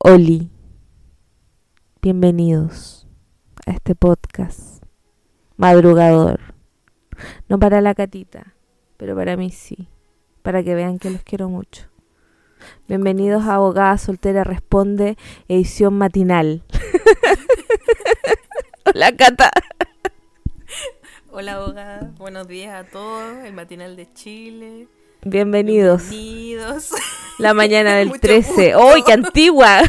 Oli, 0.00 0.48
bienvenidos 2.00 3.08
a 3.66 3.72
este 3.72 3.96
podcast 3.96 4.84
madrugador. 5.56 6.54
No 7.48 7.58
para 7.58 7.80
la 7.80 7.96
catita, 7.96 8.54
pero 8.96 9.16
para 9.16 9.36
mí 9.36 9.50
sí, 9.50 9.88
para 10.42 10.62
que 10.62 10.76
vean 10.76 11.00
que 11.00 11.10
los 11.10 11.24
quiero 11.24 11.48
mucho. 11.48 11.88
Bienvenidos 12.86 13.42
a 13.42 13.56
Abogada 13.56 13.98
Soltera 13.98 14.44
Responde, 14.44 15.18
edición 15.48 15.98
matinal. 15.98 16.62
Hola, 18.94 19.16
Cata. 19.16 19.50
Hola 21.32 21.54
abogada, 21.54 22.12
buenos 22.18 22.46
días 22.46 22.72
a 22.72 22.88
todos, 22.88 23.44
el 23.44 23.52
matinal 23.52 23.96
de 23.96 24.12
Chile. 24.12 24.86
Bienvenidos. 25.32 26.08
Bienvenidos. 26.08 26.90
La 27.38 27.52
mañana 27.54 27.96
del 27.96 28.08
Mucho 28.08 28.20
13. 28.20 28.72
gusto. 28.74 28.94
¡Uy, 28.94 29.02
qué 29.04 29.12
antigua! 29.12 29.82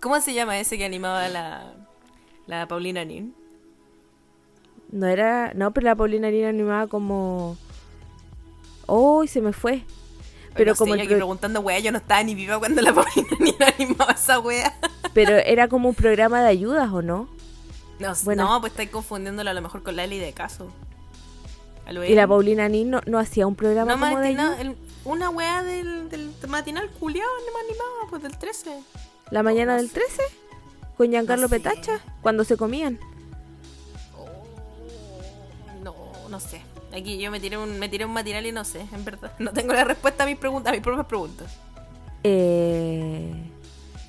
¿Cómo 0.00 0.20
se 0.20 0.34
llama 0.34 0.58
ese 0.58 0.76
que 0.76 0.84
animaba 0.84 1.28
la, 1.28 1.72
la 2.46 2.66
Paulina 2.68 3.04
Nin? 3.04 3.34
No 4.90 5.06
era. 5.06 5.52
No, 5.54 5.70
pero 5.72 5.84
la 5.86 5.94
Paulina 5.94 6.30
Lina 6.30 6.48
animaba 6.48 6.86
como. 6.88 7.56
¡Uy, 8.86 9.28
se 9.28 9.40
me 9.40 9.52
fue! 9.52 9.82
Pero 10.54 10.72
no 10.72 10.74
sé, 10.74 10.78
como 10.80 10.90
yo 10.90 10.94
el 10.94 11.00
aquí 11.00 11.08
pro- 11.08 11.16
preguntando, 11.18 11.60
wea, 11.60 11.78
yo 11.78 11.90
no 11.92 11.98
estaba 11.98 12.22
ni 12.22 12.34
viva 12.34 12.58
cuando 12.58 12.82
la 12.82 12.92
Paulina 12.94 13.36
Nin 13.40 13.54
animaba 13.62 14.12
esa 14.12 14.40
wea. 14.40 14.76
Pero 15.14 15.36
era 15.36 15.68
como 15.68 15.88
un 15.88 15.94
programa 15.94 16.42
de 16.42 16.48
ayudas, 16.48 16.92
¿o 16.92 17.00
no? 17.00 17.28
No, 18.00 18.14
sé, 18.14 18.24
Bueno. 18.24 18.44
no, 18.44 18.60
pues 18.60 18.72
estáis 18.72 18.90
confundiéndola 18.90 19.52
a 19.52 19.54
lo 19.54 19.62
mejor 19.62 19.82
con 19.84 19.94
Lali 19.96 20.18
de 20.18 20.32
caso. 20.32 20.68
Y 21.86 22.14
la. 22.14 22.26
Paulina 22.26 22.68
Nin 22.68 22.90
no, 22.90 23.00
no 23.06 23.18
hacía 23.18 23.46
un 23.46 23.54
programa 23.56 23.94
No, 23.96 24.00
como 24.00 24.18
de 24.20 24.28
matina- 24.34 24.52
ayuda. 24.54 24.60
el- 24.62 24.76
una 25.04 25.28
wea 25.30 25.62
del, 25.62 26.08
del 26.08 26.30
matinal 26.48 26.88
culiao 26.98 27.28
no 27.46 27.52
me 27.52 27.60
animaba, 27.68 28.10
pues 28.10 28.22
del 28.22 28.38
13. 28.38 28.80
La 29.30 29.42
mañana 29.42 29.76
del 29.76 29.88
sé. 29.88 29.94
13 30.00 30.22
con 30.96 31.10
Giancarlo 31.10 31.48
sé. 31.48 31.56
Petacha 31.60 32.00
cuando 32.22 32.44
se 32.44 32.56
comían. 32.56 32.98
Oh, 34.16 34.26
no, 35.82 35.94
no 36.30 36.40
sé. 36.40 36.62
Aquí 36.96 37.18
yo 37.18 37.30
me 37.30 37.40
tiré 37.40 37.58
un, 37.58 37.78
me 37.78 37.88
tiré 37.88 38.04
un 38.06 38.12
matinal 38.12 38.46
y 38.46 38.52
no 38.52 38.64
sé, 38.64 38.86
en 38.92 39.04
verdad. 39.04 39.32
No 39.38 39.52
tengo 39.52 39.72
la 39.74 39.84
respuesta 39.84 40.22
a 40.24 40.26
mis 40.26 40.36
preguntas, 40.38 40.70
a 40.72 40.74
mis 40.74 40.82
propias 40.82 41.06
preguntas. 41.06 41.52
Eh, 42.22 43.50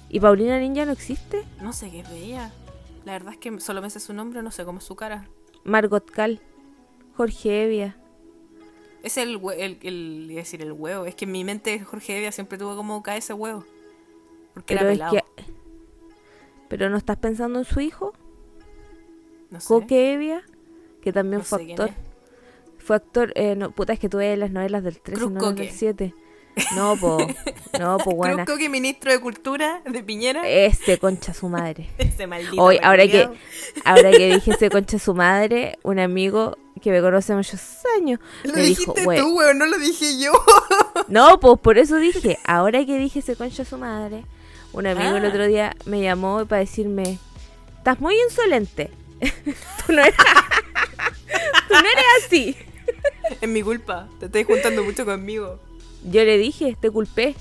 ¿Y 0.09 0.19
Paulina 0.21 0.57
Nin 0.59 0.75
ya 0.75 0.85
no 0.85 0.91
existe? 0.93 1.43
No 1.61 1.73
sé 1.73 1.89
qué 1.91 2.03
veía. 2.03 2.51
La 3.03 3.11
verdad 3.13 3.33
es 3.33 3.39
que 3.39 3.59
solo 3.59 3.81
me 3.81 3.89
sé 3.89 3.99
su 3.99 4.13
nombre, 4.13 4.41
no 4.41 4.51
sé 4.51 4.63
cómo 4.63 4.79
es 4.79 4.85
su 4.85 4.95
cara. 4.95 5.27
Margot 5.63 6.09
Cal, 6.09 6.39
Jorge 7.15 7.63
Evia. 7.63 7.97
Es 9.03 9.17
el, 9.17 9.39
el, 9.83 10.27
decir 10.27 10.61
el 10.61 10.71
huevo. 10.71 11.05
Es 11.05 11.15
que 11.15 11.25
en 11.25 11.31
mi 11.31 11.43
mente 11.43 11.79
Jorge 11.79 12.17
Evia 12.17 12.31
siempre 12.31 12.57
tuvo 12.57 12.75
como 12.75 13.01
cae 13.03 13.19
ese 13.19 13.33
huevo. 13.33 13.63
Porque 14.53 14.75
Pero 14.75 14.81
era 14.81 14.91
es 14.91 14.97
pelado. 14.97 15.13
que. 15.13 15.43
¿Pero 16.67 16.89
no 16.89 16.97
estás 16.97 17.17
pensando 17.17 17.59
en 17.59 17.65
su 17.65 17.79
hijo? 17.79 18.13
No 19.51 19.59
sé. 19.59 19.67
Coque 19.67 20.13
Evia, 20.13 20.43
que 21.01 21.13
también 21.13 21.39
No 21.39 21.43
fue 21.45 21.71
actor. 21.71 21.91
Fue 22.79 22.95
actor, 22.95 23.31
eh, 23.35 23.55
no, 23.55 23.71
puta, 23.71 23.93
es 23.93 23.99
que 23.99 24.09
tú 24.09 24.17
ves 24.17 24.37
las 24.37 24.51
novelas 24.51 24.83
del 24.83 24.99
13, 24.99 25.19
Cruz 25.19 25.31
no 25.31 25.53
del 25.53 25.69
7. 25.69 26.13
No, 26.75 26.95
po, 26.97 27.17
no, 27.79 27.97
po, 27.97 28.11
buena. 28.15 28.45
Cruz 28.45 28.55
Coque, 28.57 28.69
ministro 28.69 29.11
de 29.11 29.19
Cultura 29.19 29.81
de 29.85 30.03
Piñera. 30.03 30.47
Este 30.47 30.97
concha 30.97 31.33
su 31.33 31.49
madre. 31.49 31.89
Ese 31.97 32.27
maldito. 32.27 32.61
Hoy, 32.61 32.79
ahora 32.81 33.07
que, 33.07 33.29
ahora 33.83 34.11
que 34.11 34.33
dije 34.35 34.51
ese 34.55 34.69
concha 34.69 34.97
su 34.99 35.13
madre, 35.13 35.77
un 35.83 35.99
amigo 35.99 36.57
que 36.81 36.91
me 36.91 37.01
conoce 37.01 37.33
muchos 37.35 37.61
años 37.97 38.19
Lo 38.43 38.53
me 38.53 38.61
dijo, 38.61 38.79
dijiste 38.93 39.03
"Güey, 39.05 39.19
tú, 39.19 39.37
weón, 39.37 39.57
no 39.57 39.65
lo 39.65 39.77
dije 39.79 40.19
yo. 40.19 40.31
No, 41.07 41.39
pues 41.39 41.59
por 41.59 41.77
eso 41.77 41.97
dije, 41.97 42.37
ahora 42.45 42.85
que 42.85 42.97
dije 42.97 43.19
ese 43.19 43.35
concha 43.35 43.65
su 43.65 43.77
madre, 43.77 44.23
un 44.73 44.85
amigo 44.87 45.15
el 45.17 45.25
Ah. 45.25 45.29
otro 45.29 45.47
día 45.47 45.75
me 45.85 46.01
llamó 46.01 46.45
para 46.45 46.59
decirme, 46.59 47.17
estás 47.77 47.99
muy 47.99 48.15
insolente. 48.29 48.91
tú, 49.87 49.93
no 49.93 50.01
eres, 50.01 50.15
tú 51.67 51.73
no 51.73 51.79
eres 51.79 52.05
así. 52.25 52.55
Es 53.41 53.49
mi 53.49 53.61
culpa. 53.63 54.07
Te 54.19 54.27
estoy 54.27 54.43
juntando 54.43 54.83
mucho 54.83 55.05
conmigo. 55.05 55.59
Yo 56.05 56.23
le 56.23 56.37
dije, 56.37 56.77
te 56.79 56.89
culpé. 56.91 57.35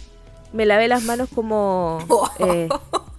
Me 0.52 0.66
lavé 0.66 0.88
las 0.88 1.02
manos 1.04 1.28
como, 1.34 1.98
eh, 2.38 2.69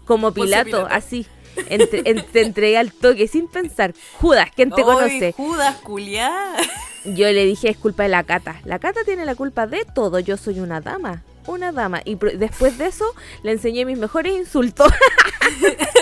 como 0.06 0.32
Pilato, 0.34 0.66
Pilato. 0.66 0.88
así. 0.90 1.26
Entre- 1.70 2.02
en- 2.10 2.26
te 2.26 2.42
entregué 2.42 2.78
al 2.78 2.92
toque 2.92 3.28
sin 3.28 3.48
pensar. 3.48 3.94
Judas, 4.20 4.50
¿quién 4.56 4.72
te 4.72 4.82
conoce? 4.84 5.34
Judas, 5.38 5.76
culiá. 5.78 6.56
Yo 7.06 7.32
le 7.32 7.46
dije, 7.46 7.70
es 7.70 7.78
culpa 7.78 8.04
de 8.04 8.10
la 8.10 8.24
Cata. 8.24 8.60
La 8.66 8.80
Cata 8.80 9.02
tiene 9.06 9.26
la 9.26 9.36
culpa 9.36 9.68
de 9.68 9.86
todo. 9.86 10.20
Yo 10.20 10.38
soy 10.38 10.60
una 10.60 10.82
dama. 10.82 11.24
Una 11.48 11.72
dama. 11.72 12.02
Y 12.04 12.16
después 12.16 12.78
de 12.78 12.88
eso, 12.88 13.06
le 13.44 13.52
enseñé 13.52 13.86
mis 13.86 13.98
mejores 13.98 14.34
insultos. 14.36 14.92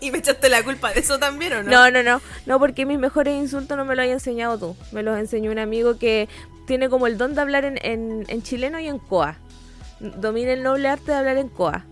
¿Y 0.00 0.10
me 0.10 0.18
echaste 0.18 0.48
la 0.48 0.62
culpa 0.62 0.92
de 0.92 1.00
eso 1.00 1.18
también 1.18 1.52
o 1.52 1.62
no? 1.62 1.70
No, 1.70 1.90
no, 1.90 2.02
no. 2.02 2.22
No, 2.46 2.58
porque 2.58 2.86
mis 2.86 2.98
mejores 2.98 3.34
insultos 3.34 3.76
no 3.76 3.84
me 3.84 3.94
los 3.94 4.02
hayas 4.04 4.14
enseñado 4.14 4.58
tú. 4.58 4.76
Me 4.92 5.02
los 5.02 5.18
enseñó 5.18 5.50
un 5.52 5.58
amigo 5.58 5.98
que 5.98 6.28
tiene 6.66 6.88
como 6.88 7.06
el 7.06 7.18
don 7.18 7.34
de 7.34 7.40
hablar 7.40 7.64
en, 7.64 7.78
en- 7.82 8.24
en 8.28 8.42
chileno 8.42 8.78
y 8.80 8.88
en 8.88 8.98
coa. 8.98 9.36
Domina 10.00 10.52
el 10.52 10.62
noble 10.62 10.88
arte 10.88 11.12
de 11.12 11.18
hablar 11.18 11.36
en 11.36 11.48
coa. 11.48 11.84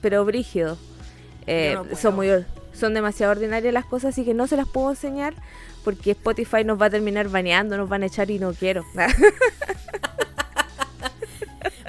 Pero 0.00 0.24
brígido. 0.24 0.78
Eh, 1.46 1.76
no 1.90 1.96
son 1.96 2.14
muy 2.16 2.28
son 2.72 2.94
demasiado 2.94 3.32
ordinarias 3.32 3.72
las 3.72 3.84
cosas, 3.84 4.10
así 4.14 4.24
que 4.24 4.34
no 4.34 4.46
se 4.46 4.56
las 4.56 4.66
puedo 4.68 4.90
enseñar 4.90 5.34
porque 5.84 6.12
Spotify 6.12 6.64
nos 6.64 6.80
va 6.80 6.86
a 6.86 6.90
terminar 6.90 7.28
baneando, 7.28 7.76
nos 7.76 7.88
van 7.88 8.02
a 8.02 8.06
echar 8.06 8.30
y 8.30 8.38
no 8.38 8.52
quiero. 8.54 8.84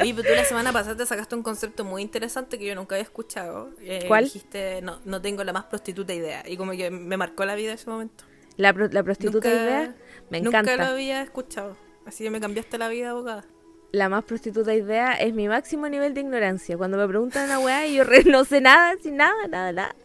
Oye, 0.01 0.13
pero 0.13 0.27
tú 0.27 0.35
la 0.35 0.43
semana 0.43 0.73
pasada 0.73 0.97
te 0.97 1.05
sacaste 1.05 1.35
un 1.35 1.41
concepto 1.43 1.85
muy 1.85 2.01
interesante 2.01 2.59
que 2.59 2.65
yo 2.65 2.75
nunca 2.75 2.95
había 2.95 3.03
escuchado. 3.03 3.69
Eh, 3.81 4.03
¿Cuál? 4.07 4.25
Dijiste, 4.25 4.81
no, 4.81 4.99
no 5.05 5.21
tengo 5.21 5.43
la 5.45 5.53
más 5.53 5.63
prostituta 5.65 6.13
idea. 6.13 6.43
Y 6.45 6.57
como 6.57 6.73
que 6.73 6.91
me 6.91 7.15
marcó 7.17 7.45
la 7.45 7.55
vida 7.55 7.73
ese 7.73 7.89
momento. 7.89 8.25
la, 8.57 8.73
pro- 8.73 8.89
la 8.91 9.03
prostituta 9.03 9.47
Nunca- 9.49 9.63
idea 9.63 9.95
me 10.29 10.41
Nunca 10.41 10.59
encanta. 10.59 10.85
lo 10.85 10.91
había 10.91 11.21
escuchado. 11.21 11.77
Así 12.05 12.23
que 12.23 12.29
me 12.29 12.39
cambiaste 12.39 12.77
la 12.77 12.87
vida, 12.89 13.11
abogada. 13.11 13.45
La 13.91 14.09
más 14.09 14.23
prostituta 14.25 14.73
idea 14.75 15.13
es 15.13 15.33
mi 15.33 15.47
máximo 15.47 15.87
nivel 15.87 16.13
de 16.13 16.21
ignorancia. 16.21 16.77
Cuando 16.77 16.97
me 16.97 17.07
preguntan 17.07 17.45
una 17.45 17.59
weá 17.59 17.87
y 17.87 17.95
yo 17.95 18.03
re- 18.03 18.23
no 18.25 18.43
sé 18.43 18.59
nada, 18.61 18.95
sin 19.01 19.15
nada, 19.17 19.47
nada, 19.47 19.71
nada. 19.71 19.95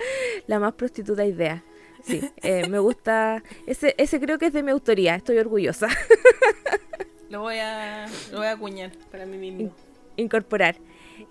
La 0.47 0.59
más 0.61 0.75
prostituta 0.75 1.25
idea. 1.25 1.65
Sí, 2.05 2.23
eh, 2.37 2.69
me 2.69 2.79
gusta. 2.79 3.43
Ese, 3.67 3.95
ese 3.99 4.21
creo 4.21 4.39
que 4.39 4.47
es 4.47 4.53
de 4.53 4.63
mi 4.63 4.71
autoría, 4.71 5.17
estoy 5.17 5.39
orgullosa. 5.39 5.89
Lo 7.29 7.41
voy 7.43 7.59
a, 7.59 8.07
lo 8.33 8.39
voy 8.39 8.47
a 8.47 8.53
acuñar 8.53 8.93
para 9.11 9.27
mí 9.27 9.37
mismo. 9.37 9.75
Incorporar. 10.17 10.77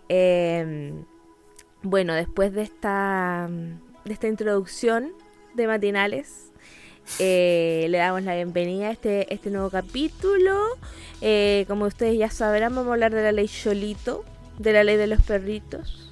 Eh, 0.07 0.93
bueno, 1.81 2.13
después 2.13 2.53
de 2.53 2.61
esta, 2.63 3.49
de 4.05 4.13
esta 4.13 4.27
introducción 4.27 5.13
de 5.55 5.67
matinales, 5.67 6.48
eh, 7.17 7.87
le 7.89 7.97
damos 7.97 8.23
la 8.23 8.35
bienvenida 8.35 8.89
a 8.89 8.91
este, 8.91 9.33
este 9.33 9.49
nuevo 9.49 9.69
capítulo. 9.69 10.55
Eh, 11.21 11.65
como 11.67 11.85
ustedes 11.85 12.17
ya 12.17 12.29
sabrán, 12.29 12.75
vamos 12.75 12.91
a 12.91 12.93
hablar 12.93 13.13
de 13.13 13.23
la 13.23 13.31
ley 13.31 13.47
Cholito, 13.47 14.23
de 14.57 14.73
la 14.73 14.83
ley 14.83 14.97
de 14.97 15.07
los 15.07 15.21
perritos. 15.21 16.09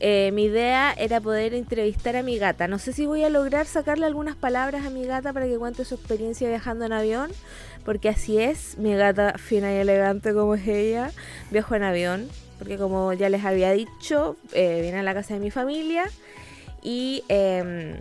Eh, 0.00 0.32
mi 0.32 0.44
idea 0.44 0.92
era 0.92 1.20
poder 1.20 1.54
entrevistar 1.54 2.16
a 2.16 2.22
mi 2.22 2.36
gata. 2.36 2.68
No 2.68 2.78
sé 2.78 2.92
si 2.92 3.06
voy 3.06 3.24
a 3.24 3.30
lograr 3.30 3.66
sacarle 3.66 4.06
algunas 4.06 4.36
palabras 4.36 4.84
a 4.84 4.90
mi 4.90 5.06
gata 5.06 5.32
para 5.32 5.46
que 5.46 5.56
cuente 5.56 5.84
su 5.84 5.94
experiencia 5.94 6.48
viajando 6.48 6.84
en 6.84 6.92
avión, 6.92 7.30
porque 7.84 8.08
así 8.08 8.38
es, 8.38 8.76
mi 8.76 8.94
gata 8.94 9.38
fina 9.38 9.72
y 9.72 9.76
elegante 9.76 10.34
como 10.34 10.56
es 10.56 10.66
ella, 10.68 11.10
viajo 11.50 11.74
en 11.74 11.84
avión, 11.84 12.28
porque 12.58 12.76
como 12.76 13.12
ya 13.12 13.28
les 13.28 13.44
había 13.44 13.72
dicho, 13.72 14.36
eh, 14.52 14.80
viene 14.82 14.98
a 14.98 15.02
la 15.02 15.14
casa 15.14 15.34
de 15.34 15.40
mi 15.40 15.50
familia 15.50 16.04
y 16.82 17.24
em, 17.28 17.96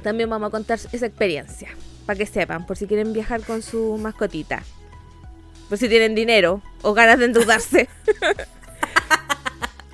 también 0.00 0.28
vamos 0.30 0.48
a 0.48 0.50
contar 0.50 0.78
esa 0.92 1.06
experiencia, 1.06 1.68
para 2.06 2.18
que 2.18 2.26
sepan, 2.26 2.66
por 2.66 2.76
si 2.76 2.86
quieren 2.86 3.12
viajar 3.12 3.42
con 3.42 3.62
su 3.62 3.98
mascotita, 3.98 4.62
por 5.68 5.78
si 5.78 5.88
tienen 5.88 6.14
dinero 6.14 6.62
o 6.82 6.94
ganas 6.94 7.18
de 7.18 7.26
endeudarse. 7.26 7.88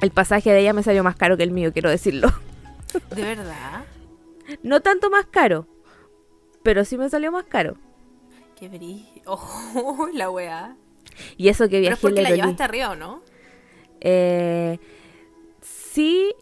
El 0.00 0.10
pasaje 0.10 0.52
de 0.52 0.60
ella 0.60 0.72
me 0.72 0.82
salió 0.82 1.02
más 1.02 1.16
caro 1.16 1.36
que 1.36 1.42
el 1.42 1.50
mío, 1.50 1.72
quiero 1.72 1.90
decirlo. 1.90 2.32
¿De 3.14 3.22
verdad? 3.22 3.84
No 4.62 4.80
tanto 4.80 5.10
más 5.10 5.26
caro, 5.26 5.66
pero 6.62 6.84
sí 6.84 6.96
me 6.96 7.10
salió 7.10 7.32
más 7.32 7.46
caro. 7.46 7.76
Qué 8.56 8.68
brillo. 8.68 9.22
Oh, 9.26 10.08
la 10.14 10.30
weá. 10.30 10.76
Y 11.36 11.48
eso 11.48 11.64
que 11.64 11.70
Pero 11.70 11.82
es 11.82 11.88
viajé 11.88 12.00
porque 12.00 12.22
la 12.22 12.30
llevaste 12.30 12.62
arriba, 12.62 12.90
¿o 12.90 12.94
no? 12.94 13.22
Eh, 14.00 14.78
sí, 15.60 16.32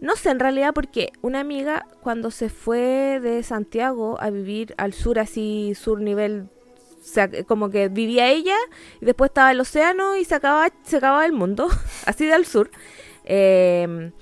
no 0.00 0.16
sé 0.16 0.30
en 0.30 0.40
realidad 0.40 0.72
porque 0.74 1.12
una 1.22 1.40
amiga 1.40 1.86
cuando 2.02 2.30
se 2.30 2.48
fue 2.48 3.20
de 3.22 3.42
Santiago 3.42 4.20
a 4.20 4.30
vivir 4.30 4.74
al 4.78 4.92
sur, 4.92 5.18
así 5.18 5.74
sur 5.74 6.00
nivel, 6.00 6.48
o 7.00 7.04
sea, 7.06 7.28
como 7.44 7.70
que 7.70 7.88
vivía 7.88 8.28
ella 8.30 8.56
y 9.00 9.04
después 9.04 9.30
estaba 9.30 9.50
el 9.52 9.60
océano 9.60 10.16
y 10.16 10.24
se 10.24 10.34
acababa, 10.34 10.68
se 10.82 10.96
acababa 10.96 11.26
el 11.26 11.32
mundo, 11.32 11.68
así 12.06 12.26
de 12.26 12.32
al 12.34 12.46
sur. 12.46 12.70
Eh, 13.24 14.12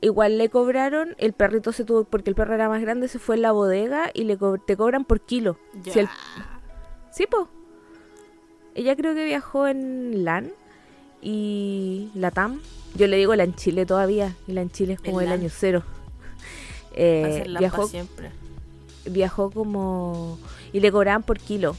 igual 0.00 0.38
le 0.38 0.48
cobraron, 0.50 1.14
el 1.18 1.32
perrito 1.32 1.72
se 1.72 1.84
tuvo, 1.84 2.04
porque 2.04 2.28
el 2.30 2.36
perro 2.36 2.54
era 2.54 2.68
más 2.68 2.80
grande, 2.82 3.08
se 3.08 3.18
fue 3.18 3.36
en 3.36 3.42
la 3.42 3.52
bodega 3.52 4.10
y 4.12 4.24
le 4.24 4.36
co- 4.36 4.58
te 4.58 4.76
cobran 4.76 5.04
por 5.04 5.20
kilo. 5.20 5.58
Si 5.92 6.00
el- 6.00 6.08
Sí, 7.10 7.26
po. 7.26 7.48
Ella 8.74 8.96
creo 8.96 9.14
que 9.14 9.24
viajó 9.24 9.68
en 9.68 10.24
LAN 10.24 10.52
y 11.24 12.10
la 12.14 12.30
TAM. 12.30 12.60
Yo 12.94 13.08
le 13.08 13.16
digo 13.16 13.34
la 13.34 13.42
en 13.42 13.54
Chile 13.56 13.86
todavía, 13.86 14.36
y 14.46 14.52
la 14.52 14.62
en 14.62 14.70
Chile 14.70 14.92
es 14.92 15.00
como 15.00 15.20
El 15.20 15.32
año 15.32 15.48
cero. 15.50 15.82
Eh, 16.92 17.44
viajó, 17.58 17.88
siempre. 17.88 18.30
viajó 19.04 19.50
como... 19.50 20.38
Y 20.72 20.78
le 20.78 20.92
cobraban 20.92 21.24
por 21.24 21.40
kilo, 21.40 21.74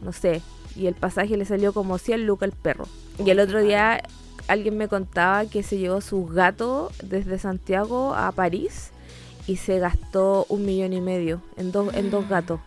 no 0.00 0.12
sé. 0.12 0.40
Y 0.74 0.86
el 0.86 0.94
pasaje 0.94 1.36
le 1.36 1.44
salió 1.44 1.74
como 1.74 1.98
100 1.98 2.26
lucas 2.26 2.50
al 2.50 2.56
perro. 2.56 2.86
Y 3.22 3.28
el 3.28 3.40
otro 3.40 3.60
día 3.60 4.02
alguien 4.48 4.76
me 4.76 4.88
contaba 4.88 5.44
que 5.46 5.62
se 5.62 5.78
llevó 5.78 6.00
sus 6.00 6.32
gatos 6.32 6.92
desde 7.02 7.38
Santiago 7.38 8.14
a 8.14 8.32
París 8.32 8.90
y 9.46 9.56
se 9.56 9.78
gastó 9.78 10.46
un 10.48 10.64
millón 10.64 10.92
y 10.92 11.00
medio 11.00 11.42
en 11.56 11.72
dos, 11.72 11.94
en 11.94 12.10
dos 12.10 12.28
gatos. 12.28 12.60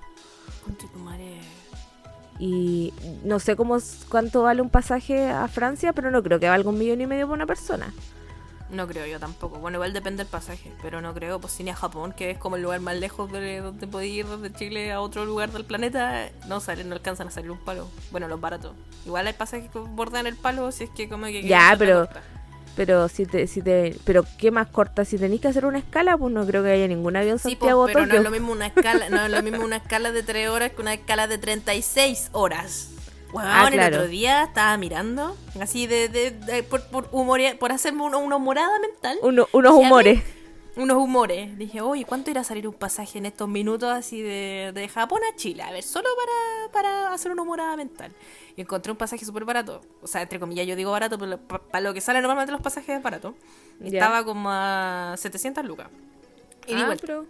Conche 0.63 0.87
tu 0.93 0.99
madre. 0.99 1.26
Y 2.39 2.93
no 3.23 3.39
sé 3.39 3.55
cómo 3.55 3.77
cuánto 4.09 4.43
vale 4.43 4.61
un 4.61 4.69
pasaje 4.69 5.29
a 5.29 5.47
Francia, 5.47 5.93
pero 5.93 6.11
no 6.11 6.21
creo 6.21 6.39
que 6.39 6.47
valga 6.47 6.69
un 6.69 6.77
millón 6.77 7.01
y 7.01 7.07
medio 7.07 7.27
por 7.27 7.35
una 7.35 7.45
persona. 7.47 7.91
No 8.69 8.85
creo 8.85 9.05
yo 9.07 9.17
tampoco. 9.17 9.59
Bueno, 9.59 9.77
igual 9.77 9.93
depende 9.93 10.23
del 10.23 10.29
pasaje, 10.29 10.73
pero 10.81 10.99
no 11.01 11.13
creo. 11.13 11.39
Pues 11.39 11.53
si 11.53 11.63
ni 11.63 11.69
a 11.69 11.75
Japón, 11.75 12.11
que 12.11 12.31
es 12.31 12.37
como 12.37 12.57
el 12.57 12.63
lugar 12.63 12.81
más 12.81 12.97
lejos 12.97 13.31
de 13.31 13.61
donde 13.61 13.87
podés 13.87 14.09
ir 14.09 14.25
desde 14.27 14.53
Chile 14.57 14.91
a 14.91 14.99
otro 14.99 15.25
lugar 15.25 15.51
del 15.51 15.63
planeta, 15.63 16.29
no 16.47 16.59
salen, 16.59 16.89
no 16.89 16.95
alcanzan 16.95 17.29
a 17.29 17.31
salir 17.31 17.49
un 17.49 17.59
palo. 17.59 17.87
Bueno, 18.11 18.27
los 18.27 18.41
baratos. 18.41 18.73
Igual 19.05 19.25
hay 19.27 19.33
pasajes 19.33 19.71
que 19.71 19.79
bordean 19.79 20.27
el 20.27 20.35
palo 20.35 20.71
si 20.73 20.83
es 20.83 20.89
que 20.89 21.07
como 21.07 21.27
que... 21.27 21.43
Ya, 21.43 21.75
pero- 21.79 22.05
corta. 22.07 22.21
Pero 22.77 23.09
si 23.09 23.25
te, 23.25 23.47
si 23.47 23.61
te, 23.61 23.95
pero 24.05 24.23
qué 24.37 24.51
más 24.51 24.67
corta, 24.67 25.03
si 25.03 25.17
tenéis 25.17 25.41
que 25.41 25.47
hacer 25.49 25.65
una 25.65 25.79
escala, 25.79 26.15
pues 26.17 26.31
no 26.33 26.45
creo 26.45 26.63
que 26.63 26.69
haya 26.71 26.87
ningún 26.87 27.15
avión 27.17 27.39
Sí, 27.39 27.43
pues, 27.57 27.71
Santiago 27.71 27.85
pero 27.87 28.05
no 28.05 28.13
es 28.15 28.23
lo 28.23 28.31
mismo 28.31 28.51
una 28.53 28.67
escala, 28.67 29.09
no 29.09 29.25
es 29.25 29.31
lo 29.31 29.41
mismo 29.43 29.65
una 29.65 29.75
escala 29.83 30.11
de 30.11 30.21
3 30.23 30.47
horas 30.49 30.71
que 30.71 30.81
una 30.81 30.93
escala 30.93 31.27
de 31.27 31.37
36 31.39 32.29
horas. 32.33 32.91
Weón, 33.33 33.45
Ah, 33.51 33.67
el 33.67 33.73
claro. 33.73 33.97
otro 33.97 34.07
día 34.07 34.43
estaba 34.43 34.77
mirando, 34.77 35.35
así 35.59 35.85
de, 35.87 36.07
de- 36.07 36.31
de- 36.31 36.63
por, 36.63 36.81
por, 36.87 37.09
humore- 37.11 37.57
por 37.57 37.73
hacerme 37.73 38.03
una, 38.03 38.17
una 38.17 38.37
humorada 38.37 38.79
mental. 38.79 39.17
Uno- 39.21 39.49
unos 39.51 39.73
humores. 39.73 40.21
Unos 40.77 40.97
humores. 40.97 41.57
Dije, 41.57 41.81
oye, 41.81 42.05
¿cuánto 42.05 42.29
irá 42.31 42.41
a 42.41 42.43
salir 42.43 42.67
un 42.67 42.73
pasaje 42.75 43.17
en 43.17 43.25
estos 43.25 43.49
minutos 43.49 43.89
así 43.91 44.21
de, 44.21 44.71
de 44.73 44.87
Japón 44.87 45.21
a 45.31 45.35
Chile? 45.35 45.63
A 45.63 45.71
ver, 45.71 45.83
solo 45.83 46.07
para, 46.15 46.71
para 46.71 47.13
hacer 47.13 47.31
una 47.31 47.41
humorada 47.41 47.75
mental. 47.75 48.13
Y 48.55 48.61
encontré 48.61 48.91
un 48.91 48.97
pasaje 48.97 49.25
súper 49.25 49.43
barato. 49.43 49.81
O 50.01 50.07
sea, 50.07 50.21
entre 50.21 50.39
comillas, 50.39 50.67
yo 50.67 50.75
digo 50.75 50.91
barato, 50.91 51.17
pero 51.17 51.37
para 51.39 51.81
lo 51.81 51.93
que 51.93 52.01
salen 52.01 52.21
normalmente 52.21 52.51
los 52.51 52.61
pasajes 52.61 52.95
es 52.97 53.03
barato. 53.03 53.35
Estaba 53.83 54.23
como 54.23 54.49
a 54.51 55.15
700 55.17 55.65
lucas. 55.65 55.87
Y 56.67 56.73
Ah, 56.75 56.95
pero- 57.01 57.25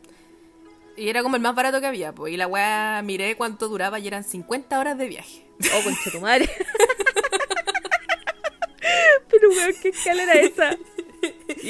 Y 0.97 1.09
era 1.09 1.23
como 1.23 1.35
el 1.35 1.41
más 1.41 1.55
barato 1.55 1.79
que 1.79 1.88
había, 1.88 2.13
pues. 2.13 2.33
Y 2.33 2.38
la 2.38 2.47
weá 2.47 3.01
miré 3.03 3.38
cuánto 3.38 3.69
duraba 3.69 3.97
y 3.99 4.07
eran 4.07 4.23
50 4.25 4.77
horas 4.79 4.97
de 4.97 5.07
viaje. 5.07 5.45
Oh, 5.73 5.83
concha 5.83 6.11
tu 6.11 6.19
madre. 6.19 6.49
pero 9.29 9.49
weón, 9.49 9.73
¿qué 9.81 9.89
escala 9.89 10.23
era 10.23 10.33
esa? 10.33 10.77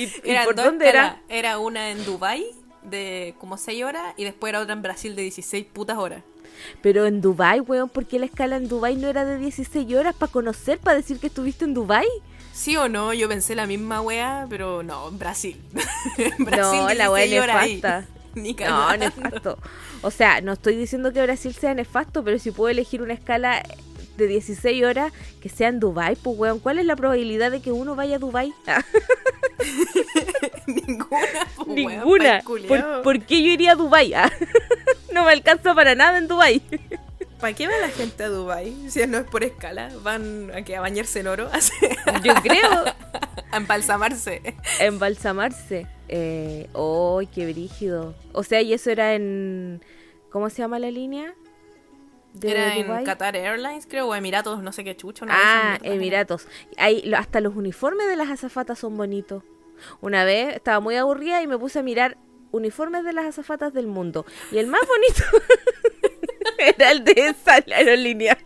¿Y, 0.02 0.08
por 0.46 0.56
dos 0.56 0.66
dónde 0.66 0.88
era? 0.90 1.06
escalas. 1.08 1.22
Era 1.30 1.60
una 1.60 1.90
en 1.92 2.04
Dubai 2.06 2.46
de 2.84 3.36
como 3.40 3.58
6 3.58 3.84
horas 3.84 4.14
y 4.18 4.24
después 4.24 4.50
era 4.50 4.60
otra 4.62 4.74
en 4.74 4.82
Brasil 4.82 5.16
de 5.16 5.24
16 5.24 5.66
putas 5.74 5.98
horas. 5.98 6.24
Pero 6.82 7.06
en 7.06 7.22
Dubai, 7.22 7.60
weón, 7.60 7.90
¿por 7.90 8.06
qué 8.06 8.18
la 8.20 8.26
escala 8.26 8.56
en 8.58 8.68
Dubai 8.68 8.96
no 8.96 9.08
era 9.08 9.26
de 9.26 9.38
16 9.38 9.94
horas 9.96 10.16
para 10.16 10.32
conocer, 10.32 10.80
para 10.80 10.98
decir 10.98 11.20
que 11.20 11.28
estuviste 11.28 11.66
en 11.66 11.74
Dubai? 11.74 12.08
¿Sí 12.54 12.76
o 12.78 12.90
no? 12.90 13.14
Yo 13.14 13.28
pensé 13.28 13.54
la 13.54 13.68
misma 13.68 14.02
wea, 14.02 14.48
pero 14.50 14.82
no, 14.82 15.10
en 15.10 15.20
Brasil. 15.20 15.62
en 16.18 16.46
Brasil 16.46 16.80
no, 16.80 16.94
la 16.94 17.12
weá 17.12 17.26
16 17.26 17.42
horas 17.44 17.56
ahí. 17.58 17.76
nefasta. 17.76 18.06
Ni 18.36 18.54
No, 18.54 18.98
nefasto. 18.98 19.58
O 20.02 20.12
sea, 20.12 20.42
no 20.42 20.54
estoy 20.54 20.76
diciendo 20.76 21.12
que 21.12 21.22
Brasil 21.22 21.54
sea 21.54 21.74
nefasto, 21.74 22.24
pero 22.24 22.38
si 22.40 22.52
puedo 22.52 22.70
elegir 22.70 23.02
una 23.02 23.14
escala 23.14 23.64
de 24.18 24.28
16 24.28 24.84
horas 24.84 25.14
que 25.42 25.50
sea 25.50 25.69
en 25.69 25.80
Dubai, 25.80 26.16
pues 26.16 26.38
weón, 26.38 26.60
¿cuál 26.60 26.80
es 26.80 26.86
la 26.86 26.96
probabilidad 26.96 27.52
de 27.52 27.62
que 27.62 27.72
uno 27.72 27.96
vaya 27.96 28.16
a 28.16 28.19
Dubai? 28.19 28.54
Ninguna, 30.68 31.48
weón, 31.66 31.75
Ninguna. 31.75 32.42
culiao. 32.44 32.68
¿Por, 32.68 33.02
por 33.04 33.25
qué 33.25 33.42
yo 33.44 33.52
iría 33.52 33.74
a 33.74 33.75
Dubai? 33.75 34.14
no 35.14 35.25
me 35.25 35.31
alcanza 35.31 35.74
para 35.74 35.96
nada 35.96 36.18
en 36.18 36.28
Dubai. 36.28 36.62
¿Para 37.40 37.54
qué 37.54 37.68
va 37.68 37.78
la 37.78 37.90
gente 37.90 38.24
a 38.24 38.30
Dubai? 38.30 38.90
Si 38.90 39.06
no 39.06 39.19
es 39.19 39.25
por 39.25 39.44
escala, 39.44 39.92
van 40.04 40.52
a, 40.54 40.63
que 40.63 40.75
a 40.75 40.81
bañarse 40.81 41.20
en 41.20 41.28
oro, 41.28 41.50
Yo 42.24 42.34
creo 42.42 42.86
a 43.52 43.58
embalsamarse. 43.58 44.42
embalsamarse. 44.80 45.88
Eh, 46.10 46.68
¡Oh, 46.74 47.22
qué 47.34 47.46
brígido! 47.52 48.16
O 48.34 48.44
sea, 48.44 48.62
y 48.62 48.74
eso 48.74 48.90
era 48.90 49.13
en... 49.13 49.81
¿Cómo 50.31 50.50
se 50.50 50.58
llama 50.58 50.80
la 50.80 50.90
línea? 50.92 51.34
De 52.39 52.51
Era 52.51 52.75
en? 52.75 53.04
Qatar 53.06 53.36
Airlines, 53.36 53.88
creo, 53.88 54.07
o 54.07 54.16
Emiratos, 54.16 54.62
no 54.62 54.72
sé 54.72 54.84
qué 54.84 54.95
chucho. 54.95 55.25
una 55.25 55.34
Ah. 55.36 55.80
Emiratos. 55.84 56.48
Lo- 57.04 57.18
hasta 57.18 57.42
los 57.42 57.56
uniformes 57.56 58.07
de 58.07 58.16
las 58.16 58.30
azafatas 58.30 58.80
son 58.80 58.95
bonitos. 58.98 59.44
Una 60.01 60.24
vez 60.24 60.56
estaba 60.56 60.80
muy 60.80 60.95
aburrida 60.95 61.42
y 61.42 61.48
me 61.48 61.57
puse 61.57 61.80
a 61.80 61.84
mirar 61.84 62.18
uniformes 62.51 63.04
de 63.04 63.13
las 63.13 63.25
azafatas 63.25 63.74
del 63.74 63.88
mundo. 63.88 64.25
Y 64.51 64.57
el 64.57 64.68
más 64.68 64.81
bonito 64.88 65.24
era 66.57 66.92
el 66.92 67.04
de 67.04 67.13
esa 67.18 67.56
aerolínea. 67.75 68.38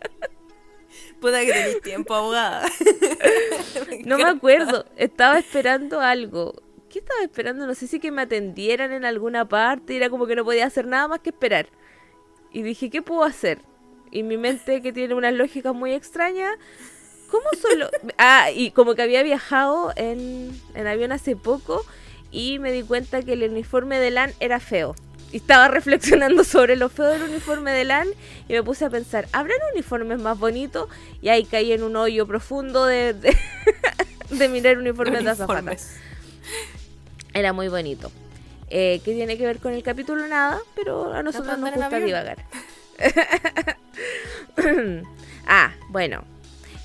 Puta 1.20 1.40
que 1.46 1.54
tenéis 1.54 1.82
tiempo, 1.82 2.16
abogada. 2.16 2.66
No 4.06 4.18
me 4.18 4.24
acuerdo. 4.26 4.86
Estaba 4.98 5.38
esperando 5.38 6.02
algo. 6.02 6.54
¿Qué 6.90 7.00
estaba 7.00 7.22
esperando? 7.24 7.68
No 7.68 7.76
sé 7.76 7.88
si 7.88 8.00
que 8.00 8.12
me 8.12 8.24
atendieran 8.24 8.92
en 8.92 9.06
alguna 9.06 9.48
parte. 9.48 9.96
Era 9.96 10.10
como 10.10 10.26
que 10.28 10.36
no 10.36 10.44
podía 10.44 10.66
hacer 10.66 10.88
nada 10.88 11.08
más 11.08 11.20
que 11.20 11.30
esperar. 11.30 11.68
Y 12.52 12.64
dije, 12.64 12.90
¿qué 12.90 13.02
puedo 13.02 13.24
hacer? 13.24 13.62
Y 14.12 14.24
mi 14.24 14.38
mente, 14.38 14.82
que 14.82 14.92
tiene 14.92 15.14
unas 15.14 15.34
lógicas 15.34 15.74
muy 15.74 15.94
extrañas, 15.94 16.54
¿cómo 17.30 17.46
solo...? 17.62 17.90
Ah, 18.18 18.52
y 18.54 18.72
como 18.72 18.94
que 18.96 19.02
había 19.02 19.24
viajado 19.24 19.94
en, 19.96 20.52
en 20.76 20.88
avión 20.88 21.12
hace 21.12 21.36
poco 21.36 21.86
y 22.30 22.60
me 22.60 22.72
di 22.72 22.84
cuenta 22.84 23.22
que 23.24 23.34
el 23.34 23.44
uniforme 23.50 24.00
de 24.00 24.12
LAN 24.12 24.34
era 24.40 24.60
feo. 24.60 24.96
Y 25.32 25.38
estaba 25.38 25.70
reflexionando 25.70 26.44
sobre 26.44 26.76
lo 26.76 26.90
feo 26.90 27.06
del 27.06 27.24
uniforme 27.24 27.72
de 27.72 27.86
LAN 27.86 28.08
y 28.50 28.54
me 28.54 28.64
puse 28.64 28.84
a 28.84 28.90
pensar, 28.90 29.28
¿habrán 29.32 29.58
uniformes 29.74 30.20
más 30.20 30.38
bonitos? 30.38 30.90
Y 31.22 31.30
ahí 31.30 31.46
caí 31.46 31.72
en 31.72 31.84
un 31.84 31.96
hoyo 31.96 32.28
profundo 32.28 32.86
de, 32.86 33.14
de, 33.14 33.38
de 34.30 34.50
mirar 34.50 34.78
uniformes 34.78 35.24
de 35.24 35.30
azafata. 35.30 35.54
Uniformes. 35.54 35.98
Era 37.34 37.54
muy 37.54 37.70
bonito. 37.70 38.12
Eh, 38.70 39.02
que 39.04 39.14
tiene 39.14 39.38
que 39.38 39.46
ver 39.46 39.60
con 39.60 39.74
el 39.74 39.84
capítulo 39.84 40.26
nada, 40.28 40.60
pero 40.76 41.14
a 41.14 41.24
nosotros 41.24 41.58
nos 41.58 41.74
gusta 41.74 42.00
divagar. 42.00 42.46
ah, 45.48 45.72
bueno. 45.90 46.24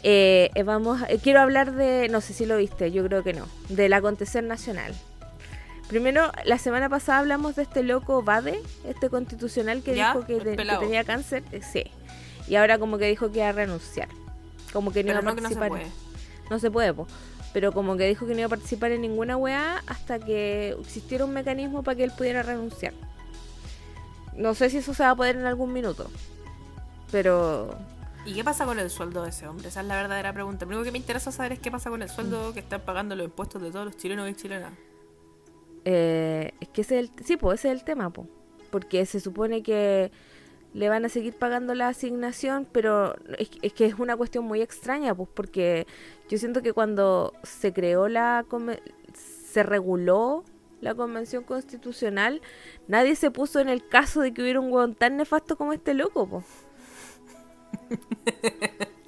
Eh, 0.02 0.50
vamos, 0.64 1.00
eh, 1.08 1.18
quiero 1.22 1.40
hablar 1.40 1.72
de, 1.72 2.08
no 2.08 2.20
sé 2.20 2.32
si 2.32 2.46
lo 2.46 2.56
viste, 2.58 2.92
yo 2.92 3.04
creo 3.04 3.24
que 3.24 3.32
no, 3.32 3.46
del 3.68 3.92
acontecer 3.92 4.44
nacional. 4.44 4.94
Primero, 5.88 6.30
la 6.44 6.58
semana 6.58 6.88
pasada 6.88 7.18
hablamos 7.20 7.56
de 7.56 7.62
este 7.62 7.82
loco 7.82 8.22
Bade, 8.22 8.60
este 8.86 9.08
constitucional 9.10 9.82
que 9.82 9.94
Ya, 9.96 10.12
dijo 10.12 10.26
que, 10.26 10.36
te- 10.38 10.56
tenía 10.56 11.04
cáncer. 11.04 11.42
eh, 11.52 11.60
sí. 11.62 11.84
Y 12.48 12.54
ahora 12.56 12.78
como 12.78 12.98
que 12.98 13.06
dijo 13.08 13.32
que 13.32 13.38
iba 13.38 13.48
a 13.48 13.52
renunciar. 13.52 14.08
Como 14.72 14.92
que 14.92 15.02
no 15.02 15.08
Pero 15.08 15.20
iba 15.22 15.30
a 15.30 15.32
no 15.32 15.36
que 15.36 15.42
no 15.42 15.48
se 15.48 15.54
participar. 15.56 15.88
puede. 15.88 16.50
No 16.50 16.58
se 16.60 16.70
puede, 16.70 16.94
po. 16.94 17.08
Pero 17.52 17.72
como 17.72 17.96
que 17.96 18.06
dijo 18.06 18.26
que 18.26 18.32
no 18.34 18.38
iba 18.40 18.46
a 18.46 18.50
participar 18.50 18.92
en 18.92 19.00
ninguna 19.00 19.36
weá 19.36 19.82
hasta 19.86 20.18
que 20.20 20.76
existiera 20.80 21.24
un 21.24 21.32
mecanismo 21.32 21.82
para 21.82 21.96
que 21.96 22.04
él 22.04 22.12
pudiera 22.16 22.42
renunciar. 22.42 22.92
No 24.36 24.54
sé 24.54 24.70
si 24.70 24.78
eso 24.78 24.94
se 24.94 25.02
va 25.02 25.10
a 25.10 25.16
poder 25.16 25.36
en 25.36 25.46
algún 25.46 25.72
minuto. 25.72 26.10
Pero... 27.10 27.74
¿Y 28.24 28.34
qué 28.34 28.42
pasa 28.42 28.64
con 28.66 28.78
el 28.80 28.90
sueldo 28.90 29.22
de 29.22 29.30
ese 29.30 29.46
hombre? 29.46 29.68
Esa 29.68 29.80
es 29.82 29.86
la 29.86 29.94
verdadera 29.96 30.32
pregunta. 30.32 30.64
Lo 30.64 30.70
único 30.70 30.84
que 30.84 30.90
me 30.92 30.98
interesa 30.98 31.30
saber 31.30 31.52
es 31.52 31.60
qué 31.60 31.70
pasa 31.70 31.90
con 31.90 32.02
el 32.02 32.08
Mm. 32.08 32.12
sueldo 32.12 32.52
que 32.52 32.60
están 32.60 32.80
pagando 32.80 33.14
los 33.14 33.24
impuestos 33.26 33.62
de 33.62 33.70
todos 33.70 33.84
los 33.86 33.96
chilenos 33.96 34.28
y 34.28 34.34
chilenas. 34.34 34.72
eh, 35.84 36.52
es 36.60 36.68
que 36.70 36.80
ese 36.80 36.98
es 36.98 37.10
el... 37.16 37.24
Sí, 37.24 37.36
pues 37.36 37.60
ese 37.60 37.68
es 37.68 37.78
el 37.78 37.84
tema, 37.84 38.10
po. 38.10 38.26
Porque 38.70 39.06
se 39.06 39.20
supone 39.20 39.62
que 39.62 40.10
le 40.74 40.88
van 40.88 41.04
a 41.04 41.08
seguir 41.08 41.34
pagando 41.38 41.74
la 41.74 41.86
asignación, 41.88 42.66
pero 42.72 43.14
es, 43.38 43.48
es 43.62 43.72
que 43.72 43.86
es 43.86 43.94
una 43.94 44.16
cuestión 44.16 44.44
muy 44.44 44.60
extraña, 44.62 45.14
pues 45.14 45.28
porque 45.32 45.86
yo 46.28 46.38
siento 46.38 46.60
que 46.62 46.72
cuando 46.72 47.32
se 47.44 47.72
creó 47.72 48.08
la... 48.08 48.44
se 49.14 49.62
reguló 49.62 50.42
la 50.80 50.94
convención 50.94 51.42
constitucional, 51.44 52.40
nadie 52.88 53.16
se 53.16 53.30
puso 53.30 53.60
en 53.60 53.68
el 53.68 53.86
caso 53.88 54.20
de 54.20 54.32
que 54.34 54.42
hubiera 54.42 54.60
un 54.60 54.70
hueón 54.72 54.94
tan 54.94 55.16
nefasto 55.16 55.56
como 55.56 55.72
este 55.72 55.94
loco, 55.94 56.28
po. 56.28 56.44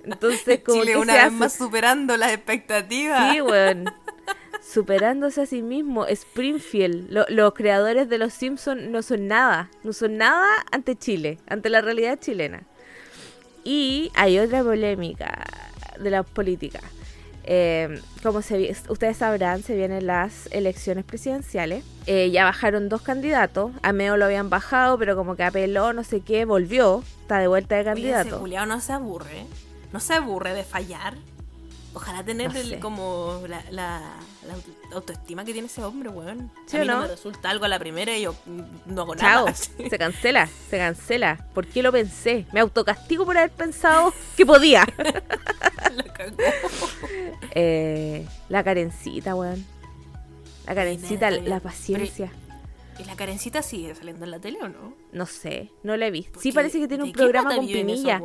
Entonces, 0.04 0.60
como 0.64 0.80
Chile 0.82 0.92
que 0.92 0.98
una 0.98 1.12
se 1.12 1.18
vez 1.18 1.26
hace- 1.26 1.36
más 1.36 1.52
superando 1.54 2.16
las 2.16 2.32
expectativas. 2.32 3.32
Sí, 3.32 3.40
weón. 3.40 3.84
Superándose 4.62 5.42
a 5.42 5.46
sí 5.46 5.62
mismo. 5.62 6.06
Springfield, 6.06 7.10
lo- 7.10 7.26
los 7.28 7.54
creadores 7.54 8.08
de 8.08 8.18
Los 8.18 8.34
Simpsons 8.34 8.82
no 8.88 9.02
son 9.02 9.26
nada. 9.28 9.70
No 9.82 9.92
son 9.92 10.16
nada 10.18 10.46
ante 10.72 10.96
Chile, 10.96 11.38
ante 11.48 11.70
la 11.70 11.80
realidad 11.80 12.18
chilena. 12.20 12.62
Y 13.64 14.10
hay 14.14 14.38
otra 14.38 14.62
polémica 14.62 15.44
de 15.98 16.10
la 16.10 16.22
política. 16.22 16.80
Eh, 17.50 18.02
como 18.22 18.42
se, 18.42 18.76
ustedes 18.90 19.16
sabrán, 19.16 19.62
se 19.62 19.74
vienen 19.74 20.06
las 20.06 20.48
elecciones 20.52 21.02
presidenciales. 21.06 21.82
Eh, 22.06 22.30
ya 22.30 22.44
bajaron 22.44 22.90
dos 22.90 23.00
candidatos. 23.00 23.72
A 23.80 23.92
Meo 23.94 24.18
lo 24.18 24.26
habían 24.26 24.50
bajado, 24.50 24.98
pero 24.98 25.16
como 25.16 25.34
que 25.34 25.44
apeló, 25.44 25.94
no 25.94 26.04
sé 26.04 26.20
qué, 26.20 26.44
volvió. 26.44 27.02
Está 27.22 27.38
de 27.38 27.46
vuelta 27.48 27.74
de 27.76 27.80
Oye, 27.80 28.02
ese 28.02 28.12
candidato. 28.12 28.40
culiao 28.40 28.66
no 28.66 28.80
se 28.80 28.92
aburre. 28.92 29.46
No 29.94 30.00
se 30.00 30.12
aburre 30.12 30.52
de 30.52 30.62
fallar. 30.62 31.14
Ojalá 32.00 32.22
tener 32.22 32.52
No 32.52 32.58
el- 32.60 32.68
sé. 32.68 32.78
como 32.78 33.40
la, 33.48 33.60
la, 33.72 34.00
la 34.46 34.54
auto- 34.54 34.70
autoestima 34.92 35.44
que 35.44 35.52
tiene 35.52 35.66
ese 35.66 35.82
hombre, 35.82 36.08
weón. 36.10 36.48
¿Sí 36.66 36.76
a 36.76 36.78
o 36.78 36.82
mí 36.82 36.86
no? 36.88 36.94
no? 36.94 37.02
me 37.02 37.08
resulta 37.08 37.50
algo 37.50 37.64
a 37.64 37.68
la 37.68 37.80
primera 37.80 38.16
y 38.16 38.22
yo 38.22 38.36
no 38.86 39.02
hago 39.02 39.16
Chao, 39.16 39.46
nada. 39.46 39.54
se 39.90 39.98
cancela, 39.98 40.48
se 40.70 40.78
cancela. 40.78 41.48
¿Por 41.54 41.66
qué 41.66 41.82
lo 41.82 41.90
pensé? 41.90 42.46
Me 42.52 42.60
autocastigo 42.60 43.24
por 43.26 43.36
haber 43.36 43.50
pensado 43.50 44.14
que 44.36 44.46
podía. 44.46 44.86
La 45.96 46.04
cagó. 46.12 46.36
Eh, 47.52 48.26
la 48.48 48.62
carencita, 48.62 49.34
weón. 49.34 49.64
La 50.66 50.74
carencita, 50.76 51.30
la 51.32 51.58
paciencia. 51.60 52.30
¿Y 53.00 53.04
la 53.04 53.16
carencita 53.16 53.62
sigue 53.62 53.94
saliendo 53.94 54.24
en 54.24 54.30
la 54.30 54.38
tele 54.38 54.58
o 54.62 54.68
no? 54.68 54.94
No 55.12 55.26
sé, 55.26 55.70
no 55.82 55.96
la 55.96 56.06
he 56.06 56.10
visto. 56.10 56.38
Sí 56.40 56.52
parece 56.52 56.78
que 56.78 56.86
tiene 56.88 57.04
¿de 57.04 57.08
un 57.10 57.12
programa 57.14 57.54
con 57.56 57.64
esos 57.64 57.72
Pinilla. 57.72 58.20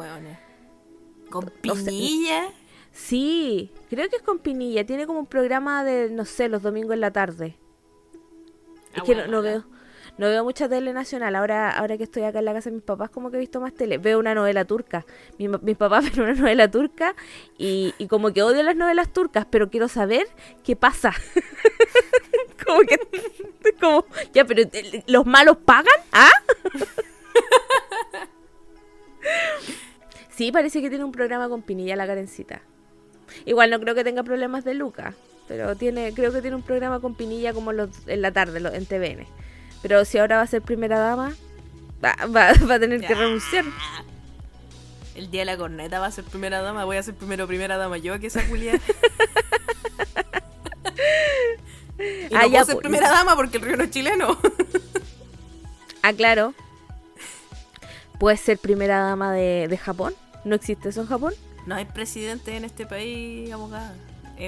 ¿Con. 1.32 1.52
Pinilla? 1.62 2.50
Sí, 2.94 3.72
creo 3.90 4.08
que 4.08 4.18
es 4.18 4.22
con 4.22 4.40
Pinilla. 4.40 4.86
Tiene 4.86 5.06
como 5.08 5.20
un 5.20 5.26
programa 5.26 5.84
de, 5.84 6.10
no 6.10 6.26
sé, 6.26 6.48
los 6.48 6.62
domingos 6.62 6.94
en 6.94 7.02
la 7.02 7.12
tarde. 7.12 7.58
Es 8.94 9.02
Ah, 9.02 9.04
que 9.04 9.16
bueno, 9.16 9.32
no, 9.32 9.42
veo 9.42 9.66
no 10.18 10.28
veo 10.28 10.44
mucha 10.44 10.70
tele 10.70 10.94
nacional. 10.94 11.36
Ahora 11.36 11.72
ahora 11.72 11.98
que 11.98 12.04
estoy 12.04 12.24
acá 12.24 12.40
en 12.40 12.46
la 12.46 12.54
casa 12.54 12.70
de 12.70 12.76
mis 12.76 12.86
papás, 12.86 13.10
como 13.10 13.32
que 13.32 13.38
he 13.38 13.40
visto 13.40 13.60
más 13.60 13.74
tele. 13.74 13.98
Veo 13.98 14.20
una 14.20 14.36
novela 14.36 14.64
turca. 14.66 15.06
Mi 15.40 15.48
mis 15.48 15.76
papás 15.76 16.04
ven 16.16 16.24
una 16.24 16.34
novela 16.36 16.70
turca 16.70 17.16
y, 17.58 17.96
y 17.98 18.08
como 18.08 18.32
que 18.32 18.44
odio 18.44 18.62
las 18.62 18.76
novelas 18.76 19.12
turcas, 19.12 19.48
pero 19.50 19.70
quiero 19.70 19.88
saber 19.88 20.28
qué 20.64 20.76
pasa. 20.76 21.14
como 22.66 22.82
que... 22.82 23.00
Como, 23.80 24.06
ya, 24.34 24.46
pero 24.46 24.62
eh, 24.62 25.04
¿los 25.08 25.26
malos 25.26 25.58
pagan? 25.58 25.94
¿Ah? 26.12 26.30
sí, 30.30 30.52
parece 30.52 30.82
que 30.82 30.90
tiene 30.90 31.06
un 31.06 31.12
programa 31.12 31.48
con 31.50 31.62
Pinilla 31.62 31.96
la 31.96 32.06
carencita. 32.06 32.62
Igual 33.46 33.70
no 33.70 33.80
creo 33.80 33.96
que 33.96 34.04
tenga 34.04 34.24
problemas 34.24 34.64
de 34.66 34.74
Luca, 34.74 35.14
pero 35.48 35.76
tiene, 35.76 36.14
creo 36.14 36.32
que 36.32 36.42
tiene 36.42 36.56
un 36.56 36.62
programa 36.64 37.00
con 37.00 37.16
Pinilla 37.16 37.54
como 37.54 37.72
los, 37.74 37.90
en 38.08 38.22
la 38.22 38.32
tarde 38.32 38.60
lo- 38.60 38.74
en 38.74 38.86
TVN. 38.86 39.26
Pero 39.82 40.06
si 40.06 40.18
ahora 40.18 40.38
va 40.38 40.44
a 40.44 40.48
ser 40.48 40.62
primera 40.62 40.98
dama, 41.00 41.34
va, 42.04 42.16
va- 42.28 42.54
va 42.70 42.76
a 42.76 42.80
tener 42.80 43.02
que 43.02 43.14
renunciar. 43.16 43.66
El 45.16 45.30
día 45.30 45.42
de 45.42 45.46
la 45.46 45.58
corneta 45.58 46.00
va 46.00 46.08
a 46.08 46.12
ser 46.12 46.24
primera 46.24 46.62
dama, 46.62 46.86
voy 46.86 46.98
a 46.98 47.04
ser 47.04 47.14
primero 47.14 47.46
primera 47.48 47.78
dama 47.78 47.98
yo 47.98 48.20
que 48.20 48.28
esa 48.28 48.42
Julia. 48.48 48.74
y 52.00 52.34
no 52.34 52.40
Ah, 52.40 52.48
ya, 52.48 52.64
ser 52.66 52.76
pues. 52.76 52.84
primera 52.84 53.10
dama 53.10 53.36
porque 53.36 53.58
el 53.58 53.64
río 53.64 53.78
no 53.78 53.84
es 53.84 53.92
chileno. 53.92 54.38
Ah, 56.06 56.12
claro. 56.12 56.54
Puede 58.20 58.36
ser 58.36 58.58
primera 58.58 59.00
dama 59.00 59.32
de, 59.32 59.70
de 59.70 59.78
Japón. 59.78 60.14
¿No 60.44 60.54
existe 60.54 60.90
eso 60.90 61.00
en 61.00 61.08
Japón? 61.08 61.34
No 61.66 61.76
hay 61.76 61.86
presidente 61.86 62.56
en 62.58 62.66
este 62.66 62.86
país, 62.86 63.52
abogada. 63.52 63.94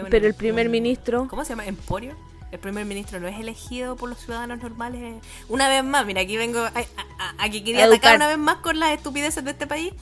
Pero 0.10 0.28
el 0.28 0.34
primer 0.34 0.66
un- 0.68 0.72
ministro... 0.72 1.28
¿Cómo 1.30 1.44
se 1.46 1.50
llama? 1.50 1.66
¿Emporio? 1.66 2.16
El 2.52 2.60
primer 2.60 2.86
ministro 2.86 3.20
no 3.20 3.28
es 3.28 3.40
elegido 3.40 3.96
por 3.96 4.10
los 4.10 4.20
ciudadanos 4.20 4.62
normales. 4.62 5.16
Una 5.50 5.68
vez 5.70 5.84
más, 5.84 6.06
mira, 6.06 6.22
aquí 6.22 6.38
vengo 6.38 6.60
a, 6.60 6.68
a- 6.68 6.72
a- 7.20 7.44
a 7.46 7.50
que 7.50 7.64
quería 7.64 7.84
Educar. 7.86 7.98
atacar 7.98 8.16
una 8.18 8.28
vez 8.28 8.38
más 8.38 8.58
con 8.58 8.80
las 8.80 8.92
estupideces 8.92 9.44
de 9.44 9.52
este 9.52 9.68
país. 9.68 9.94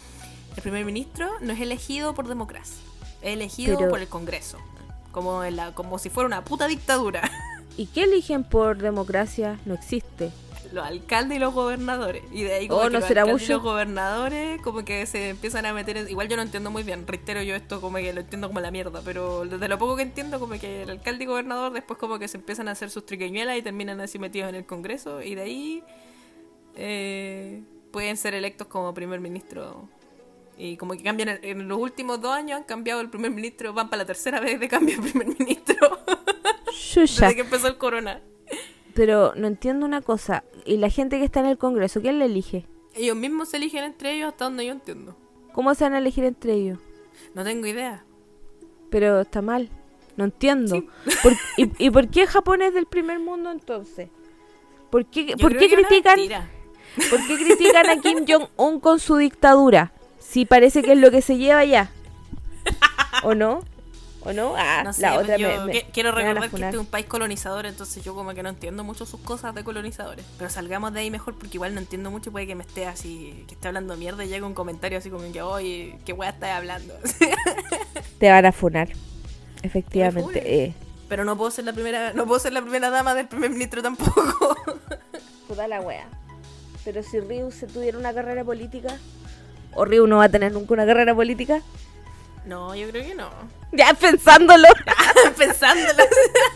El 0.55 0.62
primer 0.62 0.86
ministro 0.86 1.29
no 1.41 1.53
es 1.53 1.60
elegido 1.62 2.13
por 2.13 2.27
democracia. 2.27 2.77
Es 3.22 3.34
elegido 3.34 3.77
Pero- 3.77 3.89
por 3.89 4.00
el 4.00 4.08
Congreso. 4.08 4.58
Como, 5.12 5.43
en 5.43 5.55
la, 5.55 5.74
como 5.74 6.00
si 6.00 6.10
fuera 6.10 6.27
una 6.27 6.43
puta 6.43 6.67
dictadura. 6.67 7.29
¿Y 7.77 7.88
qué 7.88 8.03
eligen 8.03 8.43
por 8.43 8.77
democracia? 8.77 9.60
No 9.65 9.74
existe. 9.74 10.32
Los 10.74 10.86
alcaldes 10.86 11.38
y 11.38 11.39
los 11.39 11.53
gobernadores. 11.53 12.24
Y 12.32 12.44
de 12.44 12.53
ahí 12.56 12.68
como 12.68 12.82
Oh, 12.82 12.84
que 12.86 12.89
¿no 12.92 13.00
los 13.00 13.08
será 13.08 13.22
alcaldes 13.22 13.48
y 13.48 13.51
los 13.53 13.62
gobernadores 13.62 14.62
como 14.62 14.84
que 14.84 15.06
se 15.06 15.30
empiezan 15.30 15.65
a 15.68 15.74
meter 15.74 15.98
en... 15.98 16.10
Igual 16.10 16.27
yo 16.30 16.36
no 16.36 16.42
entiendo 16.42 16.72
muy 16.72 16.84
bien, 16.84 17.06
reitero 17.08 17.42
yo 17.44 17.56
esto 17.56 17.80
como 17.80 17.98
que 17.98 18.12
lo 18.12 18.22
entiendo 18.22 18.48
como 18.48 18.60
la 18.60 18.72
mierda, 18.72 19.01
pero 19.06 19.46
desde 19.46 19.68
lo 19.68 19.77
poco 19.77 19.96
que 19.96 20.01
entiendo 20.01 20.39
como 20.39 20.60
que 20.60 20.84
el 20.84 20.89
alcalde 20.89 21.24
y 21.24 21.27
gobernador 21.27 21.72
después 21.74 22.00
como 22.00 22.18
que 22.20 22.27
se 22.27 22.38
empiezan 22.38 22.68
a 22.68 22.72
hacer 22.72 22.89
sus 22.89 23.06
triqueñuelas 23.06 23.58
y 23.58 23.62
terminan 23.62 24.01
así 24.01 24.18
metidos 24.20 24.50
en 24.50 24.56
el 24.56 24.65
Congreso 24.65 25.22
y 25.22 25.36
de 25.36 25.42
ahí 25.44 25.84
eh, 26.75 27.62
pueden 27.92 28.18
ser 28.18 28.34
electos 28.34 28.68
como 28.68 28.94
primer 28.94 29.20
ministro. 29.20 29.88
Y 30.58 30.77
como 30.77 30.94
que 30.94 31.03
cambian, 31.03 31.39
en- 31.42 31.68
los 31.68 31.77
últimos 31.80 32.22
dos 32.22 32.32
años 32.32 32.58
han 32.58 32.63
cambiado 32.63 33.01
el 33.01 33.10
primer 33.10 33.32
ministro, 33.32 33.74
van 33.74 33.89
para 33.89 34.03
la 34.03 34.06
tercera 34.08 34.39
vez 34.39 34.60
de 34.60 34.68
cambio 34.68 34.96
de 35.01 35.10
primer 35.12 35.27
ministro 35.39 36.00
desde 37.25 37.36
que 37.36 37.42
empezó 37.42 37.68
el 37.68 37.77
corona. 37.77 38.22
Pero 38.94 39.34
no 39.36 39.48
entiendo 39.48 39.86
una 39.86 40.02
cosa. 40.02 40.44
¿Y 40.66 40.78
la 40.78 40.90
gente 40.90 41.18
que 41.20 41.26
está 41.26 41.40
en 41.40 41.48
el 41.48 41.58
Congreso, 41.58 42.02
quién 42.02 42.20
le 42.20 42.26
elige? 42.26 42.66
Ellos 42.96 43.16
mismos 43.16 43.50
se 43.50 43.58
eligen 43.58 43.84
entre 43.84 44.14
ellos 44.14 44.30
hasta 44.30 44.46
donde 44.46 44.66
yo 44.66 44.72
entiendo. 44.72 45.16
¿Cómo 45.54 45.74
se 45.76 45.84
van 45.84 45.94
a 45.94 45.98
elegir 45.98 46.24
entre 46.26 46.54
ellos? 46.54 46.80
No 47.34 47.44
tengo 47.44 47.66
idea. 47.66 48.04
Pero 48.90 49.22
está 49.22 49.42
mal. 49.42 49.70
No 50.16 50.26
entiendo. 50.26 50.76
Sí. 50.76 50.88
Por- 51.24 51.34
y, 51.58 51.86
y 51.86 51.90
por 51.90 52.08
qué 52.10 52.28
Japón 52.28 52.62
es 52.62 52.74
del 52.74 52.86
primer 52.86 53.20
mundo 53.20 53.52
entonces? 53.52 54.10
¿Por 54.92 55.06
qué, 55.08 55.36
por 55.42 55.58
qué 55.58 55.70
critican. 55.70 56.20
¿por 57.10 57.28
qué 57.28 57.36
critican 57.44 57.90
a 57.90 57.98
Kim 58.00 58.26
Jong-un 58.28 58.80
con 58.80 59.00
su 59.00 59.18
dictadura? 59.18 59.92
Si 60.20 60.46
parece 60.46 60.84
que 60.84 60.92
es 60.94 61.00
lo 61.00 61.10
que 61.10 61.24
se 61.24 61.38
lleva 61.38 61.66
ya. 61.66 61.90
¿O 63.24 63.34
no? 63.34 63.62
¿O 64.25 64.32
no? 64.32 64.53
Ah, 64.58 64.84
No 64.84 64.94
sé, 64.94 65.01
la 65.01 65.20
otra 65.20 65.38
yo 65.38 65.65
me, 65.65 65.82
quiero 65.92 66.13
me 66.13 66.22
recordar 66.22 66.50
que 66.50 66.56
este 66.56 66.70
es 66.70 66.75
un 66.77 66.86
país 66.86 67.06
colonizador, 67.06 67.65
entonces 67.65 68.03
yo 68.03 68.15
como 68.15 68.34
que 68.34 68.42
no 68.42 68.50
entiendo 68.50 68.84
mucho 68.84 69.06
sus 69.06 69.20
cosas 69.20 69.53
de 69.53 69.63
colonizadores. 69.63 70.25
Pero 70.38 70.50
salgamos 70.50 70.94
de 70.94 71.01
ahí 71.01 71.12
mejor 71.12 71.38
porque 71.38 71.58
igual 71.58 71.74
no 71.74 71.82
entiendo 71.82 72.10
mucho, 72.10 72.32
puede 72.32 72.48
que 72.48 72.56
me 72.56 72.63
esté 72.63 72.86
así, 72.86 73.44
que 73.48 73.56
esté 73.56 73.68
hablando 73.68 73.98
mierda 73.98 74.24
y 74.24 74.30
llegue 74.30 74.44
un 74.44 74.53
comentario 74.53 74.98
así 74.98 75.10
como 75.10 75.30
que, 75.32 75.42
oye, 75.42 76.00
qué 76.06 76.13
weá 76.13 76.30
estás 76.30 76.51
hablando. 76.51 76.94
Te 78.20 78.30
van 78.30 78.46
a 78.46 78.51
funar. 78.51 78.89
Efectivamente. 79.62 80.63
Eh, 80.65 80.74
Pero 81.10 81.25
no 81.25 81.38
puedo 81.38 81.51
ser 81.51 81.65
la 81.65 81.74
primera, 81.74 82.13
no 82.13 82.25
puedo 82.25 82.39
ser 82.39 82.53
la 82.53 82.62
primera 82.62 82.89
dama 82.89 83.15
del 83.15 83.27
primer 83.27 83.50
ministro 83.50 83.82
tampoco. 83.82 84.56
puta 85.48 85.68
la 85.68 85.82
wea. 85.82 86.08
Pero 86.86 87.03
si 87.03 87.20
Ryu 87.20 87.51
se 87.51 87.68
tuviera 87.68 87.98
una 87.98 88.13
carrera 88.13 88.44
política, 88.44 88.98
o 89.74 89.86
Ryu 89.86 90.06
no 90.08 90.18
va 90.18 90.25
a 90.25 90.30
tener 90.30 90.51
nunca 90.51 90.74
una 90.74 90.86
carrera 90.86 91.15
política, 91.15 91.62
No, 92.46 92.76
yo 92.76 92.90
creo 92.90 93.04
que 93.06 93.16
no. 93.16 93.30
ya 93.72 93.94
pensándolo. 93.94 94.68
Pensándolo. 95.38 96.04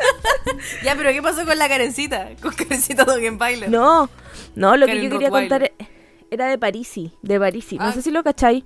ya, 0.84 0.96
pero 0.96 1.12
¿qué 1.12 1.22
pasó 1.22 1.46
con 1.46 1.58
la 1.58 1.67
Karencita? 1.70 2.29
Con 2.41 2.53
Karencita 2.53 3.06
Dogenbailer. 3.06 3.70
No, 3.70 4.10
no, 4.56 4.75
lo 4.77 4.86
que 4.86 5.01
yo 5.03 5.10
quería 5.10 5.29
contar 5.29 5.72
era 6.29 6.48
de 6.48 6.58
Parisi, 6.58 7.13
de 7.22 7.39
Parisi. 7.39 7.77
No 7.77 7.86
Ah. 7.86 7.91
sé 7.94 8.01
si 8.01 8.12
lo 8.12 8.24
cacháis. 8.24 8.63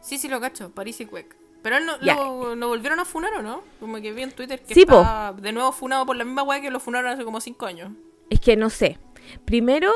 Sí, 0.00 0.18
sí 0.18 0.28
lo 0.28 0.40
cacho, 0.40 0.70
París 0.70 1.00
y 1.00 1.06
Cuec. 1.06 1.34
Pero 1.62 1.78
él 1.78 1.86
no, 1.86 1.98
Ya. 2.00 2.14
lo, 2.14 2.54
lo 2.54 2.68
volvieron 2.68 3.00
a 3.00 3.04
funar 3.06 3.32
o 3.34 3.42
no? 3.42 3.62
Como 3.80 3.96
que 4.00 4.12
vi 4.12 4.22
en 4.22 4.32
Twitter 4.32 4.60
que 4.62 4.74
Sí, 4.74 4.84
po. 4.84 5.02
de 5.40 5.52
nuevo 5.52 5.72
funado 5.72 6.04
por 6.04 6.14
la 6.14 6.24
misma 6.24 6.42
weá 6.42 6.60
que 6.60 6.70
lo 6.70 6.78
funaron 6.78 7.10
hace 7.10 7.24
como 7.24 7.40
5 7.40 7.64
años. 7.66 7.90
Es 8.28 8.38
que 8.38 8.56
no 8.56 8.68
sé. 8.70 8.98
Primero, 9.46 9.90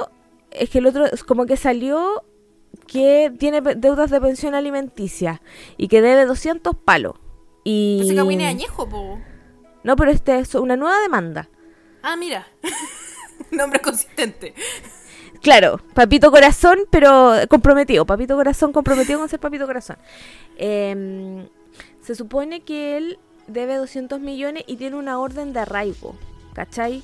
es 0.50 0.70
que 0.70 0.78
el 0.78 0.86
otro, 0.86 1.04
es 1.04 1.22
como 1.22 1.44
que 1.44 1.56
salió 1.58 2.24
que 2.88 3.32
tiene 3.38 3.60
deudas 3.60 4.10
de 4.10 4.20
pensión 4.20 4.54
alimenticia 4.54 5.40
y 5.76 5.86
que 5.86 6.02
debe 6.02 6.24
200 6.24 6.74
palos. 6.74 7.14
Y... 7.62 8.00
Ese 8.02 8.14
es 8.14 8.18
añejo, 8.18 8.88
po. 8.88 9.20
No, 9.84 9.94
pero 9.94 10.10
este 10.10 10.38
es 10.40 10.54
una 10.56 10.76
nueva 10.76 10.98
demanda. 11.00 11.48
Ah, 12.02 12.16
mira. 12.16 12.46
Nombre 13.50 13.80
consistente. 13.80 14.54
Claro, 15.42 15.80
Papito 15.94 16.30
Corazón, 16.30 16.78
pero 16.90 17.32
comprometido. 17.48 18.04
Papito 18.04 18.34
Corazón 18.36 18.72
comprometido 18.72 19.18
con 19.18 19.28
ser 19.28 19.38
Papito 19.38 19.66
Corazón. 19.66 19.96
Em, 20.56 21.46
se 22.00 22.14
supone 22.14 22.62
que 22.62 22.96
él 22.96 23.18
debe 23.46 23.76
200 23.76 24.20
millones 24.20 24.64
y 24.66 24.76
tiene 24.76 24.96
una 24.96 25.20
orden 25.20 25.52
de 25.52 25.60
arraigo, 25.60 26.16
¿cachai? 26.54 27.02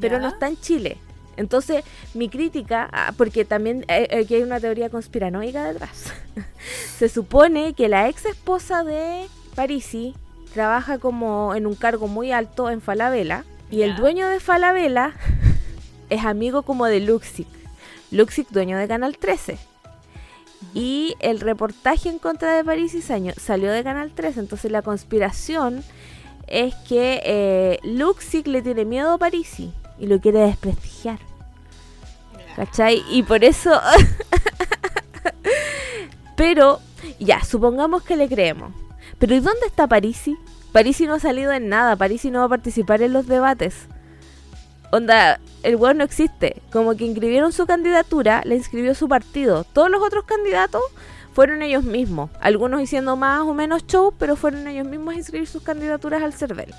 Pero 0.00 0.16
Ya. 0.16 0.22
no 0.22 0.28
está 0.28 0.48
en 0.48 0.56
Chile. 0.58 0.98
Entonces, 1.36 1.84
mi 2.14 2.28
crítica, 2.28 2.88
ah, 2.92 3.12
porque 3.16 3.44
también 3.44 3.84
eh, 3.88 4.08
aquí 4.22 4.36
hay 4.36 4.42
una 4.42 4.60
teoría 4.60 4.90
conspiranoica 4.90 5.64
detrás. 5.64 6.12
se 6.98 7.08
supone 7.08 7.74
que 7.74 7.88
la 7.88 8.08
ex 8.08 8.24
esposa 8.24 8.84
de 8.84 9.26
Parisi 9.54 10.14
trabaja 10.54 10.98
como 10.98 11.54
en 11.54 11.66
un 11.66 11.74
cargo 11.74 12.08
muy 12.08 12.32
alto 12.32 12.70
en 12.70 12.80
Falabella 12.80 13.44
y 13.70 13.82
el 13.82 13.96
dueño 13.96 14.28
de 14.28 14.40
Falabella 14.40 15.12
es 16.10 16.24
amigo 16.24 16.62
como 16.62 16.86
de 16.86 17.00
Luxic. 17.00 17.48
Luxic, 18.10 18.48
dueño 18.50 18.78
de 18.78 18.88
Canal 18.88 19.18
13. 19.18 19.58
Y 20.74 21.14
el 21.20 21.40
reportaje 21.40 22.08
en 22.08 22.18
contra 22.18 22.54
de 22.54 22.64
Parisi 22.64 23.02
saño- 23.02 23.34
salió 23.36 23.70
de 23.72 23.82
Canal 23.84 24.12
13. 24.12 24.40
Entonces 24.40 24.70
la 24.70 24.82
conspiración 24.82 25.82
es 26.46 26.74
que 26.88 27.20
eh, 27.24 27.78
Luxic 27.82 28.46
le 28.46 28.62
tiene 28.62 28.84
miedo 28.84 29.12
a 29.12 29.18
Parisi 29.18 29.72
y 29.98 30.06
lo 30.06 30.20
quiere 30.20 30.40
desprestigiar. 30.40 31.18
¿Cachai? 32.56 33.04
Y 33.10 33.22
por 33.22 33.44
eso... 33.44 33.80
Pero, 36.36 36.80
ya, 37.18 37.42
supongamos 37.42 38.02
que 38.02 38.16
le 38.16 38.28
creemos. 38.28 38.72
Pero 39.18 39.34
¿y 39.34 39.40
dónde 39.40 39.66
está 39.66 39.86
Parisi? 39.86 40.36
Parisi 40.72 41.06
no 41.06 41.14
ha 41.14 41.20
salido 41.20 41.52
en 41.52 41.68
nada. 41.68 41.96
Parisi 41.96 42.30
no 42.30 42.40
va 42.40 42.46
a 42.46 42.50
participar 42.50 43.00
en 43.00 43.14
los 43.14 43.26
debates. 43.26 43.86
Onda, 44.92 45.40
el 45.62 45.76
weón 45.76 45.98
no 45.98 46.04
existe. 46.04 46.62
Como 46.70 46.94
que 46.96 47.04
inscribieron 47.04 47.52
su 47.52 47.66
candidatura, 47.66 48.42
le 48.44 48.56
inscribió 48.56 48.94
su 48.94 49.08
partido. 49.08 49.64
Todos 49.64 49.90
los 49.90 50.02
otros 50.02 50.24
candidatos 50.24 50.82
fueron 51.32 51.62
ellos 51.62 51.84
mismos. 51.84 52.30
Algunos 52.40 52.82
hiciendo 52.82 53.16
más 53.16 53.40
o 53.40 53.54
menos 53.54 53.86
show, 53.86 54.12
pero 54.18 54.36
fueron 54.36 54.68
ellos 54.68 54.86
mismos 54.86 55.14
a 55.14 55.18
inscribir 55.18 55.48
sus 55.48 55.62
candidaturas 55.62 56.22
al 56.22 56.34
CERVEL. 56.34 56.74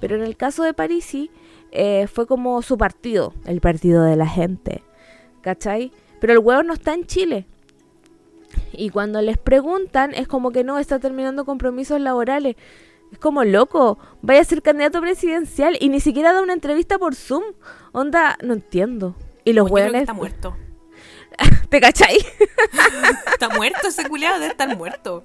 Pero 0.00 0.16
en 0.16 0.22
el 0.22 0.36
caso 0.36 0.64
de 0.64 0.74
Parisi, 0.74 1.30
eh, 1.72 2.06
fue 2.06 2.26
como 2.26 2.62
su 2.62 2.76
partido, 2.78 3.34
el 3.44 3.60
partido 3.60 4.02
de 4.04 4.16
la 4.16 4.26
gente. 4.26 4.82
¿Cachai? 5.42 5.92
Pero 6.20 6.32
el 6.32 6.38
huevo 6.40 6.62
no 6.62 6.72
está 6.74 6.94
en 6.94 7.06
Chile. 7.06 7.46
Y 8.72 8.90
cuando 8.90 9.20
les 9.22 9.38
preguntan, 9.38 10.14
es 10.14 10.26
como 10.28 10.50
que 10.50 10.64
no, 10.64 10.78
está 10.78 10.98
terminando 10.98 11.44
compromisos 11.44 12.00
laborales. 12.00 12.56
Es 13.12 13.18
como 13.18 13.44
loco, 13.44 13.98
vaya 14.22 14.40
a 14.40 14.44
ser 14.44 14.62
candidato 14.62 15.00
presidencial 15.00 15.76
y 15.78 15.88
ni 15.88 16.00
siquiera 16.00 16.32
da 16.32 16.42
una 16.42 16.52
entrevista 16.54 16.98
por 16.98 17.14
Zoom. 17.14 17.44
Onda, 17.92 18.36
no 18.42 18.54
entiendo. 18.54 19.14
Y 19.44 19.52
los 19.52 19.68
Pues 19.70 19.84
hueones. 19.84 20.02
está 20.02 20.14
muerto. 20.14 20.56
¿Te 21.68 21.80
cachai? 21.80 22.16
Está 23.32 23.50
muerto 23.50 23.88
ese 23.88 24.08
culiado, 24.08 24.38
debe 24.38 24.52
estar 24.52 24.74
muerto. 24.76 25.22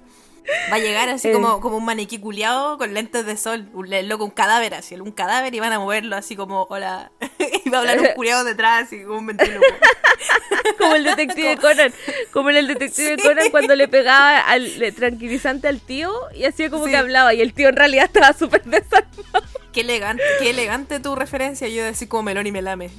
Va 0.70 0.76
a 0.76 0.78
llegar 0.78 1.08
así 1.08 1.28
Eh. 1.28 1.32
como, 1.32 1.60
como 1.60 1.76
un 1.76 1.84
maniquí 1.84 2.18
culiado 2.18 2.78
con 2.78 2.94
lentes 2.94 3.24
de 3.26 3.36
sol. 3.36 3.68
Un 3.74 3.88
loco, 4.08 4.24
un 4.24 4.30
cadáver 4.30 4.74
así, 4.74 4.94
un 4.96 5.12
cadáver 5.12 5.54
y 5.54 5.60
van 5.60 5.72
a 5.72 5.78
moverlo 5.78 6.16
así 6.16 6.36
como, 6.36 6.64
hola. 6.70 7.10
y 7.64 7.68
va 7.70 7.78
a 7.78 7.80
hablar 7.80 8.00
un 8.00 8.08
culiado 8.14 8.44
detrás, 8.44 8.84
así 8.86 9.02
como 9.04 9.18
un 9.18 9.26
ventríloco. 9.26 9.66
Como 10.78 10.94
el 10.94 11.04
detective 11.04 11.56
Conan. 11.60 11.92
Como 12.32 12.50
en 12.50 12.56
el 12.56 12.66
detective 12.68 13.16
Conan 13.20 13.50
cuando 13.50 13.74
le 13.74 13.88
pegaba 13.88 14.38
al 14.40 14.78
le- 14.78 14.92
tranquilizante 14.92 15.66
al 15.68 15.80
tío 15.80 16.12
y 16.34 16.44
hacía 16.44 16.70
como 16.70 16.84
Sí. 16.84 16.92
que 16.92 16.96
hablaba. 16.96 17.34
Y 17.34 17.40
el 17.40 17.52
tío 17.52 17.68
en 17.68 17.76
realidad 17.76 18.04
estaba 18.06 18.32
súper 18.32 18.62
desarmado. 18.64 19.44
Qué 19.72 19.80
elegante, 19.80 20.22
qué 20.38 20.50
elegante 20.50 21.00
tu 21.00 21.14
referencia. 21.16 21.66
Yo 21.68 21.82
decir 21.84 22.08
como 22.08 22.22
melón 22.24 22.46
y 22.46 22.52
melame. 22.52 22.90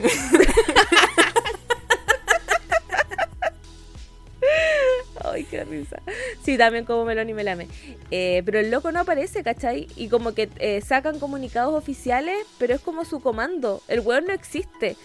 Ay, 5.33 5.43
qué 5.45 5.63
risa. 5.63 6.01
Sí, 6.43 6.57
también 6.57 6.85
como 6.85 7.05
Melón 7.05 7.29
y 7.29 7.33
Melame. 7.33 7.67
Eh, 8.11 8.41
pero 8.45 8.59
el 8.59 8.69
loco 8.71 8.91
no 8.91 8.99
aparece, 8.99 9.43
¿cachai? 9.43 9.87
Y 9.95 10.07
como 10.09 10.33
que 10.33 10.49
eh, 10.59 10.81
sacan 10.81 11.19
comunicados 11.19 11.73
oficiales, 11.73 12.37
pero 12.57 12.73
es 12.75 12.81
como 12.81 13.03
su 13.05 13.19
comando. 13.19 13.81
El 13.87 14.01
weón 14.01 14.25
no 14.27 14.33
existe. 14.33 14.95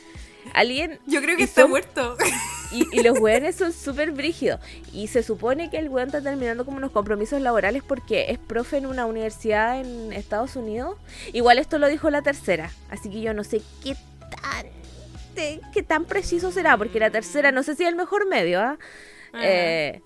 Alguien. 0.54 0.98
Yo 1.06 1.20
creo 1.20 1.36
que 1.36 1.44
está 1.44 1.62
son- 1.62 1.70
muerto. 1.70 2.16
Y, 2.70 2.84
y 2.92 3.02
los 3.02 3.18
weones 3.18 3.56
son 3.56 3.72
súper 3.72 4.10
brígidos. 4.10 4.60
Y 4.92 5.06
se 5.06 5.22
supone 5.22 5.70
que 5.70 5.78
el 5.78 5.88
weón 5.88 6.08
está 6.08 6.20
terminando 6.20 6.66
como 6.66 6.76
unos 6.76 6.90
compromisos 6.90 7.40
laborales 7.40 7.82
porque 7.82 8.26
es 8.30 8.38
profe 8.38 8.76
en 8.76 8.84
una 8.84 9.06
universidad 9.06 9.80
en 9.80 10.12
Estados 10.12 10.54
Unidos. 10.54 10.98
Igual 11.32 11.58
esto 11.58 11.78
lo 11.78 11.88
dijo 11.88 12.10
la 12.10 12.20
tercera. 12.20 12.70
Así 12.90 13.08
que 13.08 13.22
yo 13.22 13.32
no 13.32 13.42
sé 13.42 13.62
qué 13.82 13.96
tan, 14.30 14.66
qué 15.72 15.82
tan 15.82 16.04
preciso 16.04 16.52
será. 16.52 16.76
Porque 16.76 17.00
la 17.00 17.08
tercera 17.08 17.52
no 17.52 17.62
sé 17.62 17.74
si 17.74 17.84
es 17.84 17.88
el 17.88 17.96
mejor 17.96 18.28
medio, 18.28 18.60
¿ah? 18.60 18.76
Eh, 19.40 20.02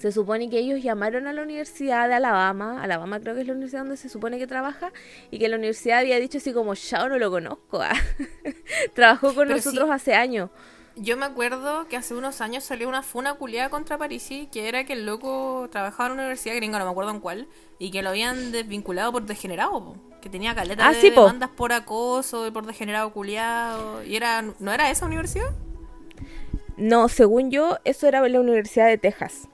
se 0.00 0.12
supone 0.12 0.48
que 0.48 0.58
ellos 0.58 0.82
llamaron 0.82 1.26
a 1.26 1.32
la 1.32 1.42
Universidad 1.42 2.08
de 2.08 2.14
Alabama, 2.14 2.82
Alabama 2.82 3.20
creo 3.20 3.34
que 3.34 3.42
es 3.42 3.46
la 3.46 3.52
universidad 3.52 3.82
donde 3.82 3.96
se 3.98 4.08
supone 4.08 4.38
que 4.38 4.46
trabaja, 4.46 4.92
y 5.30 5.38
que 5.38 5.48
la 5.48 5.56
universidad 5.56 5.98
había 5.98 6.18
dicho 6.18 6.38
así 6.38 6.52
como, 6.52 6.72
ya 6.74 7.06
no 7.06 7.18
lo 7.18 7.30
conozco, 7.30 7.80
ah". 7.82 7.92
trabajó 8.94 9.34
con 9.34 9.46
Pero 9.46 9.56
nosotros 9.56 9.86
sí. 9.86 9.92
hace 9.92 10.14
años. 10.14 10.50
Yo 10.96 11.16
me 11.16 11.24
acuerdo 11.24 11.86
que 11.88 11.96
hace 11.96 12.14
unos 12.14 12.40
años 12.40 12.64
salió 12.64 12.88
una 12.88 13.02
funa 13.02 13.34
culiada 13.34 13.68
contra 13.70 13.96
Parisi, 13.96 14.48
que 14.52 14.68
era 14.68 14.84
que 14.84 14.94
el 14.94 15.06
loco 15.06 15.68
trabajaba 15.70 16.08
en 16.08 16.12
una 16.14 16.22
universidad 16.22 16.56
gringa, 16.56 16.78
no 16.78 16.84
me 16.84 16.90
acuerdo 16.90 17.10
en 17.12 17.20
cuál, 17.20 17.48
y 17.78 17.90
que 17.90 18.02
lo 18.02 18.10
habían 18.10 18.52
desvinculado 18.52 19.12
por 19.12 19.24
degenerado, 19.24 19.72
po. 19.84 19.96
que 20.20 20.28
tenía 20.28 20.54
caleta 20.54 20.88
Ah, 20.88 20.92
de 20.92 21.00
sí, 21.00 21.10
po. 21.10 21.22
demandas 21.22 21.50
por 21.50 21.72
acoso 21.72 22.46
y 22.46 22.50
por 22.50 22.66
degenerado 22.66 23.12
culiado. 23.12 24.02
Y 24.04 24.16
era, 24.16 24.42
¿no 24.58 24.72
era 24.72 24.90
esa 24.90 25.06
universidad? 25.06 25.50
No, 26.76 27.08
según 27.08 27.50
yo, 27.50 27.78
eso 27.84 28.06
era 28.08 28.26
la 28.26 28.40
Universidad 28.40 28.86
de 28.88 28.98
Texas. 28.98 29.48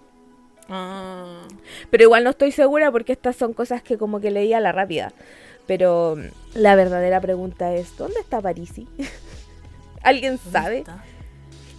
Ah. 0.69 1.43
Pero 1.91 2.03
igual 2.05 2.25
no 2.25 2.31
estoy 2.31 2.53
segura 2.53 2.91
porque 2.91 3.13
estas 3.13 3.37
son 3.37 3.53
cosas 3.53 3.83
que 3.83 3.97
como 3.99 4.21
que 4.21 4.31
leía 4.31 4.59
a 4.59 4.61
la 4.61 4.73
rápida. 4.73 5.13
Pero 5.67 6.17
mm, 6.17 6.59
la 6.59 6.75
verdadera 6.75 7.21
pregunta 7.21 7.73
es, 7.75 7.97
¿dónde 7.97 8.21
está 8.21 8.41
Parisi? 8.41 8.87
¿Alguien 10.03 10.37
¿dónde 10.43 10.51
sabe? 10.59 10.79
está? 10.79 11.05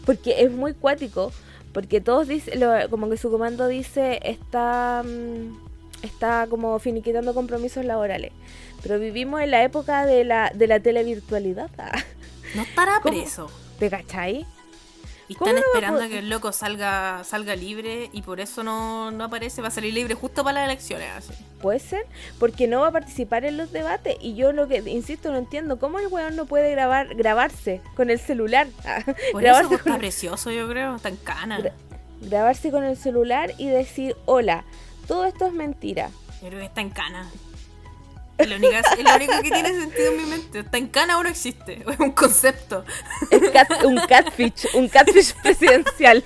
Porque 0.06 0.42
es 0.44 0.52
muy 0.52 0.74
cuático. 0.74 1.32
Porque 1.74 2.02
todos 2.02 2.28
dicen, 2.28 2.60
lo- 2.60 2.90
como 2.90 3.10
que 3.10 3.18
su 3.18 3.30
comando 3.30 3.68
dice, 3.68 4.20
está, 4.24 5.04
mm, 5.06 5.58
está 6.04 6.48
como 6.50 6.80
finiquitando 6.80 7.34
compromisos 7.34 7.86
laborales. 7.86 8.32
Pero 8.82 9.00
vivimos 9.00 9.42
en 9.42 9.52
la 9.52 9.64
época 9.64 10.06
de 10.06 10.24
la, 10.24 10.52
de 10.54 10.68
la 10.68 10.80
televirtualidad. 10.80 11.70
No 12.56 12.62
estará 12.62 13.02
¿Cómo? 13.04 13.14
preso. 13.20 13.52
¿Te 13.78 13.90
cachai? 13.90 14.46
Y 15.30 15.36
¿Cómo 15.36 15.50
están 15.52 15.64
esperando 15.66 16.02
a 16.04 16.08
que 16.08 16.20
el 16.20 16.30
loco 16.30 16.54
salga, 16.54 17.22
salga 17.26 17.56
libre 17.56 18.10
y 18.14 18.22
por 18.22 18.40
eso 18.40 18.64
no, 18.64 19.12
no 19.12 19.26
aparece, 19.26 19.62
va 19.62 19.68
a 19.68 19.72
salir 19.72 19.94
libre 19.94 20.14
justo 20.16 20.44
para 20.44 20.62
las 20.62 20.70
elecciones. 20.70 21.10
Así. 21.18 21.34
Puede 21.62 21.80
ser, 21.80 22.06
porque 22.40 22.68
no 22.68 22.80
va 22.82 22.88
a 22.88 22.92
participar 22.92 23.44
en 23.44 23.58
los 23.58 23.72
debates. 23.74 24.16
Y 24.22 24.36
yo 24.36 24.54
lo 24.54 24.68
que, 24.70 24.78
insisto, 24.90 25.30
no 25.32 25.38
entiendo 25.38 25.80
cómo 25.80 26.00
el 26.00 26.08
weón 26.08 26.36
no 26.38 26.46
puede 26.46 26.72
grabar, 26.72 27.14
grabarse 27.16 27.82
con 27.96 28.10
el 28.10 28.20
celular. 28.20 28.68
Ah, 28.86 29.04
Por 29.34 29.42
grabarse, 29.42 29.62
eso 29.62 29.70
pues, 29.70 29.82
con, 29.82 29.92
está 29.92 30.00
precioso, 30.00 30.52
yo 30.52 30.68
creo, 30.70 30.96
está 30.96 31.10
en 31.10 31.18
cana. 31.18 31.60
Gra- 31.60 31.74
grabarse 32.22 32.72
con 32.72 32.86
el 32.86 32.96
celular 32.96 33.52
y 33.58 33.68
decir, 33.68 34.16
hola, 34.26 34.64
todo 35.08 35.26
esto 35.26 35.46
es 35.48 35.54
mentira. 35.54 36.10
Que 36.40 36.64
está 36.64 36.82
en 36.82 36.90
cana. 36.92 37.30
Es 38.38 38.48
lo, 38.48 38.56
es 38.56 39.16
único 39.16 39.34
que 39.42 39.50
tiene 39.52 39.70
sentido 39.70 40.12
en 40.12 40.18
mi 40.18 40.26
mente. 40.26 40.60
¿Está 40.60 40.78
en 40.78 40.88
cana 40.88 41.18
o 41.18 41.24
no 41.24 41.30
existe? 41.30 41.84
Es 41.90 42.00
un 42.00 42.12
concepto. 42.12 42.86
Es 43.32 43.50
cat- 43.52 43.84
un 43.84 43.98
catfish, 44.08 44.68
un 44.76 44.88
catfish 44.90 45.34
presidencial. 45.44 46.24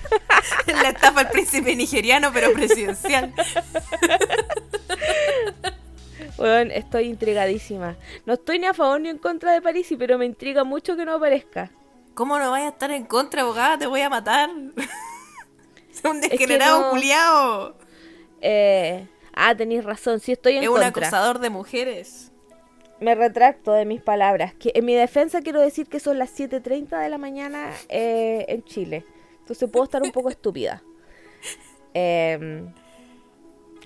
La 0.66 0.90
estafa 0.90 1.20
al 1.20 1.30
príncipe 1.30 1.74
nigeriano, 1.74 2.30
pero 2.32 2.52
presidencial. 2.52 3.32
Weón, 6.38 6.70
estoy 6.70 7.04
intrigadísima. 7.04 7.96
No 8.26 8.34
estoy 8.34 8.58
ni 8.58 8.66
a 8.66 8.74
favor 8.74 9.00
ni 9.00 9.08
en 9.08 9.18
contra 9.18 9.52
de 9.52 9.62
París, 9.62 9.88
pero 9.98 10.18
me 10.18 10.26
intriga 10.26 10.64
mucho 10.64 10.96
que 10.96 11.04
no 11.04 11.14
aparezca. 11.14 11.70
¿Cómo 12.14 12.38
no 12.38 12.50
vayas 12.50 12.66
a 12.68 12.72
estar 12.72 12.90
en 12.90 13.04
contra, 13.04 13.42
abogada? 13.42 13.78
Te 13.78 13.86
voy 13.86 14.00
a 14.02 14.10
matar. 14.10 14.50
Es 15.92 16.02
un 16.04 16.20
que 16.22 16.28
degenerado 16.30 16.80
no- 16.80 16.90
culiao. 16.90 17.76
Eh, 18.40 19.06
ah, 19.34 19.54
tenéis 19.56 19.84
razón, 19.84 20.20
sí 20.20 20.32
estoy 20.32 20.56
en 20.56 20.62
Es 20.64 20.68
un 20.68 20.74
contra. 20.76 20.88
acosador 20.88 21.38
de 21.38 21.50
mujeres. 21.50 22.30
Me 23.00 23.14
retracto 23.14 23.72
de 23.72 23.84
mis 23.84 24.00
palabras. 24.00 24.54
Que 24.54 24.70
en 24.74 24.84
mi 24.84 24.94
defensa 24.94 25.40
quiero 25.42 25.60
decir 25.60 25.86
que 25.88 25.98
son 26.00 26.18
las 26.18 26.38
7.30 26.38 27.00
de 27.02 27.08
la 27.08 27.18
mañana 27.18 27.72
eh, 27.88 28.44
en 28.48 28.62
Chile. 28.64 29.04
Entonces 29.40 29.68
puedo 29.70 29.84
estar 29.84 30.02
un 30.02 30.12
poco 30.12 30.28
estúpida. 30.30 30.82
Eh, 31.94 32.64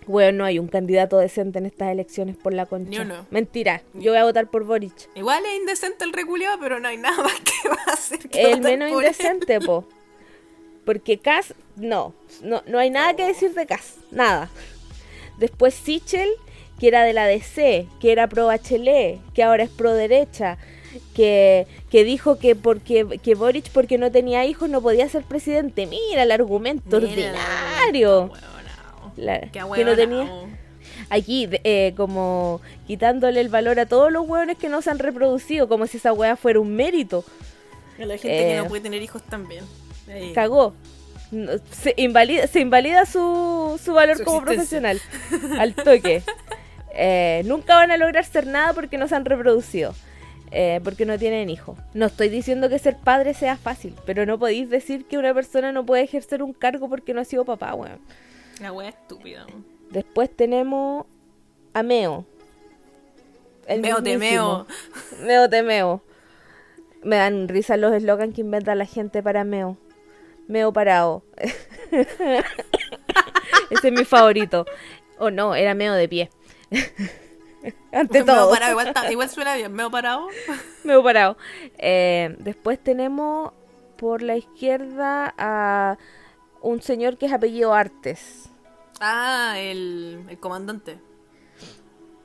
bueno, 0.06 0.38
no 0.38 0.44
hay 0.44 0.58
un 0.58 0.68
candidato 0.68 1.18
decente 1.18 1.58
en 1.58 1.66
estas 1.66 1.90
elecciones 1.90 2.36
por 2.36 2.52
la 2.54 2.66
concha. 2.66 2.90
Ni 2.90 2.98
uno. 2.98 3.26
Mentira, 3.30 3.82
yo 3.94 4.12
voy 4.12 4.20
a 4.20 4.24
votar 4.24 4.48
por 4.50 4.64
Boric. 4.64 5.08
Igual 5.16 5.44
es 5.46 5.58
indecente 5.58 6.04
el 6.04 6.12
reculeado, 6.12 6.58
pero 6.60 6.78
no 6.78 6.86
hay 6.88 6.96
nada 6.96 7.16
más 7.22 7.40
que 7.40 7.68
va 7.68 7.78
a 7.86 7.92
hacer 7.94 8.18
que 8.28 8.52
El 8.52 8.60
menos 8.60 8.90
por 8.92 9.02
él. 9.04 9.10
indecente, 9.10 9.60
po. 9.60 9.84
Porque 10.84 11.18
Cas, 11.18 11.54
no, 11.74 12.14
no, 12.42 12.62
no 12.68 12.78
hay 12.78 12.90
nada 12.90 13.16
que 13.16 13.26
decir 13.26 13.52
de 13.54 13.66
Cas, 13.66 13.96
nada. 14.12 14.48
Después 15.38 15.74
Sichel, 15.74 16.28
que 16.78 16.88
era 16.88 17.04
de 17.04 17.12
la 17.12 17.26
DC, 17.26 17.86
que 18.00 18.12
era 18.12 18.26
pro 18.28 18.46
Bachelet, 18.46 19.18
que 19.34 19.42
ahora 19.42 19.62
es 19.64 19.70
pro 19.70 19.92
derecha, 19.94 20.58
que, 21.14 21.66
que 21.90 22.04
dijo 22.04 22.38
que 22.38 22.54
porque 22.56 23.06
que 23.22 23.34
Boric 23.34 23.68
porque 23.70 23.98
no 23.98 24.10
tenía 24.10 24.44
hijos 24.46 24.68
no 24.68 24.80
podía 24.80 25.08
ser 25.08 25.22
presidente. 25.24 25.86
Mira 25.86 26.22
el 26.22 26.30
argumento 26.32 27.00
Mira, 27.00 27.08
ordinario. 27.08 28.30
La- 29.16 29.40
que 29.50 29.84
no 29.84 29.94
tenía 29.96 30.30
aquí 31.08 31.48
eh, 31.64 31.94
como 31.96 32.60
quitándole 32.86 33.40
el 33.40 33.48
valor 33.48 33.78
a 33.80 33.86
todos 33.86 34.10
los 34.12 34.26
hueones 34.28 34.58
que 34.58 34.68
no 34.68 34.82
se 34.82 34.90
han 34.90 34.98
reproducido, 34.98 35.68
como 35.68 35.86
si 35.86 35.96
esa 35.98 36.12
hueá 36.12 36.36
fuera 36.36 36.60
un 36.60 36.74
mérito. 36.74 37.24
A 37.98 38.04
la 38.04 38.18
gente 38.18 38.28
que 38.36 38.54
Eh, 38.54 38.58
no 38.58 38.68
puede 38.68 38.82
tener 38.82 39.00
hijos 39.02 39.22
también. 39.22 39.64
Ahí. 40.08 40.32
cagó. 40.34 40.74
Se 41.70 41.94
invalida, 41.96 42.46
se 42.46 42.60
invalida 42.60 43.04
su, 43.06 43.80
su 43.82 43.92
valor 43.94 44.16
Su 44.18 44.24
como 44.24 44.42
profesional. 44.42 45.00
Al 45.58 45.74
toque. 45.74 46.22
Eh, 46.94 47.42
nunca 47.46 47.74
van 47.74 47.90
a 47.90 47.96
lograr 47.96 48.24
ser 48.24 48.46
nada 48.46 48.72
porque 48.72 48.96
no 48.98 49.08
se 49.08 49.14
han 49.16 49.24
reproducido. 49.24 49.94
eh, 50.52 50.80
porque 50.84 51.04
no 51.04 51.18
tienen 51.18 51.50
hijos. 51.50 51.76
No 51.94 52.06
estoy 52.06 52.28
diciendo 52.28 52.68
que 52.68 52.78
ser 52.78 52.96
padre 52.96 53.34
sea 53.34 53.56
fácil, 53.56 53.94
pero 54.06 54.24
no 54.26 54.38
podéis 54.38 54.70
decir 54.70 55.04
que 55.06 55.18
una 55.18 55.34
persona 55.34 55.72
no 55.72 55.84
puede 55.84 56.04
ejercer 56.04 56.42
un 56.42 56.52
cargo 56.52 56.88
porque 56.88 57.12
no 57.12 57.20
ha 57.20 57.24
sido 57.24 57.44
papá, 57.44 57.74
weón. 57.74 57.98
La 58.60 58.72
wea 58.72 58.88
estúpida. 58.88 59.44
Después 59.90 60.30
tenemos 60.34 61.04
a 61.74 61.82
Meo. 61.82 62.24
El 63.66 63.80
Meo 63.80 64.00
te 64.02 64.16
mismísimo. 64.16 64.66
meo. 65.18 65.26
Meo 65.26 65.50
te 65.50 65.62
meo. 65.64 66.02
Me 67.02 67.16
dan 67.16 67.48
risa 67.48 67.76
los 67.76 67.92
eslogans 67.92 68.34
que 68.34 68.40
inventa 68.42 68.74
la 68.76 68.86
gente 68.86 69.22
para 69.22 69.42
Meo. 69.44 69.76
Meo 70.48 70.72
parado. 70.72 71.22
Ese 73.70 73.88
es 73.88 73.92
mi 73.92 74.04
favorito. 74.04 74.64
O 75.18 75.30
no, 75.30 75.54
era 75.54 75.74
Meo 75.74 75.94
de 75.94 76.08
pie. 76.08 76.30
Ante 77.92 78.22
Meo 78.22 78.34
todo. 78.34 78.50
parado, 78.50 78.78
igual, 79.10 79.28
suena 79.28 79.54
bien. 79.56 79.72
Meo 79.72 79.90
parado. 79.90 80.28
Meo 80.84 81.02
parado. 81.02 81.36
Eh, 81.78 82.36
después 82.38 82.78
tenemos 82.82 83.52
por 83.96 84.22
la 84.22 84.36
izquierda 84.36 85.34
a 85.38 85.96
un 86.60 86.82
señor 86.82 87.16
que 87.16 87.26
es 87.26 87.32
apellido 87.32 87.72
Artes. 87.74 88.50
Ah, 89.00 89.54
el, 89.58 90.24
el 90.28 90.38
comandante. 90.38 90.98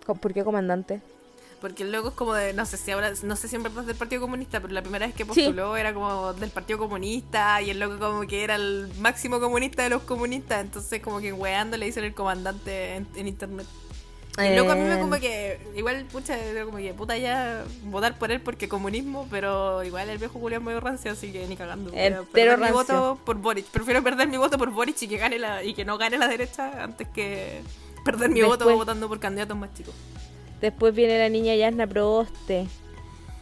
Co- 0.06 0.16
¿Por 0.16 0.34
qué 0.34 0.44
comandante? 0.44 1.02
Porque 1.62 1.84
el 1.84 1.92
loco 1.92 2.10
es 2.10 2.16
como 2.16 2.34
de, 2.34 2.54
no 2.54 2.66
sé 2.66 2.76
si 2.76 2.90
ahora, 2.90 3.14
no 3.24 3.36
sé 3.36 3.48
si 3.48 3.56
en 3.56 3.62
verdad 3.62 3.82
es 3.82 3.88
del 3.88 3.96
Partido 3.96 4.20
Comunista, 4.20 4.60
pero 4.60 4.74
la 4.74 4.82
primera 4.82 5.06
vez 5.06 5.14
que 5.14 5.26
postuló 5.28 5.78
era 5.78 5.94
como 5.94 6.34
del 6.34 6.50
Partido 6.50 6.80
Comunista 6.80 7.62
y 7.62 7.70
el 7.70 7.80
loco 7.80 8.00
como 8.00 8.22
que 8.22 8.44
era 8.44 8.56
el 8.56 8.92
máximo 9.00 9.40
comunista 9.40 9.84
de 9.84 9.92
los 9.92 10.02
comunistas, 10.02 10.62
entonces 10.62 11.02
como 11.02 11.20
que 11.20 11.32
weando 11.32 11.78
le 11.78 11.86
dicen 11.86 12.04
el 12.04 12.16
comandante 12.16 12.96
en, 12.96 13.08
en 13.16 13.28
internet. 13.28 13.68
Y 14.38 14.42
el 14.42 14.56
loco 14.56 14.72
a 14.72 14.76
mí 14.76 14.82
me 14.82 14.96
Eh. 14.96 15.00
como 15.00 15.16
que, 15.20 15.60
igual, 15.76 16.06
pucha, 16.06 16.38
como 16.66 16.78
que 16.78 16.94
puta 16.94 17.18
ya 17.18 17.64
votar 17.84 18.18
por 18.18 18.32
él 18.32 18.42
porque 18.42 18.70
comunismo, 18.70 19.28
pero 19.30 19.84
igual 19.84 20.10
el 20.10 20.18
viejo 20.18 20.40
Julián 20.40 20.64
medio 20.64 20.80
rancio, 20.80 21.12
así 21.12 21.32
que 21.32 21.46
ni 21.48 21.58
cagando. 21.58 21.92
Entero 21.94 22.26
perder 22.32 22.60
mi 22.60 22.72
voto 22.72 23.20
por 23.26 23.38
Boric. 23.38 23.66
Prefiero 23.66 24.02
perder 24.02 24.30
mi 24.30 24.38
voto 24.38 24.58
por 24.58 24.72
Boric 24.72 25.00
y 25.02 25.08
que 25.08 25.18
gane 25.18 25.38
la, 25.38 25.64
y 25.64 25.74
que 25.74 25.84
no 25.86 25.98
gane 25.98 26.18
la 26.18 26.28
derecha 26.28 26.84
antes 26.84 27.08
que 27.10 27.62
perder 28.06 28.30
mi 28.30 28.42
voto 28.42 28.74
votando 28.74 29.08
por 29.10 29.20
candidatos 29.20 29.58
más 29.58 29.74
chicos. 29.74 29.94
Después 30.62 30.94
viene 30.94 31.18
la 31.20 31.30
niña 31.30 31.56
Yasna 31.56 31.88
Proboste, 31.88 32.68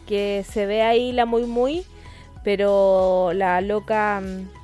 que 0.08 0.46
se 0.50 0.66
ve 0.66 0.82
ahí 0.82 1.12
la 1.12 1.26
muy 1.26 1.44
muy, 1.44 1.84
pero 2.44 3.32
la 3.34 3.62
loca... 3.62 4.22
mm, 4.22 4.60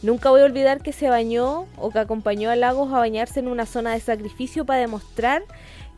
Nunca 0.00 0.30
voy 0.30 0.42
a 0.42 0.44
olvidar 0.44 0.80
que 0.80 0.92
se 0.92 1.08
bañó 1.08 1.66
o 1.76 1.90
que 1.90 1.98
acompañó 1.98 2.50
a 2.50 2.56
Lagos 2.56 2.92
a 2.92 2.98
bañarse 2.98 3.40
en 3.40 3.48
una 3.48 3.66
zona 3.66 3.92
de 3.94 4.00
sacrificio 4.00 4.64
para 4.64 4.78
demostrar 4.78 5.42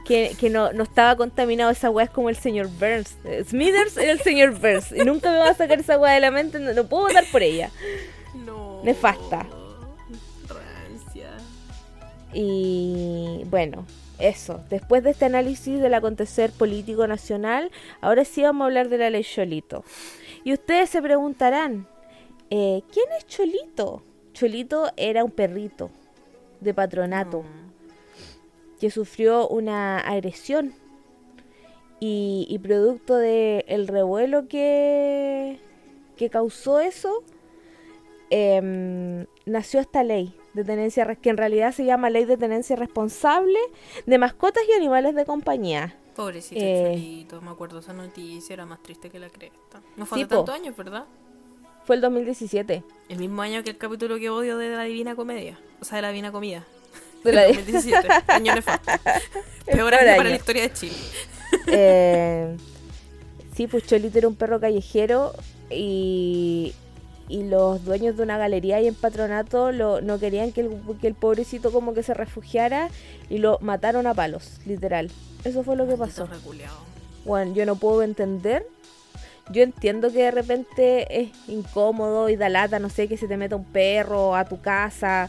que, 0.07 0.35
que 0.41 0.49
no, 0.49 0.73
no 0.73 0.85
estaba 0.85 1.17
contaminado 1.17 1.71
esa 1.71 1.91
weá 1.91 2.07
es 2.07 2.11
como 2.11 2.31
el 2.31 2.37
señor 2.37 2.69
Burns. 2.69 3.19
Eh, 3.25 3.45
Smithers 3.47 3.99
era 3.99 4.13
el 4.13 4.21
señor 4.21 4.59
Burns. 4.59 4.93
Y 4.93 5.05
nunca 5.05 5.31
me 5.31 5.37
va 5.37 5.51
a 5.51 5.55
sacar 5.55 5.81
esa 5.81 5.99
weá 5.99 6.15
de 6.15 6.21
la 6.21 6.31
mente, 6.31 6.59
no, 6.59 6.73
no 6.73 6.85
puedo 6.85 7.09
votar 7.09 7.25
por 7.31 7.43
ella. 7.43 7.71
No. 8.47 8.81
Nefasta. 8.83 9.47
Rancia. 10.49 11.29
Y 12.33 13.43
bueno, 13.51 13.85
eso. 14.21 14.61
Después 14.71 15.03
de 15.03 15.11
este 15.11 15.25
análisis 15.25 15.81
del 15.81 15.95
acontecer 15.95 16.51
político 16.53 17.07
nacional, 17.07 17.71
ahora 18.01 18.25
sí 18.25 18.43
vamos 18.43 18.63
a 18.63 18.67
hablar 18.67 18.89
de 18.89 18.99
la 18.99 19.11
ley 19.11 19.25
Cholito. 19.25 19.85
Y 20.45 20.53
ustedes 20.53 20.91
se 20.91 21.03
preguntarán, 21.03 21.87
eh, 22.51 22.83
¿quién 22.93 23.07
es 23.19 23.27
Cholito? 23.27 24.03
Cholito 24.33 24.91
era 24.97 25.25
un 25.25 25.31
perrito 25.31 25.91
de 26.61 26.75
patronato 26.75 27.45
que 28.81 28.91
sufrió 28.91 29.49
una 29.49 29.99
agresión 29.99 30.75
y, 31.99 32.47
y 32.49 32.59
producto 32.59 33.17
del 33.17 33.65
el 33.69 33.89
revuelo 33.89 34.49
que, 34.49 35.59
que 36.17 36.31
causó 36.31 36.81
eso, 36.81 37.23
em, 38.31 39.27
nació 39.45 39.81
esta 39.81 40.03
ley 40.03 40.35
de 40.55 40.65
tenencia, 40.65 41.07
que 41.17 41.31
en 41.31 41.37
realidad 41.37 41.73
se 41.73 41.85
llama 41.85 42.11
Ley 42.11 42.25
de 42.25 42.37
Tenencia 42.37 42.77
Responsable 42.77 43.59
de 44.07 44.19
Mascotas 44.19 44.63
y 44.69 44.73
Animales 44.73 45.15
de 45.15 45.25
Compañía. 45.25 45.97
Pobrecito 46.17 46.61
Eh. 46.61 46.93
Cholito, 46.95 47.41
me 47.41 47.51
acuerdo 47.51 47.79
esa 47.79 47.93
noticia, 47.93 48.53
era 48.55 48.67
más 48.67 48.83
triste 48.83 49.09
que 49.11 49.19
la 49.19 49.29
cresta. 49.31 49.81
No 49.97 50.07
fue 50.07 50.19
hace 50.19 50.27
tantos 50.29 50.55
años, 50.55 50.77
¿verdad? 50.77 51.05
Fue 51.85 51.97
el 51.97 52.03
2017. 52.03 52.85
El 53.09 53.19
mismo 53.19 53.41
año 53.43 53.63
que 53.63 53.71
el 53.71 53.79
capítulo 53.79 54.19
que 54.19 54.29
odio 54.29 54.59
de 54.59 54.71
la 54.71 54.83
Divina 54.85 55.15
Comedia. 55.17 55.59
O 55.81 55.85
sea, 55.85 55.97
de 55.97 56.03
la 56.03 56.09
Divina 56.09 56.31
Comida. 56.33 56.65
De 57.25 57.33
la- 57.33 57.45
El 57.47 57.57
2017. 57.57 58.09
año 58.29 58.55
nefasto. 58.55 58.91
Peor 59.67 59.95
año 59.95 60.17
para 60.17 60.29
la 60.31 60.37
historia 60.37 60.63
de 60.63 60.73
Chile. 60.73 60.97
Eh, 61.69 62.57
sí, 63.55 63.67
pues 63.67 63.87
Cholito 63.87 64.19
era 64.19 64.29
un 64.29 64.35
perro 64.37 64.61
callejero 64.61 65.33
y, 65.71 66.75
y 67.31 67.45
los 67.45 67.85
dueños 67.85 68.17
de 68.17 68.25
una 68.25 68.37
galería 68.37 68.77
ahí 68.77 68.89
en 68.89 68.95
patronato 68.95 69.71
lo, 69.71 70.01
no 70.01 70.19
querían 70.19 70.51
que 70.53 70.63
el, 70.63 70.81
que 71.01 71.07
el 71.07 71.15
pobrecito 71.15 71.71
como 71.71 71.95
que 71.95 72.03
se 72.03 72.13
refugiara 72.13 72.89
y 73.29 73.39
lo 73.39 73.59
mataron 73.61 74.07
a 74.09 74.15
palos, 74.15 74.59
literal. 74.67 75.11
Eso 75.45 75.63
fue 75.63 75.77
lo 75.77 75.87
que 75.87 75.97
pasó. 75.97 76.29
Bueno, 77.25 77.55
yo 77.55 77.65
no 77.67 77.77
puedo 77.77 78.03
entender. 78.03 78.67
Yo 79.51 79.63
entiendo 79.63 80.11
que 80.11 80.25
de 80.25 80.31
repente 80.31 81.23
es 81.23 81.31
incómodo 81.49 82.29
y 82.29 82.37
da 82.37 82.49
lata, 82.49 82.79
no 82.79 82.89
sé, 82.89 83.09
que 83.09 83.17
se 83.17 83.29
te 83.29 83.37
meta 83.37 83.57
un 83.57 83.65
perro 83.65 84.35
a 84.35 84.45
tu 84.45 84.61
casa. 84.61 85.29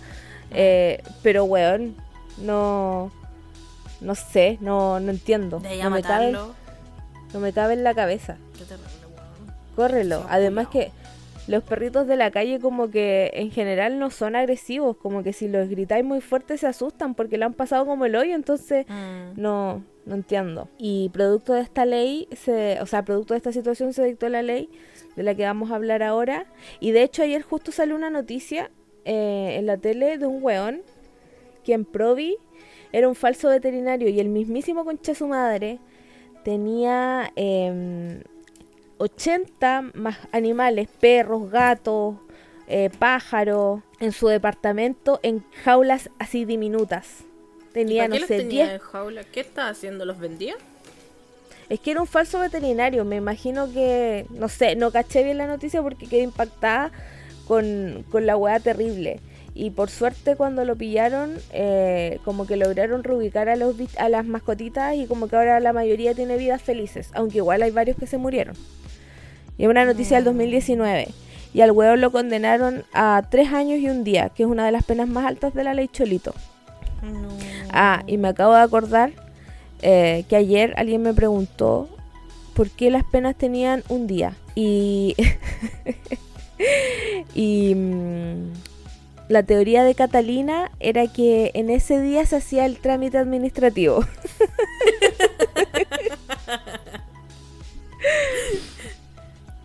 eh, 0.51 1.01
pero, 1.23 1.45
weón, 1.45 1.95
no. 2.37 3.11
No 3.99 4.15
sé, 4.15 4.57
no, 4.61 4.99
no 4.99 5.11
entiendo. 5.11 5.59
De 5.59 5.77
No 5.77 5.91
me, 5.91 6.01
cabe, 6.01 6.31
no 6.31 7.39
me 7.39 7.53
cabe 7.53 7.73
en 7.73 7.83
la 7.83 7.93
cabeza. 7.93 8.37
Qué 8.57 8.65
terrible, 8.65 8.89
weón. 9.15 9.55
Córrelo. 9.75 10.25
Además 10.27 10.67
que 10.69 10.91
los 11.51 11.63
perritos 11.63 12.07
de 12.07 12.15
la 12.15 12.31
calle 12.31 12.59
como 12.59 12.89
que 12.89 13.29
en 13.33 13.51
general 13.51 13.99
no 13.99 14.09
son 14.09 14.35
agresivos. 14.35 14.97
Como 14.97 15.21
que 15.23 15.33
si 15.33 15.47
los 15.47 15.69
gritáis 15.69 16.03
muy 16.03 16.21
fuerte 16.21 16.57
se 16.57 16.65
asustan 16.67 17.13
porque 17.13 17.37
le 17.37 17.45
han 17.45 17.53
pasado 17.53 17.85
como 17.85 18.05
el 18.05 18.15
hoyo. 18.15 18.33
Entonces 18.33 18.85
Mm. 18.87 19.39
no, 19.39 19.83
no 20.05 20.15
entiendo. 20.15 20.69
Y 20.77 21.09
producto 21.09 21.53
de 21.53 21.61
esta 21.61 21.85
ley, 21.85 22.27
se, 22.31 22.79
o 22.81 22.85
sea, 22.85 23.03
producto 23.05 23.33
de 23.33 23.37
esta 23.37 23.51
situación 23.51 23.93
se 23.93 24.03
dictó 24.03 24.27
la 24.29 24.41
ley 24.41 24.69
de 25.15 25.23
la 25.23 25.35
que 25.35 25.43
vamos 25.43 25.71
a 25.71 25.75
hablar 25.75 26.01
ahora. 26.03 26.45
Y 26.79 26.91
de 26.91 27.03
hecho 27.03 27.21
ayer 27.23 27.41
justo 27.43 27.71
salió 27.71 27.95
una 27.95 28.09
noticia 28.09 28.71
eh, 29.05 29.55
en 29.59 29.65
la 29.67 29.77
tele 29.77 30.17
de 30.17 30.25
un 30.27 30.41
weón 30.43 30.81
que 31.63 31.73
en 31.73 31.85
Provi 31.85 32.37
era 32.91 33.07
un 33.07 33.15
falso 33.15 33.49
veterinario 33.49 34.09
y 34.09 34.19
el 34.19 34.29
mismísimo 34.29 34.83
concha 34.85 35.13
su 35.15 35.27
madre 35.27 35.79
tenía 36.43 37.31
em, 37.35 38.21
80 39.01 39.91
más 39.95 40.17
animales, 40.31 40.87
perros, 40.99 41.49
gatos, 41.49 42.17
eh, 42.67 42.91
pájaros, 42.99 43.81
en 43.99 44.11
su 44.11 44.27
departamento 44.27 45.19
en 45.23 45.43
jaulas 45.63 46.09
así 46.19 46.45
diminutas. 46.45 47.23
Tenía, 47.73 47.93
¿Y 47.93 47.97
para 47.97 48.07
no 48.07 48.13
qué 48.13 48.19
los 48.19 48.27
sé, 48.27 48.37
tenía 48.37 48.65
10 48.65 48.73
en 48.73 48.79
jaula? 48.79 49.23
¿Qué 49.23 49.39
estaba 49.39 49.69
haciendo? 49.69 50.05
¿Los 50.05 50.19
vendía? 50.19 50.55
Es 51.69 51.79
que 51.79 51.91
era 51.91 52.01
un 52.01 52.07
falso 52.07 52.39
veterinario, 52.39 53.03
me 53.05 53.15
imagino 53.15 53.71
que, 53.71 54.25
no 54.29 54.49
sé, 54.49 54.75
no 54.75 54.91
caché 54.91 55.23
bien 55.23 55.37
la 55.37 55.47
noticia 55.47 55.81
porque 55.81 56.05
quedé 56.05 56.21
impactada 56.21 56.91
con, 57.47 58.05
con 58.11 58.25
la 58.25 58.37
weá 58.37 58.59
terrible. 58.59 59.19
Y 59.53 59.71
por 59.71 59.89
suerte 59.89 60.35
cuando 60.35 60.63
lo 60.63 60.75
pillaron, 60.75 61.37
eh, 61.53 62.19
como 62.23 62.45
que 62.45 62.55
lograron 62.55 63.03
reubicar 63.03 63.49
a, 63.49 63.55
los, 63.55 63.75
a 63.97 64.09
las 64.09 64.25
mascotitas 64.25 64.95
y 64.95 65.07
como 65.07 65.27
que 65.27 65.37
ahora 65.37 65.59
la 65.59 65.73
mayoría 65.73 66.13
tiene 66.13 66.37
vidas 66.37 66.61
felices, 66.61 67.09
aunque 67.13 67.37
igual 67.37 67.61
hay 67.61 67.71
varios 67.71 67.97
que 67.97 68.05
se 68.05 68.17
murieron. 68.17 68.55
Y 69.57 69.63
es 69.63 69.69
una 69.69 69.85
noticia 69.85 70.17
del 70.17 70.25
2019. 70.25 71.09
Y 71.53 71.61
al 71.61 71.71
weón 71.71 72.01
lo 72.01 72.11
condenaron 72.11 72.85
a 72.93 73.23
tres 73.29 73.51
años 73.51 73.79
y 73.79 73.89
un 73.89 74.03
día, 74.03 74.29
que 74.29 74.43
es 74.43 74.49
una 74.49 74.65
de 74.65 74.71
las 74.71 74.83
penas 74.83 75.07
más 75.07 75.25
altas 75.25 75.53
de 75.53 75.63
la 75.63 75.73
ley 75.73 75.87
Cholito. 75.87 76.33
No. 77.01 77.29
Ah, 77.71 78.03
y 78.07 78.17
me 78.17 78.29
acabo 78.29 78.53
de 78.53 78.61
acordar 78.61 79.11
eh, 79.81 80.23
que 80.29 80.35
ayer 80.35 80.73
alguien 80.77 81.01
me 81.01 81.13
preguntó 81.13 81.89
por 82.53 82.69
qué 82.69 82.89
las 82.91 83.03
penas 83.03 83.35
tenían 83.35 83.83
un 83.89 84.07
día. 84.07 84.35
Y, 84.55 85.15
y 87.33 87.75
mm, 87.75 88.53
la 89.29 89.43
teoría 89.43 89.83
de 89.83 89.95
Catalina 89.95 90.71
era 90.79 91.07
que 91.07 91.51
en 91.53 91.69
ese 91.69 91.99
día 92.01 92.25
se 92.25 92.37
hacía 92.37 92.65
el 92.65 92.77
trámite 92.77 93.17
administrativo. 93.17 94.05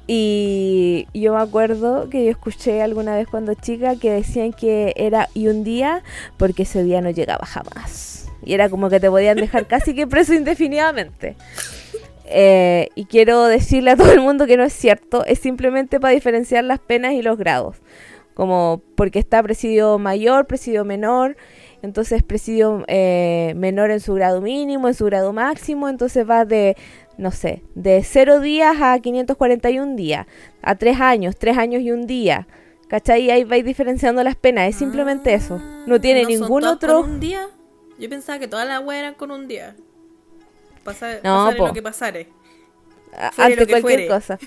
Y 0.07 1.09
yo 1.15 1.35
me 1.35 1.41
acuerdo 1.41 2.09
que 2.09 2.25
yo 2.25 2.31
escuché 2.31 2.81
alguna 2.81 3.17
vez 3.17 3.27
cuando 3.29 3.55
chica 3.55 3.97
que 3.97 4.13
decían 4.13 4.53
que 4.53 4.93
era 4.97 5.29
y 5.35 5.49
un 5.49 5.65
día 5.65 6.03
porque 6.37 6.63
ese 6.63 6.85
día 6.85 7.01
no 7.01 7.11
llegaba 7.11 7.45
jamás. 7.45 8.29
Y 8.45 8.55
era 8.55 8.69
como 8.69 8.89
que 8.89 9.01
te 9.01 9.11
podían 9.11 9.37
dejar 9.37 9.67
casi 9.69 9.95
que 9.95 10.07
preso 10.07 10.33
indefinidamente. 10.35 11.37
Eh, 12.29 12.89
y 12.95 13.07
quiero 13.07 13.45
decirle 13.47 13.93
a 13.93 13.97
todo 13.97 14.13
el 14.13 14.21
mundo 14.21 14.47
que 14.47 14.57
no 14.57 14.65
es 14.65 14.73
cierto, 14.73 15.25
es 15.25 15.39
simplemente 15.39 16.01
para 16.01 16.15
diferenciar 16.15 16.65
las 16.65 16.79
penas 16.79 17.13
y 17.13 17.23
los 17.23 17.37
grados. 17.39 17.77
Como 18.35 18.83
porque 18.97 19.19
está 19.19 19.43
presidio 19.43 19.99
mayor, 19.99 20.47
presidio 20.47 20.85
menor, 20.85 21.37
entonces 21.83 22.23
presidio 22.23 22.85
eh, 22.89 23.53
menor 23.57 23.91
en 23.91 24.01
su 24.01 24.15
grado 24.15 24.41
mínimo, 24.41 24.89
en 24.89 24.95
su 24.95 25.05
grado 25.07 25.33
máximo, 25.33 25.89
entonces 25.89 26.29
va 26.29 26.45
de, 26.45 26.77
no 27.19 27.31
sé, 27.31 27.63
de 27.75 28.03
0 28.03 28.41
días 28.41 28.77
a 28.81 28.99
541 28.99 29.97
días, 29.97 30.27
a 30.63 30.75
3 30.75 31.01
años, 31.01 31.37
3 31.37 31.57
años 31.59 31.83
y 31.83 31.91
un 31.91 32.07
día. 32.07 32.47
¿Cachai? 32.89 33.31
Ahí 33.33 33.43
vais 33.43 33.65
diferenciando 33.65 34.23
las 34.23 34.37
penas, 34.37 34.69
es 34.69 34.77
simplemente 34.77 35.35
eso. 35.35 35.61
No 35.87 36.01
tiene 36.01 36.21
Ah, 36.21 36.23
¿no 36.23 36.31
son 36.31 36.41
ningún 36.41 36.61
todas 36.61 36.77
otro... 36.77 37.01
con 37.03 37.11
un 37.11 37.21
día? 37.21 37.49
Yo 37.99 38.09
pensaba 38.09 38.39
que 38.39 38.47
todas 38.47 38.67
las 38.69 38.81
weas 38.85 39.01
eran 39.01 39.15
con 39.15 39.33
un 39.33 39.49
día. 39.49 39.75
Pasa, 40.85 41.15
No, 41.25 41.47
pasare 41.47 41.57
po. 41.57 41.67
lo 41.67 41.73
que 41.73 41.83
pasare. 41.83 42.29
Fuere 43.33 43.55
ante 43.55 43.61
lo 43.61 43.67
que 43.67 43.73
cualquier 43.73 44.01
fuere. 44.01 44.07
cosa. 44.09 44.39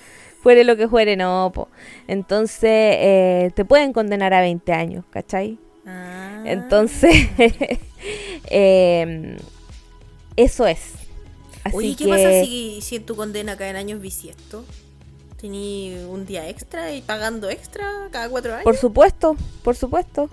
Fuere 0.42 0.64
lo 0.64 0.78
que 0.78 0.88
fuere, 0.88 1.18
no, 1.18 1.52
po. 1.54 1.68
Entonces, 2.08 2.70
eh, 2.72 3.52
te 3.56 3.66
pueden 3.66 3.92
condenar 3.92 4.34
a 4.34 4.40
20 4.40 4.72
años, 4.72 5.04
¿cachai? 5.10 5.60
Ah. 5.90 6.44
Entonces, 6.46 7.28
em, 8.46 9.38
eso 10.36 10.68
es. 10.68 10.94
Así 11.64 11.76
Oye, 11.76 11.96
¿qué 11.98 12.06
que, 12.06 12.10
pasa 12.10 12.44
si, 12.44 12.80
si 12.82 12.96
en 12.98 13.06
tu 13.06 13.16
condena 13.16 13.58
caen 13.58 13.76
años 13.76 14.00
bisiesto? 14.00 14.64
Tení 15.40 15.96
un 16.10 16.26
día 16.26 16.48
extra 16.50 16.94
y 16.94 17.02
pagando 17.02 17.50
extra 17.50 18.10
cada 18.12 18.30
cuatro 18.30 18.54
años. 18.54 18.64
Por 18.64 18.78
supuesto, 18.78 19.36
por 19.64 19.76
supuesto. 19.76 20.30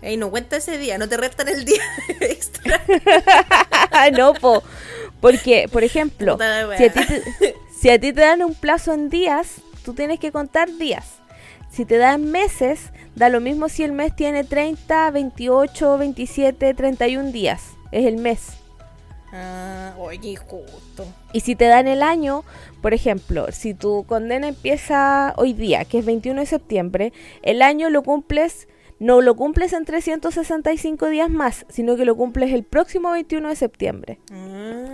Ey, 0.00 0.16
no 0.16 0.30
cuenta 0.30 0.56
ese 0.56 0.78
día, 0.78 0.96
no 0.98 1.08
te 1.08 1.16
restan 1.16 1.48
el 1.48 1.64
día 1.64 1.82
extra. 2.20 2.80
no, 4.16 4.34
po. 4.34 4.62
Porque, 5.20 5.68
por 5.72 5.82
ejemplo, 5.82 6.34
Puta 6.34 6.66
la 6.66 6.76
si 6.76 6.84
a, 6.84 6.86
wea. 6.86 6.92
ti 6.92 7.06
te, 7.06 7.56
si 7.80 7.90
a 7.90 7.98
ti 7.98 8.12
te 8.12 8.20
dan 8.20 8.42
un 8.42 8.54
plazo 8.54 8.92
en 8.92 9.08
días, 9.08 9.56
tú 9.84 9.94
tienes 9.94 10.20
que 10.20 10.30
contar 10.30 10.70
días. 10.78 11.06
Si 11.72 11.84
te 11.84 11.98
dan 11.98 12.30
meses, 12.30 12.92
da 13.18 13.28
lo 13.28 13.40
mismo 13.40 13.68
si 13.68 13.82
el 13.82 13.92
mes 13.92 14.14
tiene 14.14 14.44
30, 14.44 15.10
28, 15.10 15.98
27, 15.98 16.74
31 16.74 17.32
días. 17.32 17.72
Es 17.90 18.06
el 18.06 18.16
mes. 18.16 18.58
Ah, 19.32 19.94
oye, 19.98 20.36
justo. 20.36 21.04
Y 21.32 21.40
si 21.40 21.54
te 21.54 21.66
dan 21.66 21.86
el 21.86 22.02
año, 22.02 22.44
por 22.80 22.94
ejemplo, 22.94 23.50
si 23.50 23.74
tu 23.74 24.04
condena 24.06 24.48
empieza 24.48 25.34
hoy 25.36 25.52
día, 25.52 25.84
que 25.84 25.98
es 25.98 26.06
21 26.06 26.40
de 26.40 26.46
septiembre, 26.46 27.12
el 27.42 27.60
año 27.60 27.90
lo 27.90 28.02
cumples, 28.02 28.68
no 28.98 29.20
lo 29.20 29.36
cumples 29.36 29.72
en 29.72 29.84
365 29.84 31.08
días 31.08 31.28
más, 31.28 31.66
sino 31.68 31.96
que 31.96 32.04
lo 32.04 32.16
cumples 32.16 32.52
el 32.52 32.64
próximo 32.64 33.10
21 33.10 33.48
de 33.48 33.56
septiembre. 33.56 34.20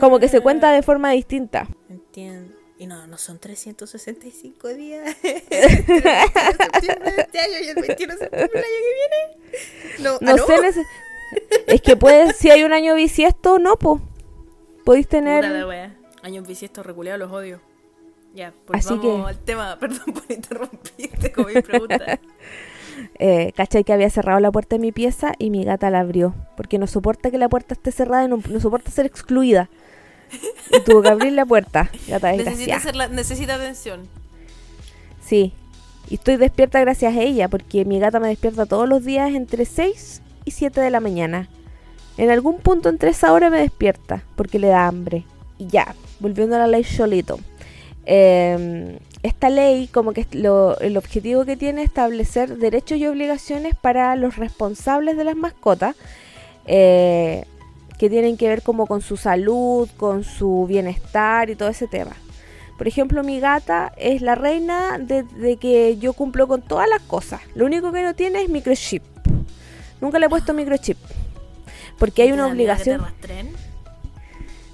Como 0.01 0.19
que 0.19 0.29
se 0.29 0.41
cuenta 0.41 0.73
de 0.73 0.83
forma 0.83 1.11
distinta. 1.11 1.69
Entiendo. 1.89 2.64
Y 2.79 2.87
no, 2.87 3.07
no 3.07 3.19
son 3.19 3.39
365 3.39 4.69
días. 4.75 5.17
El 5.23 5.43
21 5.79 6.01
de 6.03 6.57
septiembre 6.57 7.13
de 7.13 7.21
este 7.23 7.39
año 7.41 7.59
y 7.63 7.69
el 7.69 7.75
21 7.77 8.13
de 8.15 8.19
septiembre 8.19 8.49
del 8.53 8.65
año 8.65 8.81
que 8.83 8.95
viene. 9.01 10.01
No, 10.01 10.19
No, 10.21 10.33
¿ah, 10.33 10.37
no? 10.37 10.47
sé, 10.73 10.83
es 11.69 11.81
que 11.83 11.97
puedes, 11.97 12.37
si 12.37 12.51
hay 12.51 12.65
un 12.65 12.73
año 12.73 12.95
bisiesto, 12.97 13.59
no, 13.59 13.77
po. 13.77 14.01
Podéis 14.85 15.09
tener... 15.09 15.45
Años 16.23 16.47
bisiestos 16.49 16.85
reculeados 16.87 17.21
los 17.21 17.31
odio. 17.33 17.61
Ya, 18.35 18.49
Así 18.49 18.57
pues 18.67 18.87
vamos 18.87 19.27
que- 19.27 19.29
al 19.31 19.39
tema. 19.45 19.77
Perdón 19.81 20.13
por 20.13 20.25
interrumpirte 20.29 21.33
con 21.33 21.47
mi 21.53 21.61
pregunta. 21.63 22.19
Eh, 23.19 23.53
¿Cachai 23.57 23.83
que 23.83 23.93
había 23.93 24.09
cerrado 24.09 24.39
la 24.39 24.53
puerta 24.53 24.77
de 24.77 24.81
mi 24.81 24.93
pieza 24.93 25.33
y 25.39 25.51
mi 25.51 25.65
gata 25.65 25.91
la 25.91 25.99
abrió? 26.01 26.33
Porque 26.57 26.79
no 26.79 26.87
soporta 26.87 27.31
que 27.33 27.39
la 27.39 27.49
puerta 27.49 27.75
esté 27.75 27.91
cerrada 27.91 28.25
y 28.25 28.29
no, 28.29 28.39
no 28.49 28.61
soporta 28.61 28.91
ser 28.93 29.05
excluida. 29.05 29.69
Y 30.71 30.81
tuvo 30.81 31.03
que 31.03 31.09
abrir 31.09 31.33
la 31.33 31.45
puerta. 31.47 31.91
Gata 32.09 32.33
necesita, 32.33 33.55
atención. 33.55 34.09
Sí. 35.25 35.53
Y 36.11 36.15
estoy 36.15 36.37
despierta 36.37 36.81
gracias 36.81 37.15
a 37.17 37.21
ella, 37.21 37.49
porque 37.49 37.85
mi 37.85 37.99
gata 37.99 38.21
me 38.21 38.29
despierta 38.29 38.67
todos 38.67 38.89
los 38.89 39.05
días 39.05 39.31
entre 39.35 39.65
6 39.65 40.23
y 40.45 40.51
7 40.51 40.81
de 40.81 40.91
la 40.91 41.01
mañana. 41.01 41.49
En 42.19 42.31
algún 42.31 42.59
punto 42.59 42.89
entre 42.89 43.11
esa 43.11 43.33
hora 43.33 43.51
me 43.51 43.59
despierta, 43.59 44.23
porque 44.37 44.59
le 44.59 44.69
da 44.69 44.87
hambre. 44.87 45.25
Y 45.59 45.67
ya, 45.69 45.95
volviendo 46.21 46.57
a 46.57 46.59
la 46.61 46.67
ley 46.67 46.85
Cholito. 46.85 47.39
Eh, 48.07 48.99
esta 49.23 49.49
ley, 49.49 49.87
como 49.89 50.13
que 50.13 50.27
lo- 50.33 50.79
el 50.81 50.97
objetivo 50.99 51.47
que 51.47 51.57
tiene 51.57 51.83
es 51.83 51.89
establecer 51.89 52.59
derechos 52.59 52.99
y 52.99 53.07
obligaciones 53.07 53.75
para 53.75 54.15
los 54.17 54.37
responsables 54.37 55.17
de 55.17 55.25
las 55.25 55.37
mascotas, 55.37 55.97
eh, 56.67 57.45
que 57.99 58.11
tienen 58.11 58.37
que 58.37 58.49
ver 58.49 58.63
como 58.63 58.87
con 58.87 59.01
su 59.01 59.17
salud, 59.17 59.89
con 59.97 60.25
su 60.25 60.67
bienestar 60.69 61.51
y 61.51 61.57
todo 61.57 61.69
ese 61.69 61.87
tema. 61.87 62.13
Por 62.77 62.89
ejemplo, 62.89 63.23
mi 63.23 63.39
gata 63.39 63.93
es 63.97 64.21
la 64.21 64.35
reina 64.35 64.99
de, 64.99 65.23
de 65.23 65.57
que 65.59 65.97
yo 65.99 66.13
cumplo 66.13 66.49
con 66.49 66.61
todas 66.63 66.89
las 66.89 67.01
cosas. 67.03 67.41
Lo 67.55 67.67
único 67.67 67.93
que 67.93 68.03
no 68.03 68.15
tiene 68.15 68.43
es 68.43 68.49
microchip. 68.49 69.03
Nunca 70.01 70.19
le 70.19 70.27
he 70.27 70.29
puesto 70.29 70.53
microchip. 70.53 70.99
Porque 71.99 72.23
hay 72.23 72.29
¿Te 72.29 72.35
una 72.35 72.45
que 72.45 72.49
te 72.49 72.53
obligación. 72.55 73.01
rastren? 73.03 73.51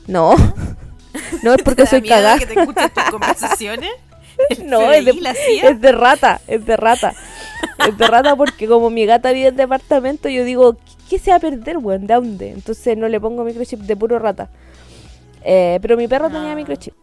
No. 0.06 0.34
No 1.42 1.54
es 1.54 1.62
porque 1.62 1.82
¿Te 1.82 1.84
da 1.84 1.90
soy 1.90 2.02
cagada. 2.08 2.38
que 2.38 2.46
te 2.46 2.54
tus 2.54 3.04
conversaciones? 3.10 3.90
¿El 4.50 4.66
No, 4.70 4.92
es 4.92 5.04
de, 5.04 5.12
es 5.62 5.80
de 5.80 5.92
rata, 5.92 6.40
es 6.46 6.64
de 6.64 6.76
rata. 6.76 7.14
Rata 7.98 8.36
porque 8.36 8.66
como 8.66 8.90
mi 8.90 9.06
gata 9.06 9.32
vive 9.32 9.48
en 9.48 9.56
departamento, 9.56 10.28
yo 10.28 10.44
digo, 10.44 10.74
¿qué, 10.74 10.80
qué 11.10 11.18
se 11.18 11.30
va 11.30 11.36
a 11.36 11.40
perder, 11.40 11.78
weón? 11.78 12.06
¿De 12.06 12.14
dónde? 12.14 12.50
Entonces 12.50 12.96
no 12.96 13.08
le 13.08 13.20
pongo 13.20 13.44
microchip 13.44 13.80
de 13.80 13.96
puro 13.96 14.18
rata. 14.18 14.50
Eh, 15.44 15.78
pero 15.80 15.96
mi 15.96 16.06
perro 16.08 16.28
tenía 16.28 16.52
Ah. 16.52 16.56
microchip. 16.56 16.94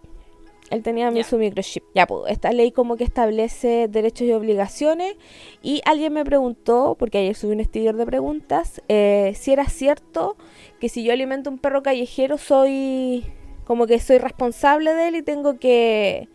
Él 0.70 0.84
tenía 0.84 1.10
Ya. 1.12 1.24
su 1.24 1.38
microchip. 1.38 1.84
Ya, 1.96 2.06
pues, 2.08 2.32
esta 2.32 2.52
ley 2.52 2.72
como 2.72 2.98
que 2.98 3.06
establece 3.06 3.88
derechos 3.88 4.28
y 4.28 4.34
obligaciones. 4.34 5.16
Y 5.64 5.82
alguien 5.86 6.12
me 6.14 6.26
preguntó, 6.26 6.96
porque 7.00 7.20
ayer 7.20 7.36
subí 7.36 7.54
un 7.54 7.64
sticker 7.64 7.96
de 7.96 8.06
preguntas, 8.06 8.82
eh, 8.90 9.34
si 9.36 9.54
era 9.54 9.66
cierto 9.70 10.36
que 10.82 10.90
si 10.90 11.04
yo 11.04 11.14
alimento 11.14 11.50
un 11.50 11.58
perro 11.58 11.82
callejero 11.84 12.38
soy 12.38 13.24
como 13.66 13.88
que 13.88 14.00
soy 14.00 14.18
responsable 14.18 14.94
de 14.94 15.08
él 15.10 15.16
y 15.16 15.22
tengo 15.24 15.58
que, 15.58 16.28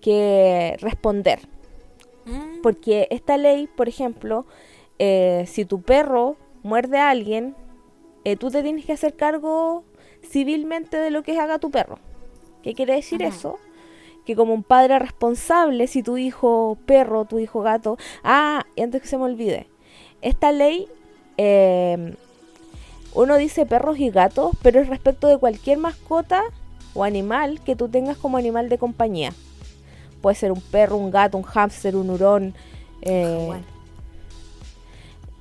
que 0.00 0.76
responder. 0.80 1.40
Mm, 2.26 2.60
Porque 2.62 3.08
esta 3.10 3.36
ley, 3.36 3.68
por 3.68 3.88
ejemplo, 3.88 4.44
eh, 4.98 5.44
si 5.46 5.64
tu 5.64 5.80
perro 5.80 6.36
muerde 6.62 6.98
a 6.98 7.10
alguien, 7.10 7.54
eh, 8.24 8.36
tú 8.36 8.50
te 8.50 8.62
tienes 8.62 8.84
que 8.84 8.92
hacer 8.92 9.14
cargo 9.14 9.84
civilmente 10.22 10.96
de 10.96 11.10
lo 11.10 11.22
que 11.22 11.38
haga 11.38 11.58
tu 11.58 11.70
perro. 11.70 11.98
¿Qué 12.62 12.74
quiere 12.74 12.94
decir 12.94 13.22
eso? 13.22 13.58
Que 14.24 14.34
como 14.34 14.52
un 14.52 14.64
padre 14.64 14.98
responsable, 14.98 15.86
si 15.86 16.02
tu 16.02 16.16
hijo 16.18 16.76
perro, 16.84 17.24
tu 17.26 17.38
hijo 17.38 17.60
gato... 17.62 17.96
Ah, 18.24 18.66
y 18.74 18.82
antes 18.82 19.02
que 19.02 19.08
se 19.08 19.16
me 19.16 19.22
olvide, 19.22 19.68
esta 20.20 20.50
ley, 20.50 20.88
eh, 21.36 22.16
uno 23.14 23.36
dice 23.36 23.66
perros 23.66 24.00
y 24.00 24.10
gatos, 24.10 24.50
pero 24.62 24.80
es 24.80 24.88
respecto 24.88 25.28
de 25.28 25.38
cualquier 25.38 25.78
mascota 25.78 26.42
o 26.94 27.04
animal 27.04 27.60
que 27.60 27.76
tú 27.76 27.88
tengas 27.88 28.16
como 28.16 28.36
animal 28.36 28.68
de 28.68 28.78
compañía. 28.78 29.32
Puede 30.26 30.38
ser 30.38 30.50
un 30.50 30.60
perro, 30.60 30.96
un 30.96 31.12
gato, 31.12 31.38
un 31.38 31.44
hámster, 31.44 31.94
un 31.94 32.10
hurón. 32.10 32.52
eh, 33.00 33.22
jaguar. 33.22 33.60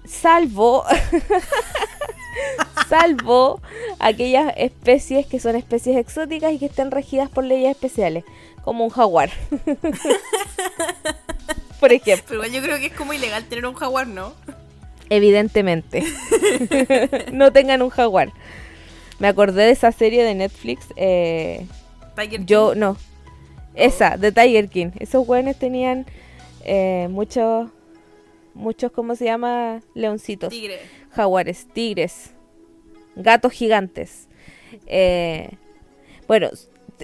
salvo 0.05 0.85
salvo 2.87 3.61
aquellas 3.97 4.53
especies 4.57 5.25
que 5.25 5.39
son 5.39 5.55
especies 5.55 5.97
exóticas 5.97 6.53
y 6.53 6.59
que 6.59 6.67
estén 6.67 6.91
regidas 6.91 7.31
por 7.31 7.45
leyes 7.45 7.71
especiales, 7.71 8.25
como 8.63 8.83
un 8.83 8.91
jaguar. 8.91 9.31
por 11.79 11.91
ejemplo, 11.91 12.41
Pero 12.41 12.53
yo 12.53 12.61
creo 12.61 12.77
que 12.77 12.85
es 12.85 12.93
como 12.93 13.13
ilegal 13.13 13.43
tener 13.45 13.65
un 13.65 13.73
jaguar, 13.73 14.05
¿no? 14.05 14.33
evidentemente. 15.09 16.03
no 17.31 17.51
tengan 17.51 17.81
un 17.81 17.89
jaguar. 17.89 18.31
Me 19.17 19.29
acordé 19.29 19.63
de 19.63 19.71
esa 19.71 19.91
serie 19.91 20.23
de 20.23 20.35
Netflix. 20.35 20.85
eh, 20.95 21.65
yo, 22.45 22.75
no. 22.75 22.97
Esa, 23.75 24.17
de 24.17 24.31
Tiger 24.31 24.69
King. 24.69 24.91
Esos 24.99 25.25
güeyes 25.25 25.57
tenían 25.57 26.05
eh, 26.63 27.07
muchos, 27.09 27.69
muchos, 28.53 28.91
¿cómo 28.91 29.15
se 29.15 29.25
llama? 29.25 29.81
Leoncitos. 29.93 30.49
Tigre. 30.49 30.79
jaguares, 31.11 31.67
tigres, 31.73 32.33
gatos 33.15 33.51
gigantes. 33.51 34.27
Eh, 34.87 35.51
bueno, 36.27 36.49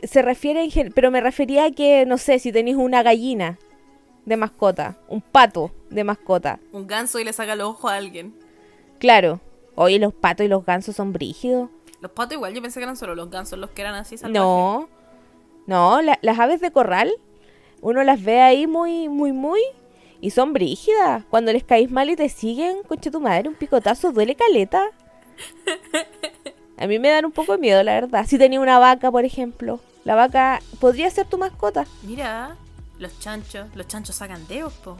se 0.03 0.21
refiere, 0.21 0.63
en 0.63 0.91
pero 0.93 1.11
me 1.11 1.21
refería 1.21 1.65
a 1.65 1.71
que, 1.71 2.05
no 2.05 2.17
sé, 2.17 2.39
si 2.39 2.51
tenéis 2.51 2.77
una 2.77 3.03
gallina 3.03 3.59
de 4.25 4.37
mascota, 4.37 4.97
un 5.07 5.21
pato 5.21 5.71
de 5.89 6.03
mascota. 6.03 6.59
Un 6.71 6.87
ganso 6.87 7.19
y 7.19 7.23
le 7.23 7.33
saca 7.33 7.55
los 7.55 7.69
ojos 7.69 7.91
a 7.91 7.95
alguien. 7.95 8.33
Claro. 8.99 9.41
Oye, 9.75 9.99
los 9.99 10.13
patos 10.13 10.45
y 10.45 10.49
los 10.49 10.65
gansos 10.65 10.95
son 10.95 11.13
brígidos. 11.13 11.69
Los 12.01 12.11
patos 12.11 12.33
igual, 12.33 12.53
yo 12.53 12.61
pensé 12.61 12.79
que 12.79 12.83
eran 12.83 12.97
solo 12.97 13.15
los 13.15 13.29
gansos 13.29 13.57
los 13.57 13.69
que 13.71 13.81
eran 13.81 13.95
así 13.95 14.17
salvajes. 14.17 14.39
No, 14.39 14.89
no, 15.71 16.01
la- 16.01 16.19
las 16.21 16.37
aves 16.37 16.59
de 16.61 16.71
corral, 16.71 17.11
uno 17.81 18.03
las 18.03 18.21
ve 18.23 18.41
ahí 18.41 18.67
muy, 18.67 19.09
muy, 19.09 19.31
muy, 19.31 19.61
y 20.19 20.29
son 20.31 20.53
brígidas. 20.53 21.23
Cuando 21.29 21.51
les 21.53 21.63
caís 21.63 21.89
mal 21.89 22.09
y 22.09 22.15
te 22.15 22.29
siguen, 22.29 22.83
concha 22.87 23.09
tu 23.09 23.19
madre, 23.19 23.49
un 23.49 23.55
picotazo 23.55 24.11
duele 24.11 24.35
caleta. 24.35 24.83
A 26.77 26.87
mí 26.87 26.99
me 26.99 27.09
dan 27.09 27.25
un 27.25 27.31
poco 27.31 27.53
de 27.53 27.57
miedo, 27.57 27.81
la 27.83 27.93
verdad. 27.93 28.25
Si 28.27 28.37
tenía 28.37 28.59
una 28.59 28.79
vaca, 28.79 29.11
por 29.11 29.23
ejemplo, 29.25 29.79
la 30.03 30.15
vaca 30.15 30.61
podría 30.79 31.09
ser 31.09 31.25
tu 31.27 31.37
mascota. 31.37 31.85
Mira, 32.03 32.55
los 32.99 33.19
chanchos. 33.19 33.67
Los 33.75 33.87
chanchos 33.87 34.15
sacan 34.15 34.47
dedos, 34.47 34.73
po. 34.73 34.97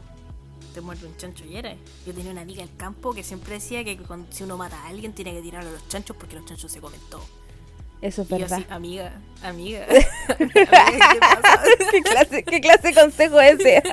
Te 0.74 0.80
muerde 0.80 1.06
un 1.06 1.16
chancho 1.16 1.44
y 1.44 1.56
eres. 1.56 1.76
Yo 2.06 2.14
tenía 2.14 2.32
una 2.32 2.40
amiga 2.42 2.62
en 2.62 2.68
el 2.68 2.76
campo 2.76 3.12
que 3.12 3.22
siempre 3.22 3.54
decía 3.54 3.84
que 3.84 3.96
cuando- 3.98 4.32
si 4.32 4.42
uno 4.44 4.56
mata 4.56 4.76
a 4.82 4.88
alguien 4.88 5.12
tiene 5.12 5.32
que 5.32 5.42
tirarlo 5.42 5.70
a 5.70 5.72
los 5.72 5.86
chanchos 5.88 6.16
porque 6.16 6.36
los 6.36 6.44
chanchos 6.46 6.70
se 6.72 6.80
comen 6.80 7.00
todo. 7.10 7.22
Eso 8.02 8.22
es 8.22 8.28
Y 8.28 8.30
yo 8.32 8.38
verdad. 8.40 8.58
así, 8.58 8.66
amiga, 8.68 9.12
amiga. 9.42 9.86
amiga, 10.38 11.08
¿qué 11.12 11.18
pasa? 11.20 11.62
¿Qué, 11.90 12.02
clase, 12.02 12.42
¿Qué 12.42 12.60
clase 12.60 12.88
de 12.88 12.94
consejo 12.94 13.40
es 13.40 13.60
ese? 13.60 13.82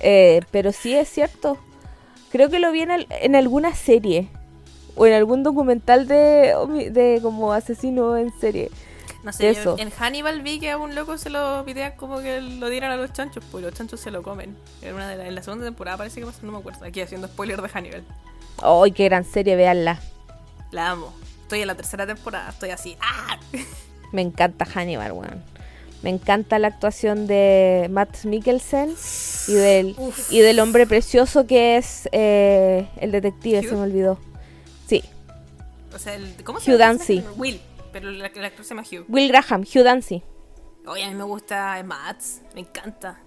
Eh, 0.00 0.40
pero 0.50 0.72
sí 0.72 0.94
es 0.96 1.08
cierto. 1.08 1.56
Creo 2.32 2.50
que 2.50 2.58
lo 2.58 2.72
vi 2.72 2.82
en, 2.82 3.06
en 3.08 3.36
alguna 3.36 3.72
serie. 3.74 4.28
O 4.96 5.06
en 5.06 5.12
algún 5.14 5.42
documental 5.44 6.06
de, 6.08 6.54
de 6.90 7.20
como 7.22 7.52
asesino 7.52 8.16
en 8.16 8.32
serie. 8.40 8.70
No 9.22 9.32
sé, 9.32 9.50
Eso. 9.50 9.76
yo 9.76 9.82
en 9.82 9.90
Hannibal 9.90 10.42
vi 10.42 10.58
que 10.58 10.70
a 10.72 10.76
un 10.78 10.94
loco 10.96 11.16
se 11.16 11.30
lo 11.30 11.64
pidea 11.64 11.94
como 11.94 12.18
que 12.18 12.40
lo 12.40 12.68
dieran 12.68 12.90
a 12.90 12.96
los 12.96 13.12
chanchos, 13.12 13.44
pues 13.52 13.64
los 13.64 13.72
chanchos 13.72 14.00
se 14.00 14.10
lo 14.10 14.22
comen. 14.22 14.56
En, 14.82 14.94
una 14.94 15.08
de 15.08 15.16
la, 15.16 15.28
en 15.28 15.34
la 15.36 15.42
segunda 15.42 15.64
temporada 15.64 15.96
parece 15.96 16.20
que 16.20 16.26
pasó, 16.26 16.40
no 16.42 16.52
me 16.52 16.58
acuerdo. 16.58 16.84
Aquí 16.84 17.00
haciendo 17.00 17.28
spoiler 17.28 17.62
de 17.62 17.68
Hannibal. 17.68 18.02
¡Ay, 18.60 18.90
qué 18.92 19.04
gran 19.04 19.24
serie! 19.24 19.54
Véanla. 19.54 20.00
La 20.72 20.90
amo. 20.90 21.12
Estoy 21.42 21.60
en 21.60 21.68
la 21.68 21.74
tercera 21.76 22.06
temporada, 22.06 22.50
estoy 22.50 22.70
así. 22.70 22.96
¡Ah! 23.00 23.38
Me 24.12 24.22
encanta 24.22 24.64
Hannibal, 24.64 25.12
weón. 25.12 25.42
Me 26.02 26.10
encanta 26.10 26.58
la 26.58 26.68
actuación 26.68 27.28
de 27.28 27.86
Matt 27.90 28.24
Mikkelsen 28.24 28.94
y 29.46 29.52
del, 29.52 29.96
y 30.30 30.40
del 30.40 30.58
hombre 30.58 30.86
precioso 30.86 31.46
que 31.46 31.76
es 31.76 32.08
eh, 32.10 32.88
el 32.96 33.12
detective, 33.12 33.62
se 33.62 33.74
me 33.74 33.82
olvidó. 33.82 34.18
Sí. 34.88 35.04
O 35.94 35.98
sea, 35.98 36.14
el, 36.14 36.34
¿cómo 36.42 36.58
se 36.58 36.72
Hugh 36.72 36.78
Dancy. 36.78 37.22
Will, 37.36 37.60
pero 37.92 38.08
el 38.08 38.20
actor 38.24 38.64
se 38.64 38.74
llama 38.74 38.82
Hugh. 38.82 39.04
Will 39.08 39.28
Graham, 39.28 39.60
Hugh 39.62 39.84
Dancy. 39.84 40.24
Oye, 40.86 41.04
a 41.04 41.08
mí 41.08 41.14
me 41.14 41.24
gusta 41.24 41.80
Matt, 41.84 42.20
me 42.54 42.62
encanta. 42.62 43.20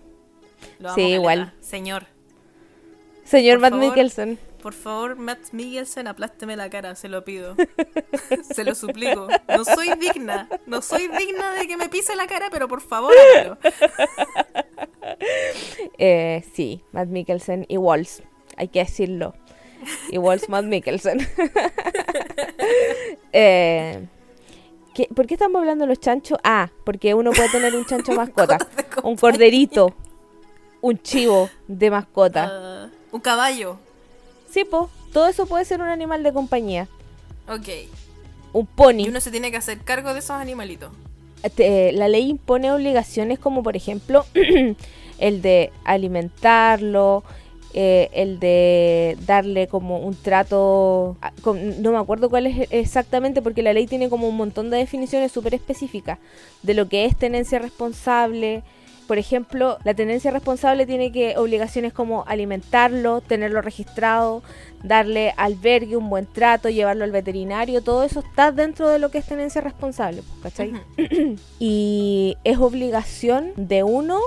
sí, 0.95 1.01
igual. 1.01 1.53
Señor. 1.61 2.07
Señor 3.23 3.59
Matt 3.59 3.75
Mikkelsen. 3.75 4.37
Por 4.65 4.73
favor, 4.73 5.15
Matt 5.15 5.51
Mikkelsen, 5.51 6.07
aplásteme 6.07 6.55
la 6.55 6.71
cara, 6.71 6.95
se 6.95 7.07
lo 7.07 7.23
pido. 7.23 7.55
se 8.51 8.63
lo 8.63 8.73
suplico. 8.73 9.27
No 9.47 9.63
soy 9.63 9.93
digna, 9.99 10.49
no 10.65 10.81
soy 10.81 11.07
digna 11.07 11.53
de 11.53 11.67
que 11.67 11.77
me 11.77 11.87
pise 11.87 12.15
la 12.15 12.25
cara, 12.25 12.47
pero 12.49 12.67
por 12.67 12.81
favor, 12.81 13.13
eh, 15.99 16.43
sí, 16.55 16.83
Matt 16.93 17.09
Mikkelsen 17.09 17.67
y 17.69 17.77
Walls, 17.77 18.23
hay 18.57 18.69
que 18.69 18.79
decirlo. 18.79 19.35
Y 20.09 20.17
Walls 20.17 20.49
Matt 20.49 20.65
Mikkelsen. 20.65 21.19
eh, 23.31 24.07
¿Por 25.15 25.27
qué 25.27 25.35
estamos 25.35 25.59
hablando 25.59 25.83
de 25.83 25.89
los 25.89 25.99
chanchos? 25.99 26.39
Ah, 26.43 26.71
porque 26.83 27.13
uno 27.13 27.33
puede 27.33 27.49
tener 27.49 27.75
un 27.75 27.85
chancho 27.85 28.13
mascota, 28.13 28.57
un 29.03 29.15
corderito, 29.15 29.93
un 30.81 30.97
chivo 31.03 31.51
de 31.67 31.91
mascota. 31.91 32.49
Ah, 32.51 32.89
un 33.11 33.21
caballo. 33.21 33.77
Sí, 34.55 34.65
todo 35.11 35.27
eso 35.27 35.47
puede 35.47 35.65
ser 35.65 35.81
un 35.81 35.89
animal 35.89 36.23
de 36.23 36.31
compañía. 36.31 36.87
Ok. 37.49 37.67
Un 38.53 38.65
pony. 38.65 38.99
Y 38.99 39.09
uno 39.09 39.19
se 39.19 39.29
tiene 39.29 39.51
que 39.51 39.57
hacer 39.57 39.79
cargo 39.79 40.13
de 40.13 40.19
esos 40.19 40.31
animalitos. 40.31 40.91
la 41.57 42.07
ley 42.07 42.29
impone 42.29 42.71
obligaciones 42.71 43.37
como 43.37 43.63
por 43.63 43.75
ejemplo 43.75 44.25
el 45.19 45.41
de 45.41 45.73
alimentarlo, 45.83 47.25
eh, 47.73 48.07
el 48.13 48.39
de 48.39 49.17
darle 49.25 49.67
como 49.67 49.99
un 49.99 50.15
trato, 50.15 51.17
no 51.43 51.91
me 51.91 51.97
acuerdo 51.97 52.29
cuál 52.29 52.47
es 52.47 52.69
exactamente 52.71 53.41
porque 53.41 53.61
la 53.61 53.73
ley 53.73 53.87
tiene 53.87 54.07
como 54.07 54.29
un 54.29 54.37
montón 54.37 54.69
de 54.69 54.77
definiciones 54.77 55.33
súper 55.33 55.53
específicas 55.53 56.17
de 56.63 56.75
lo 56.75 56.87
que 56.87 57.03
es 57.03 57.17
tenencia 57.17 57.59
responsable, 57.59 58.63
por 59.07 59.17
ejemplo, 59.17 59.77
la 59.83 59.93
tenencia 59.93 60.31
responsable 60.31 60.85
tiene 60.85 61.11
que 61.11 61.37
obligaciones 61.37 61.93
como 61.93 62.23
alimentarlo, 62.27 63.21
tenerlo 63.21 63.61
registrado, 63.61 64.41
darle 64.83 65.33
albergue, 65.37 65.95
un 65.95 66.09
buen 66.09 66.25
trato, 66.25 66.69
llevarlo 66.69 67.03
al 67.03 67.11
veterinario, 67.11 67.81
todo 67.81 68.03
eso 68.03 68.21
está 68.21 68.51
dentro 68.51 68.89
de 68.89 68.99
lo 68.99 69.11
que 69.11 69.19
es 69.19 69.25
tenencia 69.25 69.61
responsable, 69.61 70.23
¿cachai? 70.41 70.73
y 71.59 72.37
es 72.43 72.57
obligación 72.57 73.51
de 73.55 73.83
uno 73.83 74.19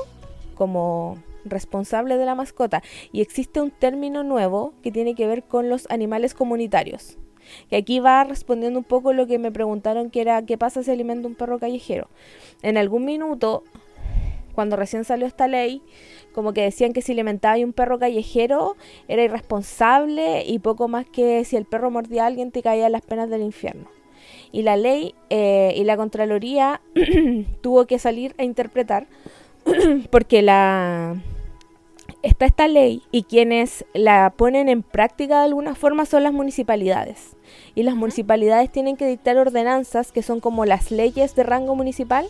como 0.55 1.19
responsable 1.45 2.17
de 2.17 2.27
la 2.27 2.35
mascota. 2.35 2.83
Y 3.13 3.21
existe 3.21 3.61
un 3.61 3.71
término 3.71 4.23
nuevo 4.23 4.75
que 4.83 4.93
tiene 4.93 5.15
que 5.15 5.27
ver 5.27 5.45
con 5.45 5.69
los 5.69 5.91
animales 5.91 6.35
comunitarios. 6.35 7.19
Que 7.71 7.77
aquí 7.77 7.99
va 7.99 8.25
respondiendo 8.25 8.79
un 8.79 8.85
poco 8.85 9.13
lo 9.13 9.27
que 9.27 9.39
me 9.39 9.51
preguntaron 9.51 10.11
que 10.11 10.21
era 10.21 10.45
qué 10.45 10.59
pasa 10.59 10.83
si 10.83 10.91
alimenta 10.91 11.29
un 11.29 11.35
perro 11.35 11.59
callejero. 11.59 12.09
En 12.63 12.77
algún 12.77 13.05
minuto 13.05 13.65
cuando 14.59 14.75
recién 14.75 15.05
salió 15.05 15.25
esta 15.25 15.47
ley, 15.47 15.83
como 16.33 16.53
que 16.53 16.63
decían 16.63 16.93
que 16.93 17.01
si 17.01 17.13
alimentaba 17.13 17.55
un 17.59 17.73
perro 17.73 17.97
callejero 18.01 18.75
era 19.07 19.23
irresponsable 19.23 20.43
y 20.45 20.59
poco 20.59 20.89
más 20.89 21.07
que 21.07 21.45
si 21.45 21.55
el 21.55 21.65
perro 21.65 21.93
mordía 21.93 22.25
a 22.25 22.27
alguien 22.27 22.51
te 22.51 22.61
caía 22.61 22.89
las 22.89 23.03
penas 23.03 23.31
del 23.31 23.43
infierno. 23.43 23.89
Y 24.51 24.63
la 24.63 24.77
ley 24.77 25.15
eh, 25.31 25.75
y 25.77 25.85
la 25.85 25.97
Contraloría 25.97 26.81
tuvo 27.61 27.87
que 27.87 28.01
salir 28.01 28.35
a 28.37 28.43
interpretar 28.43 29.07
porque 30.11 30.43
la 30.43 31.23
está 32.25 32.47
esta 32.47 32.67
ley 32.67 33.05
y 33.13 33.23
quienes 33.23 33.85
la 33.95 34.35
ponen 34.37 34.69
en 34.69 34.83
práctica 34.83 35.39
de 35.39 35.45
alguna 35.45 35.77
forma 35.77 36.05
son 36.05 36.25
las 36.25 36.33
municipalidades. 36.33 37.37
Y 37.77 37.85
las 37.85 37.95
municipalidades 37.95 38.73
tienen 38.73 38.97
que 38.97 39.07
dictar 39.07 39.37
ordenanzas 39.37 40.11
que 40.11 40.25
son 40.25 40.41
como 40.41 40.65
las 40.65 40.91
leyes 40.91 41.37
de 41.37 41.45
rango 41.45 41.77
municipal. 41.77 42.27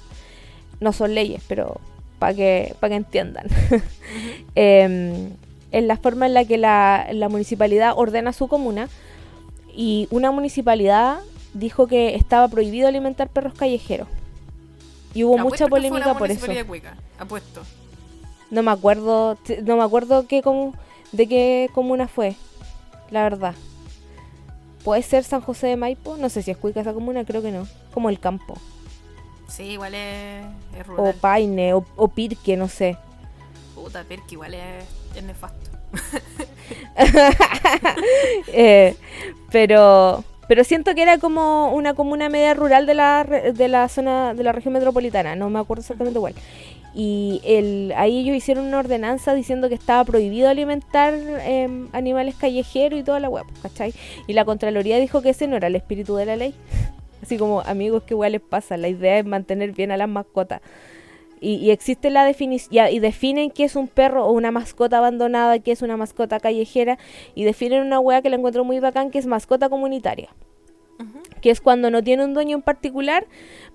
No 0.78 0.92
son 0.92 1.14
leyes, 1.14 1.42
pero 1.48 1.80
para 2.18 2.34
que, 2.34 2.74
que 2.80 2.94
entiendan. 2.94 3.46
Em, 4.54 5.30
en 5.70 5.86
la 5.86 5.96
forma 5.96 6.26
en 6.26 6.34
la 6.34 6.44
que 6.44 6.56
la, 6.56 7.28
municipalidad 7.30 7.92
ordena 7.94 8.32
su 8.32 8.48
comuna 8.48 8.88
y 9.72 10.08
una 10.10 10.30
municipalidad 10.32 11.20
dijo 11.54 11.86
que 11.86 12.14
estaba 12.14 12.48
prohibido 12.48 12.88
alimentar 12.88 13.28
perros 13.28 13.54
callejeros. 13.54 14.08
Y 15.14 15.24
hubo 15.24 15.38
mucha 15.38 15.68
polémica 15.68 16.16
por 16.16 16.30
eso. 16.30 16.46
Apuesto. 17.18 17.62
No 18.50 18.62
me 18.62 18.70
acuerdo, 18.70 19.38
no 19.62 19.76
me 19.76 19.82
acuerdo 19.82 20.26
qué 20.26 20.42
de 21.12 21.28
qué 21.28 21.70
comuna 21.74 22.08
fue, 22.08 22.34
la 23.10 23.22
verdad. 23.22 23.54
Puede 24.84 25.02
ser 25.02 25.24
San 25.24 25.40
José 25.42 25.66
de 25.66 25.76
Maipo, 25.76 26.16
no 26.16 26.28
sé 26.28 26.42
si 26.42 26.50
es 26.50 26.56
Cuica 26.56 26.80
esa 26.80 26.94
comuna, 26.94 27.24
creo 27.24 27.42
que 27.42 27.52
no. 27.52 27.66
Como 27.92 28.08
el 28.08 28.20
campo. 28.20 28.58
Sí, 29.48 29.64
igual 29.64 29.94
es, 29.94 30.44
rural. 30.86 31.08
O 31.08 31.12
Paine, 31.18 31.74
o, 31.74 32.08
Pirque, 32.08 32.56
no 32.56 32.68
sé. 32.68 32.96
Puta, 33.74 34.04
Pirque 34.04 34.34
igual 34.34 34.54
es, 34.54 35.22
nefasto. 35.24 35.70
Eh, 38.52 38.94
pero 39.50 40.24
pero 40.48 40.64
siento 40.64 40.94
que 40.94 41.02
era 41.02 41.18
como 41.18 41.72
una 41.72 41.94
comuna 41.94 42.30
media 42.30 42.54
rural 42.54 42.86
de 42.86 42.94
la, 42.94 43.24
de 43.24 43.68
la 43.68 43.88
zona 43.88 44.32
de 44.32 44.42
la 44.42 44.52
región 44.52 44.72
metropolitana, 44.72 45.36
no 45.36 45.50
me 45.50 45.58
acuerdo 45.58 45.82
exactamente 45.82 46.18
cuál. 46.18 46.34
Y 46.94 47.42
el, 47.44 47.92
ahí 47.96 48.20
ellos 48.20 48.34
hicieron 48.34 48.64
una 48.64 48.78
ordenanza 48.78 49.34
diciendo 49.34 49.68
que 49.68 49.74
estaba 49.74 50.02
prohibido 50.04 50.48
alimentar 50.48 51.14
em, 51.14 51.88
animales 51.92 52.34
callejeros 52.34 52.98
y 52.98 53.02
toda 53.02 53.20
la 53.20 53.28
web, 53.28 53.44
¿cachai? 53.62 53.92
Y 54.26 54.32
la 54.32 54.46
Contraloría 54.46 54.98
dijo 54.98 55.20
que 55.20 55.30
ese 55.30 55.46
no 55.46 55.56
era 55.56 55.66
el 55.66 55.76
espíritu 55.76 56.16
de 56.16 56.24
la 56.24 56.36
ley. 56.36 56.54
Así 57.28 57.36
como, 57.36 57.60
amigos, 57.60 58.04
que 58.04 58.14
igual 58.14 58.32
les 58.32 58.40
pasa. 58.40 58.78
La 58.78 58.88
idea 58.88 59.18
es 59.18 59.26
mantener 59.26 59.72
bien 59.72 59.90
a 59.90 59.98
las 59.98 60.08
mascotas. 60.08 60.62
Y, 61.42 61.68
existe 61.72 62.08
la 62.08 62.24
definición, 62.24 62.86
y 62.90 63.00
definen 63.00 63.50
qué 63.50 63.64
es 63.64 63.76
un 63.76 63.86
perro 63.86 64.24
o 64.24 64.32
una 64.32 64.50
mascota 64.50 64.96
abandonada, 64.96 65.58
qué 65.58 65.72
es 65.72 65.82
una 65.82 65.98
mascota 65.98 66.40
callejera, 66.40 66.98
y 67.34 67.44
definen 67.44 67.82
una 67.82 68.00
wea 68.00 68.22
que 68.22 68.30
la 68.30 68.36
encuentro 68.36 68.64
muy 68.64 68.80
bacán, 68.80 69.10
que 69.10 69.18
es 69.18 69.26
mascota 69.26 69.68
comunitaria. 69.68 70.30
Que 71.42 71.50
es 71.50 71.60
cuando 71.60 71.90
no 71.90 72.02
tiene 72.02 72.24
un 72.24 72.32
dueño 72.32 72.56
en 72.56 72.62
particular, 72.62 73.26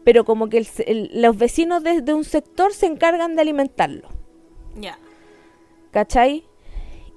pero 0.04 0.26
como 0.26 0.50
que 0.50 0.66
los 1.13 1.38
vecinos 1.38 1.84
de, 1.84 2.12
un 2.12 2.24
sector 2.24 2.74
se 2.74 2.88
encargan 2.88 3.36
de 3.36 3.44
alimentarlo. 3.44 4.10
Ya. 4.78 4.98
¿Cachai? 5.92 6.44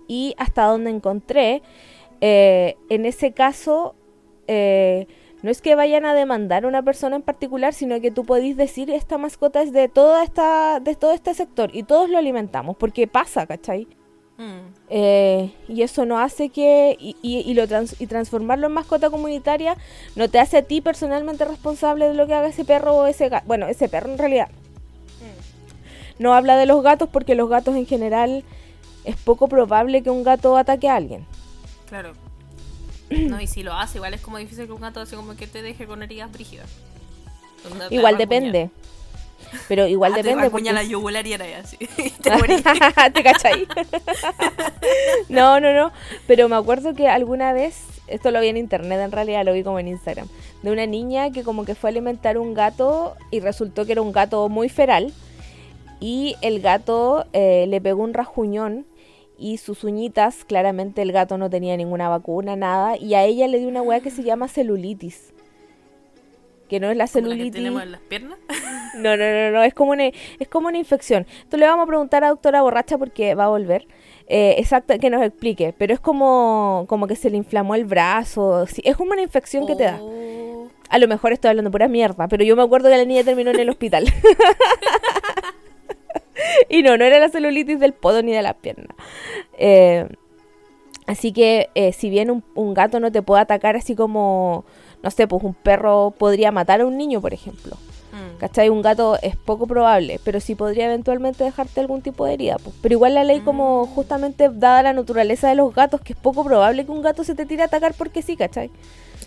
Y 0.07 0.35
hasta 0.37 0.67
donde 0.67 0.91
encontré, 0.91 1.63
eh, 2.21 2.77
en 2.91 3.07
ese 3.07 3.33
caso, 3.33 3.95
eh, 4.49 5.07
no 5.43 5.51
es 5.51 5.61
que 5.61 5.75
vayan 5.75 6.05
a 6.07 6.15
demandar 6.15 6.65
a 6.65 6.69
una 6.69 6.83
persona 6.83 7.17
en 7.17 7.23
particular, 7.23 7.75
sino 7.75 8.01
que 8.01 8.11
tú 8.11 8.25
podés 8.25 8.57
decir 8.57 8.91
esta 8.91 9.19
mascota 9.19 9.63
es 9.63 9.73
de 9.73 9.89
toda 9.89 10.25
esta, 10.25 10.81
de 10.81 10.95
todo 10.95 11.13
este 11.13 11.35
sector 11.35 11.71
y 11.75 11.83
todos 11.83 12.09
lo 12.09 12.19
alimentamos, 12.19 12.77
porque 12.77 13.07
pasa, 13.07 13.47
¿cachai? 13.47 13.87
Mm. 14.39 14.75
Eh, 14.91 15.55
y 15.69 15.83
eso 15.83 16.05
no 16.05 16.19
hace 16.19 16.51
que 16.51 16.97
y, 17.01 17.17
y, 17.23 17.55
lo 17.55 17.65
y 17.99 18.07
transformarlo 18.07 18.67
en 18.67 18.75
mascota 18.75 19.09
comunitaria 19.09 19.77
no 20.15 20.29
te 20.29 20.39
hace 20.39 20.59
a 20.59 20.63
ti 20.63 20.83
personalmente 20.83 21.47
responsable 21.47 22.07
de 22.07 22.15
lo 22.15 22.27
que 22.27 22.35
haga 22.35 22.49
ese 22.49 22.65
perro 22.65 22.95
o 22.95 23.07
ese 23.07 23.29
gato. 23.29 23.47
Bueno, 23.47 23.67
ese 23.67 23.89
perro 23.89 24.11
en 24.11 24.19
realidad. 24.19 24.49
Mm. 24.49 26.23
No 26.23 26.35
habla 26.35 26.57
de 26.57 26.67
los 26.67 26.83
gatos 26.83 27.09
porque 27.11 27.35
los 27.35 27.49
gatos 27.49 27.77
en 27.77 27.87
general 27.87 28.45
es 29.05 29.17
poco 29.17 29.49
probable 29.49 30.03
que 30.03 30.11
un 30.11 30.23
gato 30.23 30.57
ataque 30.57 30.89
a 30.89 30.97
alguien. 30.97 31.27
Claro. 31.87 32.13
No, 33.11 33.41
y 33.41 33.47
si 33.47 33.63
lo 33.63 33.73
hace, 33.73 33.99
igual 33.99 34.15
es 34.15 34.21
como 34.21 34.39
difícil 34.39 34.67
que 34.67 34.73
un 34.73 34.81
gato 34.81 35.01
así 35.01 35.17
como 35.17 35.37
que 35.37 35.47
te 35.47 35.63
deje 35.63 35.87
con 35.87 36.03
heridas 36.03 36.33
brígidas. 36.33 36.69
Igual 37.91 38.17
depende. 38.17 38.71
Pero 39.69 39.87
igual 39.87 40.13
ah, 40.15 40.17
depende. 40.17 40.45
Te 40.45 40.51
porque... 40.51 40.73
la 40.73 40.83
yugular 40.83 41.27
y 41.27 41.33
era 41.33 41.45
así. 41.59 41.77
te, 42.23 42.31
¿Te 43.13 43.23
cachai? 43.23 43.67
no, 45.29 45.61
no, 45.61 45.73
no. 45.73 45.93
Pero 46.27 46.49
me 46.49 46.57
acuerdo 46.57 46.95
que 46.95 47.09
alguna 47.09 47.53
vez, 47.53 47.83
esto 48.07 48.31
lo 48.31 48.41
vi 48.41 48.49
en 48.49 48.57
internet 48.57 49.01
en 49.01 49.13
realidad, 49.13 49.45
lo 49.45 49.53
vi 49.53 49.63
como 49.63 49.79
en 49.79 49.89
Instagram, 49.89 50.29
de 50.63 50.71
una 50.71 50.87
niña 50.87 51.31
que 51.31 51.43
como 51.43 51.65
que 51.65 51.75
fue 51.75 51.91
a 51.91 51.93
alimentar 51.93 52.39
un 52.39 52.55
gato 52.55 53.17
y 53.31 53.41
resultó 53.41 53.87
que 53.87 53.93
era 53.93 54.03
un 54.03 54.13
gato 54.13 54.49
muy 54.49 54.69
feral. 54.69 55.13
Y 55.99 56.37
el 56.43 56.61
gato 56.61 57.25
eh, 57.33 57.65
le 57.69 57.81
pegó 57.81 58.03
un 58.03 58.13
rajuñón 58.13 58.85
y 59.39 59.59
sus 59.59 59.85
uñitas, 59.85 60.45
claramente 60.45 61.03
el 61.03 61.13
gato 61.13 61.39
no 61.39 61.51
tenía 61.51 61.77
ninguna 61.77 62.09
vacuna, 62.09 62.57
nada, 62.57 62.97
y 62.97 63.15
a 63.15 63.25
ella 63.25 63.49
le 63.49 63.59
dio 63.59 63.69
una 63.69 63.83
weá 63.83 64.01
que 64.01 64.11
se 64.11 64.23
llama 64.23 64.49
celulitis. 64.49 65.33
Que 66.69 66.81
no 66.81 66.91
es 66.91 66.97
la 66.97 67.07
celulitis. 67.07 67.47
La 67.47 67.59
tenemos 67.59 67.83
en 67.83 67.93
las 67.93 68.01
piernas? 68.03 68.39
No, 68.97 69.15
no, 69.15 69.31
no, 69.31 69.51
no, 69.51 69.63
es 69.63 69.75
como 69.75 69.91
una, 69.91 70.05
es 70.07 70.49
como 70.49 70.69
una 70.69 70.79
infección. 70.79 71.27
Esto 71.41 71.59
le 71.59 71.67
vamos 71.67 71.85
a 71.85 71.87
preguntar 71.87 72.25
a 72.25 72.31
doctora 72.31 72.63
borracha 72.63 72.97
porque 72.97 73.35
va 73.35 73.45
a 73.45 73.49
volver. 73.49 73.87
Eh, 74.27 74.55
exacto, 74.57 74.99
que 74.99 75.11
nos 75.11 75.23
explique. 75.23 75.75
Pero 75.77 75.93
es 75.93 76.01
como, 76.01 76.87
como 76.89 77.07
que 77.07 77.15
se 77.15 77.29
le 77.29 77.37
inflamó 77.37 77.75
el 77.75 77.85
brazo. 77.85 78.65
es 78.65 78.97
como 78.97 79.13
una 79.13 79.21
infección 79.21 79.67
que 79.67 79.77
te 79.77 79.85
da. 79.85 79.99
Oh, 80.01 80.69
A 80.89 80.99
lo 80.99 81.09
mejor 81.09 81.35
estoy 81.35 81.51
hablando 81.51 81.71
pura 81.71 81.89
mierda, 81.89 82.27
pero 82.27 82.43
yo 82.43 82.57
me 82.57 82.63
acuerdo 82.63 82.89
que 82.89 82.97
la 82.97 83.05
niña 83.05 83.23
terminó 83.23 83.51
en 83.51 83.61
el 83.61 83.69
hospital. 83.69 84.07
y 86.69 86.83
no, 86.83 86.97
no 86.97 87.05
era 87.05 87.19
la 87.19 87.29
celulitis 87.29 87.81
del 87.81 87.93
podo 87.93 88.23
ni 88.23 88.33
de 88.33 88.43
la 88.43 88.55
pierna. 88.55 88.95
Eh, 89.59 90.09
así 91.07 91.33
que 91.33 91.71
eh, 91.75 91.93
si 91.93 92.11
bien 92.11 92.31
un, 92.31 92.45
un, 92.55 92.75
gato 92.75 93.01
no 93.01 93.11
te 93.13 93.23
puede 93.23 93.43
atacar 93.43 93.77
así 93.77 93.95
como, 93.95 94.65
no 95.03 95.11
sé, 95.11 95.27
pues 95.27 95.43
un 95.43 95.55
perro 95.55 96.13
podría 96.17 96.53
matar 96.53 96.81
a 96.81 96.87
un 96.87 96.97
niño, 96.97 97.21
por 97.21 97.35
ejemplo. 97.35 97.77
Mm. 98.17 98.39
¿Cachai? 98.39 98.71
Un 98.71 98.81
gato 98.83 99.19
es 99.21 99.37
poco 99.37 99.67
probable, 99.67 100.21
pero 100.25 100.41
sí 100.41 100.55
podría 100.55 100.87
eventualmente 100.87 101.45
dejarte 101.45 101.81
algún 101.81 102.01
tipo 102.03 102.25
de 102.25 102.35
herida. 102.35 102.57
Pues. 102.63 102.75
Pero 102.81 102.95
igual 102.95 103.15
la 103.15 103.25
ley 103.25 103.41
como 103.41 103.85
mm. 103.85 103.89
justamente 103.95 104.49
dada 104.49 104.83
la 104.83 104.93
naturaleza 104.93 105.49
de 105.49 105.55
los 105.55 105.75
gatos, 105.75 106.01
que 106.01 106.15
es 106.15 106.19
poco 106.19 106.45
probable 106.45 106.85
que 106.87 106.93
un 106.93 107.03
gato 107.03 107.25
se 107.25 107.35
te 107.35 107.47
tire 107.47 107.63
a 107.63 107.67
atacar 107.67 107.95
porque 107.95 108.23
sí, 108.23 108.37
¿cachai? 108.37 108.71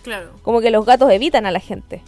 Claro. 0.04 0.32
Como 0.44 0.62
que 0.62 0.72
los 0.72 0.86
gatos 0.86 1.12
evitan 1.12 1.46
a 1.46 1.52
la 1.52 1.60
gente. 1.60 2.02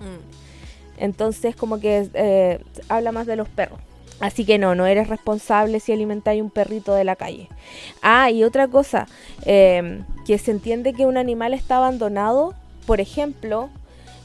Mm. 0.00 1.00
Entonces 1.02 1.56
como 1.56 1.80
que 1.80 2.08
eh, 2.14 2.60
habla 2.88 3.10
más 3.10 3.26
de 3.26 3.36
los 3.36 3.48
perros. 3.48 3.80
Así 4.20 4.44
que 4.44 4.58
no, 4.58 4.74
no 4.74 4.86
eres 4.86 5.08
responsable 5.08 5.80
si 5.80 5.92
alimentáis 5.92 6.42
un 6.42 6.50
perrito 6.50 6.94
de 6.94 7.04
la 7.04 7.16
calle. 7.16 7.48
Ah, 8.02 8.30
y 8.30 8.44
otra 8.44 8.68
cosa, 8.68 9.06
em, 9.44 10.04
que 10.26 10.38
se 10.38 10.50
entiende 10.50 10.92
que 10.92 11.06
un 11.06 11.16
animal 11.16 11.54
está 11.54 11.78
abandonado, 11.78 12.54
por 12.86 13.00
ejemplo, 13.00 13.70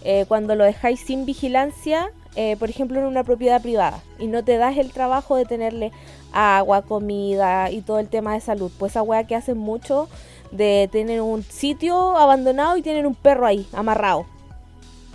eh, 0.04 0.26
cuando 0.28 0.56
lo 0.56 0.66
dejáis 0.66 1.00
sin 1.00 1.26
vigilancia, 1.26 2.12
eh, 2.36 2.58
por 2.58 2.70
ejemplo, 2.70 3.00
en 3.00 3.06
una 3.06 3.24
propiedad 3.24 3.62
privada, 3.62 4.02
y 4.20 4.28
no 4.28 4.44
te 4.44 4.58
das 4.58 4.78
el 4.78 4.92
trabajo 4.92 5.38
de 5.38 5.46
tenerle 5.46 5.94
agua, 6.34 6.82
comida 6.82 7.72
y 7.72 7.82
todo 7.82 8.00
el 8.00 8.10
tema 8.10 8.34
de 8.34 8.42
salud. 8.42 8.72
Pues 8.78 8.92
esa 8.92 9.02
weá 9.02 9.26
que 9.26 9.36
hacen 9.36 9.58
mucho 9.58 10.10
de 10.52 10.90
tener 10.92 11.22
un 11.22 11.44
sitio 11.44 12.18
abandonado 12.18 12.76
y 12.76 12.82
tienen 12.82 13.06
un 13.06 13.16
perro 13.16 13.48
ahí, 13.48 13.66
amarrado, 13.72 14.26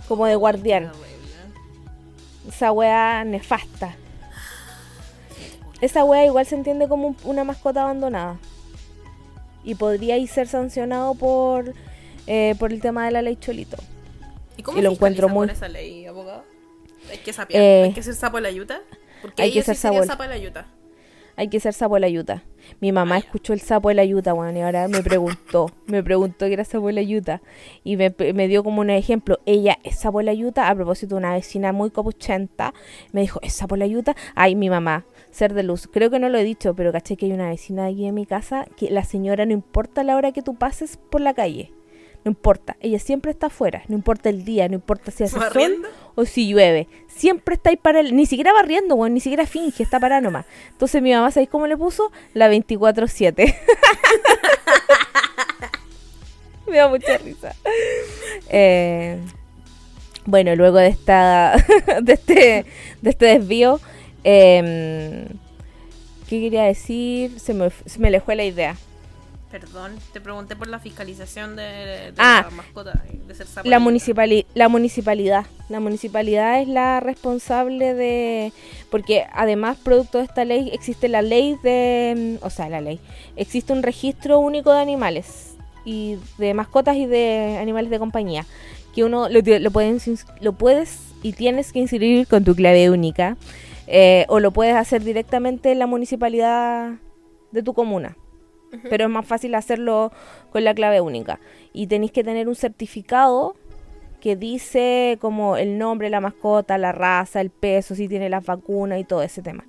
como 0.07 0.25
de 0.25 0.35
guardián. 0.35 0.91
Esa 2.47 2.71
weá 2.71 3.23
nefasta. 3.23 3.95
Esa 5.81 6.03
wea 6.03 6.25
igual 6.25 6.45
se 6.45 6.55
entiende 6.55 6.87
como 6.87 7.15
una 7.23 7.43
mascota 7.43 7.81
abandonada. 7.81 8.37
Y 9.63 9.75
podría 9.75 10.25
ser 10.27 10.47
sancionado 10.47 11.15
por, 11.15 11.73
eh, 12.27 12.55
por 12.59 12.71
el 12.71 12.81
tema 12.81 13.05
de 13.05 13.11
la 13.11 13.21
ley 13.21 13.35
Cholito. 13.35 13.77
¿Y 14.57 14.63
cómo 14.63 14.81
lo 14.81 14.91
encuentro 14.91 15.29
muy... 15.29 15.49
esa 15.49 15.67
ley, 15.67 16.05
abogado? 16.05 16.43
¿Hay 17.09 17.17
que, 17.17 17.31
eh, 17.49 17.83
¿Hay 17.85 17.93
que 17.93 18.03
ser 18.03 18.15
sapo 18.15 18.37
de 18.37 18.43
la 18.43 18.51
yuta? 18.51 18.81
Porque 19.21 19.43
hay 19.43 19.51
que 19.51 19.63
ser 19.63 19.75
sapo. 19.75 20.03
sapo 20.03 20.23
de 20.23 20.29
la 20.29 20.37
yuta 20.37 20.67
hay 21.35 21.47
que 21.47 21.59
ser 21.59 21.73
sapo 21.73 21.95
de 21.95 22.01
la 22.01 22.09
yuta. 22.09 22.43
Mi 22.79 22.91
mamá 22.91 23.17
escuchó 23.17 23.53
el 23.53 23.61
sapo 23.61 23.89
de 23.89 23.95
la 23.95 24.05
yuta, 24.05 24.33
bueno, 24.33 24.57
y 24.57 24.61
ahora 24.61 24.87
me 24.87 25.01
preguntó, 25.01 25.71
me 25.87 26.03
preguntó 26.03 26.45
que 26.45 26.53
era 26.53 26.63
sapo 26.63 26.87
de 26.87 26.93
la 26.93 27.01
yuta. 27.01 27.41
Y 27.83 27.97
me, 27.97 28.11
dio 28.47 28.63
como 28.63 28.81
un 28.81 28.89
ejemplo. 28.89 29.39
Ella 29.45 29.79
es 29.83 29.99
sapo 29.99 30.19
de 30.19 30.25
la 30.25 30.33
yuta, 30.33 30.69
a 30.69 30.75
propósito 30.75 31.15
de 31.15 31.19
una 31.19 31.33
vecina 31.33 31.71
muy 31.71 31.89
copuchenta. 31.89 32.73
Me 33.11 33.21
dijo, 33.21 33.39
¿es 33.41 33.53
sapo 33.53 33.75
de 33.75 33.79
la 33.79 33.87
yuta? 33.87 34.15
Ay, 34.35 34.55
mi 34.55 34.69
mamá, 34.69 35.03
ser 35.31 35.53
de 35.53 35.63
luz. 35.63 35.87
Creo 35.91 36.09
que 36.09 36.19
no 36.19 36.29
lo 36.29 36.37
he 36.37 36.43
dicho, 36.43 36.73
pero 36.75 36.91
caché 36.91 37.17
que 37.17 37.25
hay 37.25 37.33
una 37.33 37.49
vecina 37.49 37.85
aquí 37.85 38.05
en 38.05 38.15
mi 38.15 38.25
casa 38.25 38.65
que 38.77 38.91
la 38.91 39.03
señora 39.03 39.45
no 39.45 39.53
importa 39.53 40.03
la 40.03 40.15
hora 40.15 40.31
que 40.31 40.41
tú 40.41 40.55
pases 40.55 40.97
por 40.97 41.21
la 41.21 41.33
calle 41.33 41.71
no 42.23 42.29
importa, 42.29 42.77
ella 42.79 42.99
siempre 42.99 43.31
está 43.31 43.47
afuera, 43.47 43.81
no 43.87 43.95
importa 43.95 44.29
el 44.29 44.45
día, 44.45 44.67
no 44.67 44.75
importa 44.75 45.09
si 45.09 45.23
hace 45.23 45.39
sol 45.39 45.87
o 46.13 46.25
si 46.25 46.47
llueve, 46.47 46.87
siempre 47.07 47.55
está 47.55 47.71
ahí 47.71 47.77
para 47.77 47.99
él, 47.99 48.15
ni 48.15 48.27
siquiera 48.27 48.53
barriendo, 48.53 48.95
bueno, 48.95 49.15
ni 49.15 49.19
siquiera 49.19 49.47
finge, 49.47 49.81
está 49.81 49.99
parada 49.99 50.21
nomás. 50.21 50.45
Entonces 50.69 51.01
mi 51.01 51.11
mamá, 51.11 51.31
¿sabéis 51.31 51.49
cómo 51.49 51.65
le 51.65 51.75
puso? 51.77 52.11
La 52.33 52.47
24-7. 52.51 53.55
Me 56.67 56.77
da 56.77 56.87
mucha 56.87 57.17
risa. 57.17 57.55
Eh, 58.49 59.17
bueno, 60.25 60.55
luego 60.55 60.77
de 60.77 60.87
esta 60.87 61.55
de 62.01 62.13
este, 62.13 62.65
de 63.01 63.09
este 63.09 63.25
desvío, 63.25 63.79
eh, 64.23 65.27
¿qué 66.27 66.39
quería 66.39 66.63
decir? 66.63 67.39
Se 67.39 67.53
me, 67.53 67.69
se 67.85 67.99
me 67.99 68.09
le 68.11 68.21
fue 68.21 68.35
la 68.35 68.43
idea. 68.43 68.75
Perdón, 69.51 69.97
te 70.13 70.21
pregunté 70.21 70.55
por 70.55 70.69
la 70.69 70.79
fiscalización 70.79 71.57
de, 71.57 72.13
ah, 72.17 72.45
la 72.45 72.55
mascota, 72.55 73.03
de 73.27 73.35
ser 73.35 73.47
la, 73.65 73.79
municipali 73.79 74.45
la 74.53 74.69
municipalidad. 74.69 75.45
La 75.67 75.81
municipalidad 75.81 76.61
es 76.61 76.69
la 76.69 77.01
responsable 77.01 77.93
de... 77.93 78.53
Porque 78.89 79.25
además, 79.33 79.77
producto 79.83 80.19
de 80.19 80.23
esta 80.23 80.45
ley, 80.45 80.69
existe 80.71 81.09
la 81.09 81.21
ley 81.21 81.57
de... 81.63 82.39
O 82.43 82.49
sea, 82.49 82.69
la 82.69 82.79
ley. 82.79 83.01
Existe 83.35 83.73
un 83.73 83.83
registro 83.83 84.39
único 84.39 84.71
de 84.71 84.79
animales. 84.79 85.55
Y 85.83 86.15
de 86.37 86.53
mascotas 86.53 86.95
y 86.95 87.05
de 87.05 87.57
animales 87.59 87.91
de 87.91 87.99
compañía. 87.99 88.45
Que 88.95 89.03
uno 89.03 89.27
lo, 89.27 89.41
lo, 89.41 89.71
puedes, 89.71 90.25
lo 90.39 90.53
puedes 90.53 90.97
y 91.23 91.33
tienes 91.33 91.73
que 91.73 91.79
inscribir 91.79 92.25
con 92.25 92.45
tu 92.45 92.55
clave 92.55 92.89
única. 92.89 93.35
Eh, 93.93 94.25
o 94.29 94.39
lo 94.39 94.51
puedes 94.51 94.75
hacer 94.75 95.03
directamente 95.03 95.71
en 95.71 95.79
la 95.79 95.85
municipalidad 95.85 96.93
de 97.51 97.61
tu 97.61 97.73
comuna 97.73 98.15
pero 98.89 99.05
es 99.05 99.09
más 99.09 99.25
fácil 99.25 99.55
hacerlo 99.55 100.11
con 100.51 100.63
la 100.63 100.73
clave 100.73 101.01
única. 101.01 101.39
Y 101.73 101.87
tenéis 101.87 102.11
que 102.11 102.23
tener 102.23 102.47
un 102.47 102.55
certificado 102.55 103.55
que 104.19 104.35
dice 104.35 105.17
como 105.19 105.57
el 105.57 105.77
nombre, 105.77 106.09
la 106.09 106.21
mascota, 106.21 106.77
la 106.77 106.91
raza, 106.91 107.41
el 107.41 107.49
peso, 107.49 107.95
si 107.95 108.07
tiene 108.07 108.29
las 108.29 108.45
vacunas 108.45 108.99
y 108.99 109.03
todo 109.03 109.23
ese 109.23 109.41
tema. 109.41 109.65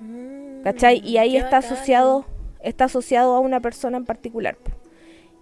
Mm, 0.00 0.62
¿Cachai? 0.62 1.00
Y 1.04 1.18
ahí 1.18 1.36
está 1.36 1.58
asociado, 1.58 2.26
está 2.60 2.84
asociado 2.84 3.34
a 3.34 3.40
una 3.40 3.60
persona 3.60 3.96
en 3.96 4.04
particular. 4.04 4.58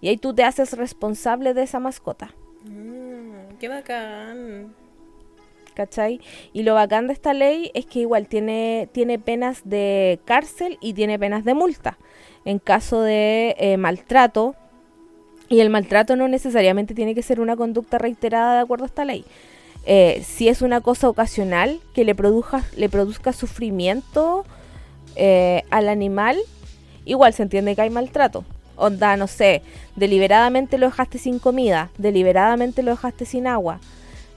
Y 0.01 0.09
ahí 0.09 0.17
tú 0.17 0.33
te 0.33 0.43
haces 0.43 0.73
responsable 0.73 1.53
de 1.53 1.63
esa 1.63 1.79
mascota. 1.79 2.33
Mm, 2.63 3.57
qué 3.59 3.67
bacán. 3.67 4.73
¿Cachai? 5.77 6.19
Y 6.53 6.63
lo 6.63 6.73
bacán 6.73 7.05
de 7.05 7.13
esta 7.13 7.35
ley 7.35 7.69
es 7.75 7.85
que 7.85 7.99
igual 7.99 8.25
tiene, 8.25 8.89
tiene 8.93 9.19
penas 9.19 9.61
de 9.63 10.19
cárcel 10.25 10.79
y 10.81 10.93
tiene 10.93 11.19
penas 11.19 11.45
de 11.45 11.53
multa 11.53 11.99
en 12.45 12.57
caso 12.57 13.01
de 13.01 13.55
eh, 13.59 13.77
maltrato. 13.77 14.55
Y 15.49 15.59
el 15.59 15.69
maltrato 15.69 16.15
no 16.15 16.27
necesariamente 16.27 16.95
tiene 16.95 17.13
que 17.13 17.21
ser 17.21 17.39
una 17.39 17.55
conducta 17.55 17.99
reiterada 17.99 18.55
de 18.55 18.61
acuerdo 18.61 18.85
a 18.85 18.87
esta 18.87 19.05
ley. 19.05 19.23
Eh, 19.85 20.23
si 20.25 20.49
es 20.49 20.63
una 20.63 20.81
cosa 20.81 21.09
ocasional 21.09 21.79
que 21.93 22.03
le 22.03 22.15
produzca, 22.15 22.63
le 22.75 22.89
produzca 22.89 23.31
sufrimiento 23.31 24.45
eh, 25.15 25.61
al 25.69 25.89
animal, 25.89 26.37
igual 27.05 27.33
se 27.33 27.43
entiende 27.43 27.75
que 27.75 27.83
hay 27.83 27.91
maltrato. 27.91 28.45
Onda, 28.77 29.15
no 29.15 29.27
sé, 29.27 29.61
deliberadamente 29.95 30.79
lo 30.79 30.87
dejaste 30.87 31.19
sin 31.19 31.37
comida, 31.37 31.91
deliberadamente 31.99 32.81
lo 32.81 32.91
dejaste 32.91 33.25
sin 33.25 33.45
agua, 33.45 33.79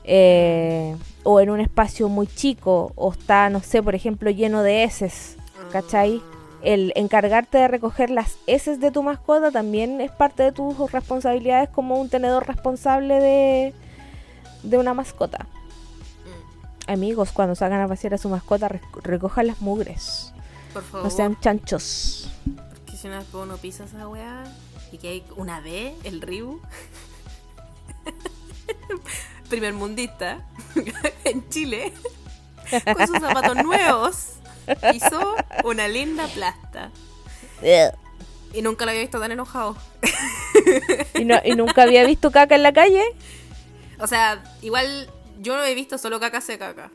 o 0.05 1.41
en 1.41 1.51
un 1.51 1.61
espacio 1.61 2.09
muy 2.09 2.27
chico, 2.27 2.93
o 2.97 3.13
está, 3.13 3.51
no 3.51 3.61
sé, 3.61 3.83
por 3.83 3.95
ejemplo, 3.95 4.31
lleno 4.31 4.63
de 4.63 4.85
heces, 4.85 5.37
¿cachai? 5.73 6.23
el 6.63 6.93
encargarte 6.95 7.59
de 7.59 7.69
recoger 7.69 8.11
las 8.11 8.37
heces 8.47 8.81
de 8.81 8.91
tu 8.91 9.03
mascota 9.03 9.51
también 9.51 10.01
es 10.01 10.11
parte 10.11 10.43
de 10.43 10.53
tus 10.53 10.93
responsabilidades 10.93 11.69
como 11.71 12.01
un 12.01 12.09
tenedor 12.09 12.47
responsable 12.47 13.15
de, 13.15 13.75
de 14.63 14.79
una 14.79 14.95
mascota. 14.95 15.47
Mm. 16.87 16.91
Amigos, 16.91 17.33
cuando 17.33 17.55
salgan 17.55 17.81
a 17.81 17.89
pasear 17.89 18.15
a 18.15 18.19
su 18.19 18.29
mascota, 18.29 18.69
recojan 19.03 19.47
las 19.47 19.61
mugres. 19.61 20.33
Por 20.73 20.83
favor. 20.83 21.05
No 21.05 21.11
sean 21.11 21.39
chanchos. 21.41 22.31
Porque 22.71 22.97
si 22.97 23.09
una 23.09 23.21
vez 23.21 23.33
uno 23.33 23.57
pisa 23.57 23.85
esa 23.85 24.07
weá 24.09 24.45
y 24.93 24.99
que 24.99 25.09
hay 25.09 25.25
una 25.37 25.61
B, 25.61 25.95
el 26.05 26.21
Ribu. 26.21 26.61
Primer 29.51 29.75
mundista 29.75 30.47
en 31.25 31.47
Chile. 31.51 31.93
Con 32.71 33.07
sus 33.07 33.19
zapatos 33.19 33.57
nuevos 33.63 34.41
Hizo 34.95 35.37
una 35.65 35.89
linda 35.89 36.27
plasta. 36.29 36.91
Y 38.53 38.63
nunca 38.63 38.85
lo 38.85 38.91
había 38.91 39.03
visto 39.03 39.21
tan 39.21 39.33
enojado. 39.33 39.77
¿Y, 41.15 41.51
¿Y 41.51 41.57
nunca 41.57 41.83
había 41.83 42.05
visto 42.05 42.31
caca 42.31 42.55
en 42.55 42.63
la 42.63 42.73
calle? 42.73 43.03
O 43.99 44.07
sea, 44.07 44.43
igual 44.63 45.11
yo 45.41 45.57
no 45.57 45.65
he 45.65 45.75
visto 45.75 45.99
solo 45.99 46.21
caca 46.21 46.41
seca 46.41 46.69
acá. 46.69 46.91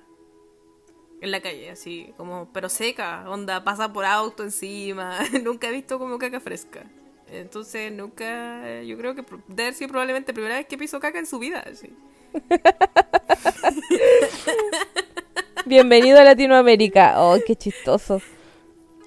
En 1.21 1.31
la 1.31 1.41
calle, 1.41 1.71
así, 1.71 2.13
como, 2.17 2.49
pero 2.51 2.69
seca, 2.69 3.29
onda, 3.29 3.63
pasa 3.63 3.91
por 3.93 4.05
auto 4.05 4.43
encima. 4.43 5.19
nunca 5.43 5.67
he 5.67 5.71
visto 5.71 5.97
como 5.97 6.17
caca 6.17 6.39
fresca. 6.39 6.83
Entonces, 7.27 7.91
nunca, 7.91 8.81
yo 8.81 8.97
creo 8.97 9.15
que 9.15 9.23
debe 9.47 9.73
sido 9.73 9.89
probablemente 9.89 10.31
la 10.31 10.35
primera 10.35 10.55
vez 10.55 10.67
que 10.67 10.77
piso 10.77 10.99
caca 10.99 11.19
en 11.19 11.25
su 11.25 11.39
vida, 11.39 11.63
así. 11.65 11.89
Bienvenido 15.65 16.19
a 16.19 16.23
Latinoamérica. 16.23 17.15
¡Oh, 17.17 17.37
qué 17.45 17.55
chistoso! 17.55 18.21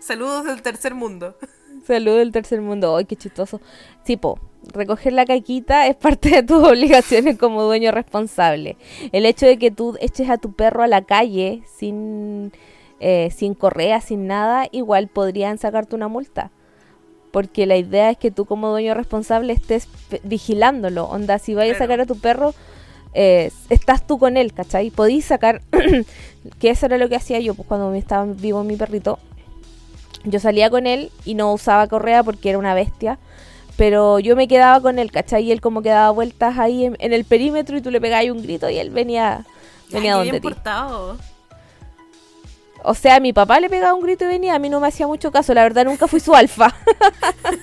Saludos 0.00 0.46
del 0.46 0.62
tercer 0.62 0.94
mundo. 0.94 1.36
Saludos 1.86 2.18
del 2.18 2.32
tercer 2.32 2.60
mundo. 2.60 2.94
¡Oh, 2.94 3.00
qué 3.06 3.14
chistoso! 3.16 3.60
Tipo, 4.04 4.40
recoger 4.72 5.12
la 5.12 5.26
caquita 5.26 5.86
es 5.86 5.94
parte 5.96 6.30
de 6.30 6.42
tus 6.42 6.64
obligaciones 6.68 7.38
como 7.38 7.62
dueño 7.62 7.92
responsable. 7.92 8.76
El 9.12 9.26
hecho 9.26 9.46
de 9.46 9.58
que 9.58 9.70
tú 9.70 9.96
eches 10.00 10.28
a 10.30 10.38
tu 10.38 10.52
perro 10.52 10.82
a 10.82 10.88
la 10.88 11.02
calle 11.02 11.62
sin, 11.76 12.52
eh, 13.00 13.30
sin 13.30 13.54
correa, 13.54 14.00
sin 14.00 14.26
nada, 14.26 14.66
igual 14.72 15.08
podrían 15.08 15.58
sacarte 15.58 15.94
una 15.94 16.08
multa. 16.08 16.50
Porque 17.30 17.66
la 17.66 17.76
idea 17.76 18.10
es 18.10 18.16
que 18.16 18.30
tú 18.30 18.46
como 18.46 18.70
dueño 18.70 18.94
responsable 18.94 19.52
estés 19.52 19.86
vigilándolo. 20.22 21.04
Onda, 21.04 21.38
si 21.38 21.54
vayas 21.54 21.76
a 21.76 21.80
sacar 21.80 22.00
a 22.00 22.06
tu 22.06 22.18
perro 22.18 22.54
eh, 23.14 23.50
estás 23.70 24.06
tú 24.06 24.18
con 24.18 24.36
él, 24.36 24.52
¿cachai? 24.52 24.90
Podís 24.90 25.24
sacar, 25.24 25.62
que 26.60 26.70
eso 26.70 26.86
era 26.86 26.98
lo 26.98 27.08
que 27.08 27.16
hacía 27.16 27.40
yo, 27.40 27.54
pues 27.54 27.66
cuando 27.68 27.92
estaba 27.94 28.24
vivo 28.24 28.64
mi 28.64 28.76
perrito, 28.76 29.18
yo 30.24 30.40
salía 30.40 30.70
con 30.70 30.86
él 30.86 31.10
y 31.24 31.34
no 31.34 31.52
usaba 31.52 31.86
correa 31.86 32.22
porque 32.22 32.50
era 32.50 32.58
una 32.58 32.74
bestia, 32.74 33.18
pero 33.76 34.18
yo 34.18 34.36
me 34.36 34.48
quedaba 34.48 34.80
con 34.80 34.98
él, 34.98 35.12
¿cachai? 35.12 35.44
Y 35.44 35.52
él 35.52 35.60
como 35.60 35.82
que 35.82 35.90
daba 35.90 36.10
vueltas 36.10 36.58
ahí 36.58 36.84
en, 36.84 36.96
el 36.98 37.24
perímetro 37.24 37.76
y 37.76 37.82
tú 37.82 37.90
le 37.90 38.00
pegabas 38.00 38.30
un 38.30 38.42
grito 38.42 38.68
y 38.68 38.78
él 38.78 38.90
venía, 38.90 39.44
venía 39.90 40.16
donde 40.16 40.40
ti. 40.40 40.48
O 42.84 42.94
sea, 42.94 43.16
a 43.16 43.20
mi 43.20 43.32
papá 43.32 43.58
le 43.60 43.68
pegaba 43.68 43.94
un 43.94 44.02
grito 44.02 44.24
y 44.24 44.28
venía, 44.28 44.54
a 44.54 44.58
mí 44.58 44.68
no 44.68 44.80
me 44.80 44.88
hacía 44.88 45.06
mucho 45.06 45.32
caso, 45.32 45.52
la 45.52 45.62
verdad 45.62 45.84
nunca 45.84 46.06
fui 46.06 46.20
su 46.20 46.34
alfa. 46.34 46.74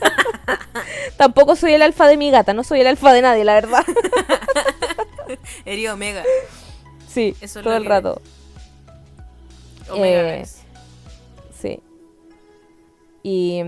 Tampoco 1.18 1.56
soy 1.56 1.74
el 1.74 1.82
alfa 1.82 2.08
de 2.08 2.18
mi 2.18 2.32
gata, 2.32 2.54
no 2.54 2.64
soy 2.64 2.82
el 2.82 2.88
alfa 2.88 3.14
de 3.14 3.22
nadie, 3.22 3.46
la 3.46 3.54
verdad. 3.54 3.84
Eri 5.66 5.88
Omega. 5.88 6.24
Sí, 7.07 7.36
todo 7.63 7.76
el 7.76 7.86
rato. 7.86 8.22
Omega 9.89 10.36
eh, 10.38 10.45
Sí. 11.53 11.80
Y 13.24 13.63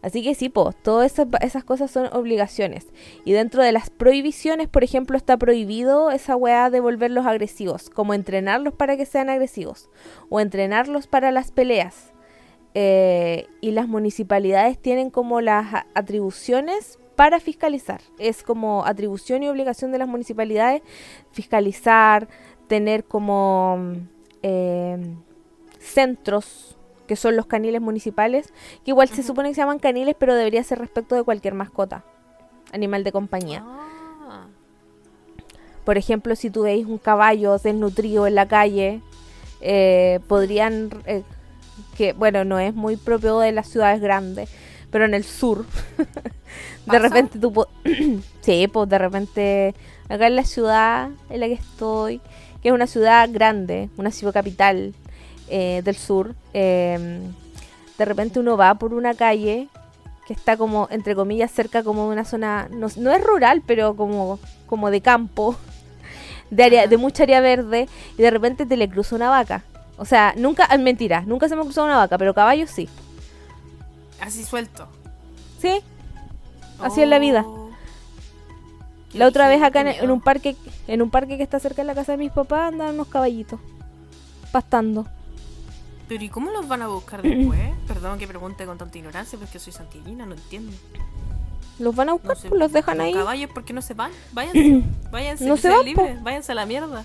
así 0.00 0.22
que 0.22 0.34
sí, 0.34 0.48
pues, 0.48 0.74
todas 0.82 1.18
esas, 1.42 1.64
cosas 1.64 1.90
son 1.90 2.08
obligaciones. 2.14 2.86
Y 3.26 3.32
dentro 3.32 3.62
de 3.62 3.70
las 3.70 3.90
prohibiciones, 3.90 4.68
por 4.68 4.84
ejemplo, 4.84 5.18
está 5.18 5.36
prohibido 5.36 6.10
esa 6.10 6.34
weá 6.34 6.70
de 6.70 6.80
volverlos 6.80 7.26
agresivos, 7.26 7.90
como 7.90 8.14
entrenarlos 8.14 8.72
para 8.72 8.96
que 8.96 9.04
sean 9.04 9.28
agresivos, 9.28 9.90
o 10.30 10.40
entrenarlos 10.40 11.08
para 11.08 11.30
las 11.30 11.50
peleas. 11.50 12.12
Eh, 12.72 13.48
y 13.60 13.72
las 13.72 13.86
municipalidades 13.86 14.78
tienen 14.80 15.10
como 15.10 15.42
las 15.42 15.84
atribuciones 15.94 16.98
para 17.16 17.40
fiscalizar. 17.40 18.00
Es 18.18 18.42
como 18.42 18.84
atribución 18.84 19.42
y 19.42 19.48
obligación 19.48 19.92
de 19.92 19.98
las 19.98 20.08
municipalidades 20.08 20.82
fiscalizar, 21.32 22.28
tener 22.68 23.04
como 23.04 23.78
eh, 24.42 24.98
centros 25.78 26.76
que 27.06 27.16
son 27.16 27.36
los 27.36 27.46
caniles 27.46 27.80
municipales, 27.80 28.52
que 28.84 28.92
igual 28.92 29.08
se 29.08 29.22
supone 29.22 29.50
que 29.50 29.54
se 29.54 29.60
llaman 29.60 29.78
caniles, 29.78 30.14
pero 30.18 30.34
debería 30.34 30.62
ser 30.64 30.78
respecto 30.78 31.14
de 31.14 31.24
cualquier 31.24 31.54
mascota, 31.54 32.04
animal 32.72 33.04
de 33.04 33.12
compañía. 33.12 33.62
Ah. 33.66 34.46
Por 35.84 35.98
ejemplo, 35.98 36.36
si 36.36 36.48
tú 36.48 36.62
veis 36.62 36.86
un 36.86 36.98
caballo 36.98 37.58
desnutrido 37.58 38.26
en 38.26 38.36
la 38.36 38.46
calle, 38.46 39.02
eh, 39.60 40.20
podrían, 40.28 40.90
eh, 41.06 41.22
que 41.96 42.12
bueno, 42.12 42.44
no 42.44 42.58
es 42.58 42.74
muy 42.74 42.96
propio 42.96 43.40
de 43.40 43.52
las 43.52 43.68
ciudades 43.68 44.00
grandes, 44.00 44.48
pero 44.92 45.06
en 45.06 45.14
el 45.14 45.24
sur, 45.24 45.64
de 46.86 46.98
repente 46.98 47.40
tú, 47.40 47.66
sí, 48.42 48.68
pues 48.68 48.88
de 48.88 48.98
repente, 48.98 49.74
acá 50.08 50.28
en 50.28 50.36
la 50.36 50.44
ciudad 50.44 51.08
en 51.30 51.40
la 51.40 51.46
que 51.48 51.54
estoy, 51.54 52.20
que 52.62 52.68
es 52.68 52.74
una 52.74 52.86
ciudad 52.86 53.28
grande, 53.32 53.88
una 53.96 54.12
ciudad 54.12 54.34
capital, 54.34 54.94
eh, 55.48 55.80
del 55.82 55.96
sur, 55.96 56.34
em, 56.52 57.32
de 57.98 58.04
repente 58.04 58.38
uno 58.38 58.56
va 58.56 58.74
por 58.74 58.94
una 58.94 59.14
calle 59.14 59.68
que 60.26 60.34
está 60.34 60.56
como, 60.56 60.86
entre 60.90 61.14
comillas, 61.14 61.50
cerca 61.50 61.82
como 61.82 62.06
de 62.06 62.12
una 62.12 62.24
zona, 62.24 62.68
no, 62.70 62.86
es 62.86 63.24
rural, 63.24 63.62
pero 63.66 63.96
como, 63.96 64.38
como 64.66 64.90
de 64.90 65.00
campo, 65.00 65.56
de, 66.50 66.64
área, 66.64 66.86
de 66.86 66.96
mucha 66.98 67.24
área 67.24 67.40
verde, 67.40 67.88
y 68.16 68.22
de 68.22 68.30
repente 68.30 68.66
te 68.66 68.76
le 68.76 68.88
cruza 68.88 69.16
una 69.16 69.30
vaca. 69.30 69.64
O 69.96 70.04
sea, 70.04 70.34
nunca, 70.36 70.64
es 70.66 70.78
mentira, 70.78 71.22
nunca 71.26 71.48
se 71.48 71.56
me 71.56 71.62
ha 71.62 71.64
cruzado 71.64 71.86
una 71.86 71.96
vaca, 71.96 72.18
pero 72.18 72.34
caballos 72.34 72.70
sí. 72.70 72.88
Así 74.22 74.44
suelto. 74.44 74.86
Sí, 75.60 75.82
así 76.78 77.02
es 77.02 77.08
la 77.08 77.18
vida. 77.18 77.42
Oh. 77.44 77.70
La 79.14 79.26
otra 79.26 79.48
vez 79.48 79.60
acá 79.60 79.80
en, 79.80 80.10
un 80.12 80.20
parque, 80.20 80.56
en 80.86 81.02
un 81.02 81.10
parque 81.10 81.36
que 81.36 81.42
está 81.42 81.58
cerca 81.58 81.82
de 81.82 81.86
la 81.86 81.94
casa 81.96 82.12
de 82.12 82.18
mis 82.18 82.30
papás, 82.30 82.72
andan 82.72 82.94
unos 82.94 83.08
caballitos 83.08 83.58
pastando. 84.52 85.06
Pero 86.06 86.22
¿y 86.22 86.28
cómo 86.28 86.52
los 86.52 86.68
van 86.68 86.82
a 86.82 86.86
buscar 86.86 87.20
después? 87.22 87.58
Perdón 87.88 88.20
que 88.20 88.28
pregunte 88.28 88.64
con 88.64 88.78
tanta 88.78 88.96
ignorancia, 88.96 89.36
pero 89.36 89.46
es 89.46 89.50
que 89.50 89.58
soy 89.58 89.72
santillina, 89.72 90.24
no 90.24 90.34
entiendo. 90.34 90.72
Los 91.80 91.96
van 91.96 92.10
a 92.10 92.12
buscar, 92.12 92.36
pues 92.36 92.52
los 92.52 92.70
dejan 92.70 93.00
ahí. 93.00 93.12
Los 93.12 93.24
caballos, 93.24 93.50
¿por 93.50 93.64
qué 93.64 93.72
no 93.72 93.82
se 93.82 93.94
van? 93.94 94.12
Váyanse, 94.32 94.84
váyanse, 95.10 95.46
no 95.46 95.56
se 95.56 95.68
van, 95.68 95.84
libres, 95.84 96.22
váyanse 96.22 96.52
a 96.52 96.54
la 96.54 96.64
mierda. 96.64 97.04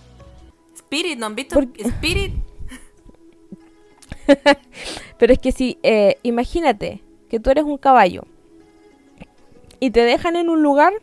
Spirit, 0.76 1.18
¿no 1.18 1.26
han 1.26 1.34
visto? 1.34 1.60
Spirit. 1.60 2.36
pero 5.18 5.34
es 5.34 5.40
que 5.40 5.52
si, 5.52 5.80
eh, 5.82 6.20
imagínate 6.22 7.02
que 7.30 7.40
tú 7.40 7.50
eres 7.50 7.64
un 7.64 7.78
caballo 7.78 8.24
y 9.80 9.92
te 9.92 10.02
dejan 10.02 10.36
en 10.36 10.50
un 10.50 10.62
lugar 10.62 10.94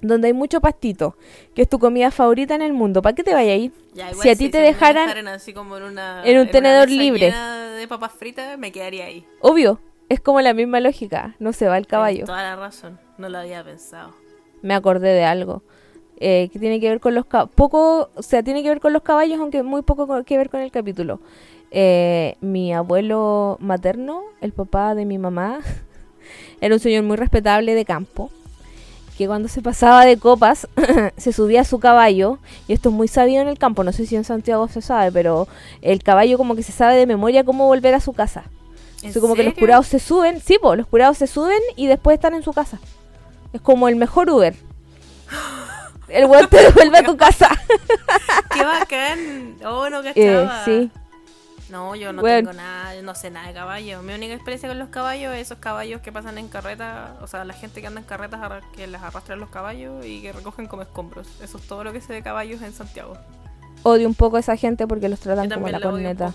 donde 0.00 0.28
hay 0.28 0.34
mucho 0.34 0.60
pastito, 0.60 1.16
que 1.54 1.62
es 1.62 1.68
tu 1.68 1.78
comida 1.78 2.10
favorita 2.10 2.54
en 2.54 2.62
el 2.62 2.72
mundo, 2.72 3.00
¿para 3.02 3.14
qué 3.14 3.24
te 3.24 3.32
vaya 3.32 3.52
a 3.52 3.56
ir? 3.56 3.72
si 4.20 4.28
a 4.28 4.36
ti 4.36 4.50
te 4.50 4.60
dejaran, 4.60 5.28
así 5.28 5.52
como 5.52 5.76
en, 5.76 5.84
una, 5.84 6.22
en 6.24 6.38
un 6.38 6.50
tenedor 6.50 6.90
libre 6.90 7.32
de 7.76 7.88
papas 7.88 8.12
fritas, 8.12 8.58
me 8.58 8.72
quedaría 8.72 9.06
ahí. 9.06 9.26
Obvio, 9.40 9.80
es 10.08 10.20
como 10.20 10.40
la 10.40 10.52
misma 10.52 10.80
lógica, 10.80 11.36
no 11.38 11.52
se 11.52 11.68
va 11.68 11.78
el 11.78 11.86
caballo. 11.86 12.26
toda 12.26 12.42
la 12.42 12.56
razón, 12.56 12.98
no 13.18 13.28
lo 13.28 13.38
había 13.38 13.64
pensado. 13.64 14.14
Me 14.62 14.74
acordé 14.74 15.08
de 15.08 15.24
algo. 15.24 15.62
Eh, 16.16 16.48
que 16.52 16.60
tiene 16.60 16.78
que 16.80 16.88
ver 16.88 17.00
con 17.00 17.14
los 17.14 17.26
poco, 17.26 18.10
o 18.14 18.22
sea, 18.22 18.42
tiene 18.44 18.62
que 18.62 18.68
ver 18.68 18.80
con 18.80 18.92
los 18.92 19.02
caballos, 19.02 19.40
aunque 19.40 19.64
muy 19.64 19.82
poco 19.82 20.22
que 20.22 20.38
ver 20.38 20.48
con 20.48 20.60
el 20.60 20.70
capítulo. 20.70 21.20
Eh, 21.76 22.36
mi 22.40 22.72
abuelo 22.72 23.56
materno, 23.60 24.22
el 24.40 24.52
papá 24.52 24.94
de 24.94 25.04
mi 25.04 25.18
mamá, 25.18 25.58
era 26.60 26.72
un 26.72 26.80
señor 26.80 27.02
muy 27.02 27.16
respetable 27.16 27.74
de 27.74 27.84
campo 27.84 28.30
que 29.18 29.26
cuando 29.26 29.48
se 29.48 29.60
pasaba 29.60 30.04
de 30.04 30.16
copas 30.16 30.68
se 31.16 31.32
subía 31.32 31.62
a 31.62 31.64
su 31.64 31.80
caballo, 31.80 32.38
y 32.68 32.74
esto 32.74 32.90
es 32.90 32.94
muy 32.94 33.08
sabido 33.08 33.42
en 33.42 33.48
el 33.48 33.58
campo, 33.58 33.82
no 33.82 33.90
sé 33.90 34.06
si 34.06 34.14
en 34.14 34.22
Santiago 34.22 34.68
se 34.68 34.82
sabe, 34.82 35.10
pero 35.10 35.48
el 35.82 36.00
caballo 36.04 36.38
como 36.38 36.54
que 36.54 36.62
se 36.62 36.70
sabe 36.70 36.94
de 36.94 37.06
memoria 37.06 37.42
cómo 37.42 37.66
volver 37.66 37.94
a 37.94 38.00
su 38.00 38.12
casa. 38.12 38.44
Es 39.02 39.18
como 39.18 39.34
que 39.34 39.42
los 39.42 39.54
curados 39.54 39.88
se 39.88 39.98
suben, 39.98 40.40
sí, 40.40 40.58
los 40.62 40.86
curados 40.86 41.18
se 41.18 41.26
suben 41.26 41.60
y 41.74 41.88
después 41.88 42.14
están 42.14 42.34
en 42.34 42.44
su 42.44 42.52
casa. 42.52 42.78
Es 43.52 43.60
como 43.60 43.88
el 43.88 43.96
mejor 43.96 44.30
Uber. 44.30 44.54
El 46.08 46.26
weón 46.26 46.48
te 46.48 46.58
devuelve 46.58 46.98
a 46.98 47.02
tu 47.02 47.16
casa. 47.16 47.48
¡Qué 48.52 48.62
bacán! 48.62 49.56
Oh, 49.64 49.88
no 49.88 50.02
eh, 50.14 50.48
sí. 50.64 50.90
No, 51.74 51.96
yo 51.96 52.12
no 52.12 52.22
tengo 52.22 52.52
nada, 52.52 53.02
no 53.02 53.16
sé 53.16 53.30
nada 53.30 53.48
de 53.48 53.52
caballos. 53.52 54.00
Mi 54.04 54.14
única 54.14 54.32
experiencia 54.32 54.68
con 54.68 54.78
los 54.78 54.90
caballos 54.90 55.34
es 55.34 55.40
esos 55.40 55.58
caballos 55.58 56.00
que 56.02 56.12
pasan 56.12 56.38
en 56.38 56.46
carretas, 56.46 57.20
o 57.20 57.26
sea, 57.26 57.44
la 57.44 57.52
gente 57.52 57.80
que 57.80 57.88
anda 57.88 58.00
en 58.00 58.06
carretas 58.06 58.62
que 58.76 58.86
les 58.86 59.02
arrastran 59.02 59.40
los 59.40 59.48
caballos 59.48 60.06
y 60.06 60.22
que 60.22 60.30
recogen 60.30 60.68
como 60.68 60.82
escombros. 60.82 61.26
Eso 61.42 61.58
es 61.58 61.66
todo 61.66 61.82
lo 61.82 61.92
que 61.92 62.00
sé 62.00 62.12
de 62.12 62.22
caballos 62.22 62.62
en 62.62 62.72
Santiago. 62.72 63.18
Odio 63.82 64.06
un 64.06 64.14
poco 64.14 64.36
a 64.36 64.40
esa 64.40 64.54
gente 64.54 64.86
porque 64.86 65.08
los 65.08 65.18
tratan 65.18 65.50
como 65.50 65.66
la 65.66 65.80
corneta. 65.80 66.32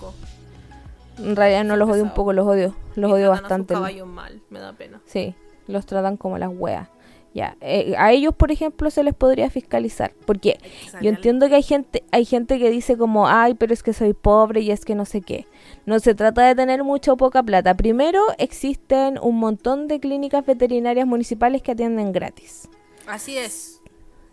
En 1.17 1.37
realidad 1.37 1.63
no 1.63 1.77
los 1.77 1.89
odio 1.89 2.03
un 2.03 2.13
poco, 2.13 2.33
los 2.33 2.45
odio. 2.45 2.75
Los 2.95 3.09
odio 3.09 3.29
bastante. 3.29 3.75
A 3.75 3.77
caballos 3.77 4.09
mal, 4.09 4.41
me 4.49 4.59
da 4.59 4.73
pena. 4.73 4.99
Sí, 5.05 5.35
los 5.67 5.85
tratan 5.85 6.17
como 6.17 6.37
las 6.37 6.49
weas. 6.53 6.89
Ya, 7.33 7.55
eh, 7.61 7.93
a 7.97 8.11
ellos, 8.11 8.33
por 8.33 8.51
ejemplo, 8.51 8.89
se 8.89 9.03
les 9.03 9.13
podría 9.13 9.51
fiscalizar, 9.51 10.13
porque 10.25 10.57
yo 10.99 11.09
entiendo 11.09 11.47
que 11.47 11.55
hay 11.55 11.63
gente, 11.63 12.03
hay 12.11 12.25
gente 12.25 12.57
que 12.57 12.71
dice 12.71 12.97
como, 12.97 13.27
ay, 13.27 13.53
pero 13.53 13.71
es 13.71 13.83
que 13.83 13.93
soy 13.93 14.13
pobre 14.13 14.61
y 14.61 14.71
es 14.71 14.83
que 14.83 14.95
no 14.95 15.05
sé 15.05 15.21
qué. 15.21 15.45
No 15.85 15.99
se 15.99 16.15
trata 16.15 16.41
de 16.41 16.55
tener 16.55 16.83
mucha 16.83 17.13
o 17.13 17.17
poca 17.17 17.43
plata. 17.43 17.75
Primero, 17.75 18.21
existen 18.39 19.19
un 19.21 19.37
montón 19.37 19.87
de 19.87 19.99
clínicas 19.99 20.43
veterinarias 20.43 21.05
municipales 21.05 21.61
que 21.61 21.73
atienden 21.73 22.11
gratis. 22.11 22.67
Así 23.05 23.37
es. 23.37 23.81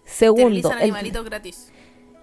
Segundo, 0.05 0.71
animalitos 0.71 1.25
gratis. 1.25 1.73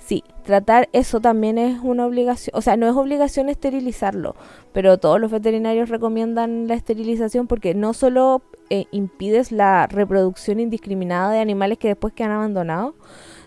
Sí, 0.06 0.24
tratar 0.44 0.90
eso 0.92 1.22
también 1.22 1.58
es 1.58 1.80
una 1.82 2.06
obligación, 2.06 2.58
o 2.58 2.62
sea, 2.62 2.76
no 2.76 2.90
es 2.90 2.96
obligación 2.96 3.48
esterilizarlo, 3.48 4.36
pero 4.74 4.98
todos 4.98 5.18
los 5.20 5.32
veterinarios 5.32 5.88
recomiendan 5.88 6.68
la 6.68 6.74
esterilización 6.74 7.48
porque 7.48 7.74
no 7.74 7.94
solo 7.94 8.42
eh, 8.70 8.86
impides 8.92 9.52
la 9.52 9.88
reproducción 9.88 10.60
indiscriminada 10.60 11.32
de 11.32 11.40
animales 11.40 11.78
que 11.78 11.90
después 11.90 12.14
quedan 12.14 12.32
abandonados, 12.32 12.96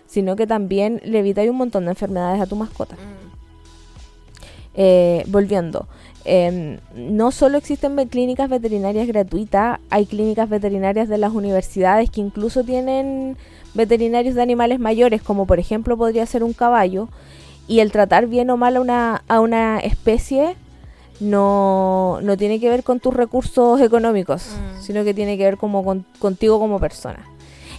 sino 0.05 0.35
que 0.35 0.47
también 0.47 1.01
le 1.03 1.19
evita 1.19 1.41
un 1.43 1.57
montón 1.57 1.85
de 1.85 1.91
enfermedades 1.91 2.41
a 2.41 2.45
tu 2.45 2.55
mascota. 2.55 2.95
Mm. 2.95 3.27
Eh, 4.79 5.23
volviendo, 5.27 5.87
em, 6.23 6.77
no 6.95 7.31
solo 7.31 7.57
existen 7.57 7.95
clínicas 8.07 8.47
veterinarias 8.47 9.07
gratuitas, 9.07 9.79
hay 9.89 10.05
clínicas 10.05 10.47
veterinarias 10.49 11.09
de 11.09 11.17
las 11.17 11.33
universidades 11.33 12.11
que 12.11 12.21
incluso 12.21 12.63
tienen 12.63 13.37
veterinarios 13.73 14.35
de 14.35 14.43
animales 14.43 14.79
mayores, 14.79 15.23
como 15.23 15.47
por 15.47 15.59
ejemplo 15.59 15.97
podría 15.97 16.27
ser 16.27 16.43
un 16.43 16.53
caballo, 16.53 17.09
y 17.67 17.79
el 17.79 17.91
tratar 17.91 18.27
bien 18.27 18.49
o 18.51 18.57
mal 18.57 18.75
a 18.75 18.81
una, 18.81 19.23
a 19.27 19.39
una 19.39 19.79
especie 19.79 20.55
no, 21.19 22.19
no 22.21 22.37
tiene 22.37 22.59
que 22.59 22.69
ver 22.69 22.83
con 22.83 22.99
tus 22.99 23.13
recursos 23.13 23.81
económicos, 23.81 24.45
mm. 24.47 24.81
sino 24.81 25.03
que 25.03 25.13
tiene 25.13 25.37
que 25.37 25.43
ver 25.43 25.57
como 25.57 26.03
contigo 26.19 26.59
como 26.59 26.79
persona. 26.79 27.25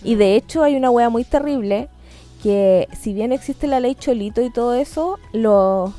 Y 0.03 0.15
de 0.15 0.37
hecho 0.37 0.63
hay 0.63 0.77
una 0.77 0.91
wea 0.91 1.09
muy 1.09 1.25
terrible 1.25 1.89
que 2.43 2.89
si 2.99 3.13
bien 3.13 3.33
existe 3.33 3.67
la 3.67 3.81
ley 3.81 3.95
Cholito 3.95 4.43
y 4.43 4.51
todo 4.51 4.75
eso, 4.75 5.19
lo, 5.33 5.93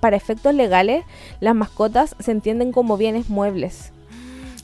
para 0.00 0.16
efectos 0.16 0.54
legales 0.54 1.04
las 1.40 1.54
mascotas 1.54 2.14
se 2.18 2.30
entienden 2.30 2.72
como 2.72 2.96
bienes 2.96 3.28
muebles. 3.28 3.92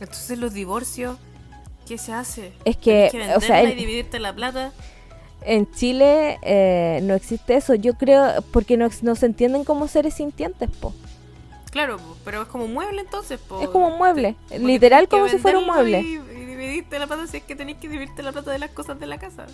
Entonces 0.01 0.39
los 0.39 0.53
divorcios 0.53 1.17
¿Qué 1.91 1.99
se 1.99 2.13
hace? 2.13 2.53
Es 2.65 2.77
que, 2.77 3.11
o 3.35 3.41
sea, 3.41 3.65
y 3.65 3.75
dividirte 3.75 4.21
la 4.21 4.33
plata. 4.33 4.71
en 5.43 5.69
Chile 5.73 6.39
eh, 6.43 7.01
no 7.03 7.15
existe 7.15 7.57
eso. 7.57 7.75
Yo 7.75 7.95
creo, 7.95 8.43
porque 8.53 8.77
no, 8.77 8.89
no 9.03 9.17
se 9.17 9.27
entienden 9.27 9.65
como 9.65 9.89
seres 9.89 10.15
sintientes, 10.15 10.71
po. 10.71 10.95
Claro, 11.71 11.99
pero 12.25 12.43
es 12.43 12.49
como 12.49 12.65
un 12.65 12.75
mueble 12.75 13.01
entonces, 13.01 13.39
po. 13.39 13.61
Es 13.61 13.69
como 13.69 13.89
un 13.89 13.99
mueble, 13.99 14.37
Porque 14.49 14.59
literal 14.59 15.09
tenés 15.09 15.23
como 15.23 15.29
si 15.29 15.39
fuera 15.39 15.59
un 15.59 15.67
mueble. 15.67 16.01
Y, 16.01 16.15
y 16.15 16.45
dividirte 16.45 16.99
la 16.99 17.07
plata 17.07 17.27
si 17.27 17.39
es 17.39 17.43
que 17.45 17.55
tenéis 17.55 17.79
que 17.79 17.89
dividirte 17.89 18.23
la 18.23 18.33
plata 18.33 18.51
de 18.51 18.59
las 18.59 18.71
cosas 18.71 18.99
de 18.99 19.07
la 19.07 19.19
casa. 19.19 19.47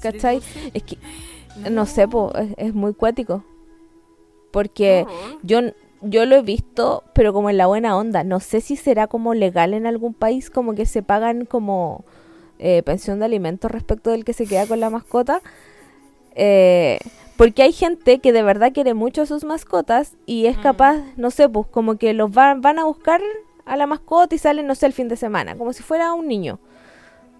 ¿Cachai? 0.00 0.40
Sí, 0.40 0.70
Es 0.74 0.82
que, 0.82 0.98
no 1.70 1.86
sé, 1.86 2.08
po, 2.08 2.32
es, 2.34 2.54
es 2.56 2.74
muy 2.74 2.92
cuático. 2.92 3.44
Porque 4.50 5.06
yo, 5.42 5.60
yo 6.02 6.26
lo 6.26 6.36
he 6.36 6.42
visto, 6.42 7.04
pero 7.14 7.32
como 7.32 7.50
en 7.50 7.56
la 7.56 7.66
buena 7.66 7.96
onda. 7.96 8.24
No 8.24 8.40
sé 8.40 8.60
si 8.60 8.76
será 8.76 9.06
como 9.06 9.32
legal 9.32 9.74
en 9.74 9.86
algún 9.86 10.12
país, 10.12 10.50
como 10.50 10.74
que 10.74 10.86
se 10.86 11.02
pagan 11.02 11.46
como 11.46 12.04
eh, 12.58 12.82
pensión 12.82 13.20
de 13.20 13.24
alimentos 13.24 13.70
respecto 13.70 14.10
del 14.10 14.24
que 14.24 14.32
se 14.34 14.46
queda 14.46 14.66
con 14.66 14.80
la 14.80 14.90
mascota. 14.90 15.40
Eh, 16.34 16.98
porque 17.42 17.64
hay 17.64 17.72
gente 17.72 18.20
que 18.20 18.32
de 18.32 18.44
verdad 18.44 18.72
quiere 18.72 18.94
mucho 18.94 19.22
a 19.22 19.26
sus 19.26 19.42
mascotas 19.42 20.16
y 20.26 20.46
es 20.46 20.58
Mm. 20.58 20.62
capaz, 20.62 20.98
no 21.16 21.32
sé, 21.32 21.48
pues 21.48 21.66
como 21.66 21.96
que 21.96 22.12
los 22.12 22.30
van, 22.32 22.60
van 22.60 22.78
a 22.78 22.84
buscar 22.84 23.20
a 23.64 23.76
la 23.76 23.88
mascota 23.88 24.32
y 24.32 24.38
salen, 24.38 24.68
no 24.68 24.76
sé, 24.76 24.86
el 24.86 24.92
fin 24.92 25.08
de 25.08 25.16
semana, 25.16 25.56
como 25.56 25.72
si 25.72 25.82
fuera 25.82 26.14
un 26.14 26.28
niño. 26.28 26.60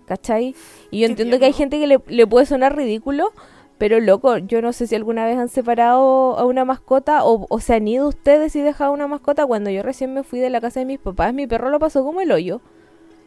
¿Cachai? 0.06 0.56
Y 0.90 0.98
yo 1.00 1.06
Qué 1.06 1.12
entiendo 1.12 1.38
que 1.38 1.44
hay 1.44 1.52
gente 1.52 1.78
que 1.78 1.86
le, 1.86 2.00
le 2.08 2.26
puede 2.26 2.46
sonar 2.46 2.76
ridículo, 2.76 3.30
pero 3.78 4.00
loco, 4.00 4.38
yo 4.38 4.60
no 4.60 4.72
sé 4.72 4.88
si 4.88 4.96
alguna 4.96 5.24
vez 5.24 5.38
han 5.38 5.48
separado 5.48 6.36
a 6.36 6.44
una 6.46 6.64
mascota 6.64 7.22
o, 7.24 7.46
o 7.48 7.60
se 7.60 7.74
han 7.74 7.86
ido 7.86 8.08
ustedes 8.08 8.56
y 8.56 8.60
dejado 8.60 8.92
una 8.92 9.06
mascota. 9.06 9.46
Cuando 9.46 9.70
yo 9.70 9.84
recién 9.84 10.12
me 10.14 10.24
fui 10.24 10.40
de 10.40 10.50
la 10.50 10.60
casa 10.60 10.80
de 10.80 10.86
mis 10.86 10.98
papás, 10.98 11.32
mi 11.32 11.46
perro 11.46 11.70
lo 11.70 11.78
pasó 11.78 12.04
como 12.04 12.20
el 12.20 12.32
hoyo. 12.32 12.60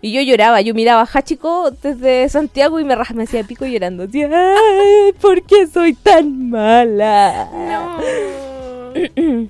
Y 0.06 0.12
yo 0.12 0.22
lloraba, 0.22 0.62
yo 0.62 0.76
miraba 0.76 1.01
a 1.01 1.06
Hachiko 1.12 1.72
desde 1.82 2.30
Santiago 2.30 2.80
y 2.80 2.84
me, 2.84 2.95
me 3.16 3.24
hacía 3.24 3.43
pico 3.43 3.66
llorando. 3.66 4.03
"Ay, 4.03 5.14
¿Por 5.20 5.41
qué 5.41 5.66
soy 5.66 5.95
tan 5.95 6.51
mala? 6.51 7.49
No. 9.16 9.47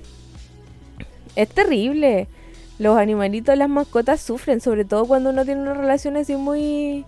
Es 1.36 1.50
terrible. 1.50 2.26
Los 2.78 2.96
animalitos, 2.96 3.54
las 3.58 3.68
mascotas 3.68 4.22
sufren, 4.22 4.62
sobre 4.62 4.86
todo 4.86 5.04
cuando 5.04 5.28
uno 5.28 5.44
tiene 5.44 5.60
una 5.60 5.74
relación 5.74 6.16
así 6.16 6.36
muy, 6.36 7.04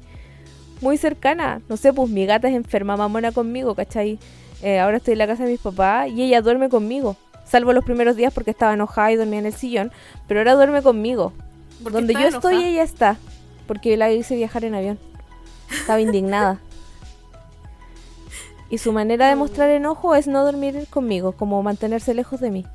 muy 0.83 0.99
cercana. 0.99 1.63
No 1.71 1.79
sé, 1.79 1.95
pues 1.95 2.11
mi 2.11 2.27
gata 2.27 2.49
es 2.51 2.55
enferma, 2.55 2.99
mamona 2.99 3.33
conmigo, 3.33 3.75
¿cachai? 3.75 4.19
Eh, 4.61 4.79
ahora 4.79 4.99
estoy 4.99 5.13
en 5.13 5.19
la 5.21 5.27
casa 5.27 5.45
de 5.45 5.53
mis 5.53 5.61
papás 5.61 6.11
y 6.11 6.23
ella 6.23 6.43
duerme 6.43 6.69
conmigo. 6.69 7.17
Salvo 7.47 7.73
los 7.73 7.85
primeros 7.87 8.15
días 8.15 8.35
porque 8.35 8.51
estaba 8.51 8.75
enojada 8.75 9.11
y 9.11 9.17
dormía 9.17 9.39
en 9.39 9.47
el 9.47 9.55
sillón. 9.55 9.91
Pero 10.27 10.41
ahora 10.41 10.53
duerme 10.53 10.83
conmigo. 10.83 11.33
¿Por 11.83 11.93
qué 11.93 11.99
Donde 11.99 12.13
yo 12.13 12.27
estoy, 12.29 12.63
ella 12.63 12.83
está. 12.83 13.17
Porque 13.69 13.97
la 13.97 14.11
hice 14.11 14.35
viajar 14.35 14.65
en 14.65 14.75
avión. 14.75 14.99
Estaba 15.71 16.01
indignada. 16.01 16.61
Y 18.71 18.79
su 18.79 18.93
manera 18.93 19.29
de 19.29 19.37
mostrar 19.37 19.71
enojo 19.71 20.17
es 20.17 20.27
no 20.27 20.45
dormir 20.45 20.89
conmigo, 20.91 21.33
como 21.33 21.63
mantenerse 21.63 22.13
lejos 22.15 22.41
de 22.41 22.51
mí. 22.51 22.67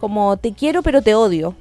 Como 0.00 0.36
te 0.38 0.54
quiero 0.54 0.82
pero 0.82 1.02
te 1.02 1.14
odio. 1.14 1.54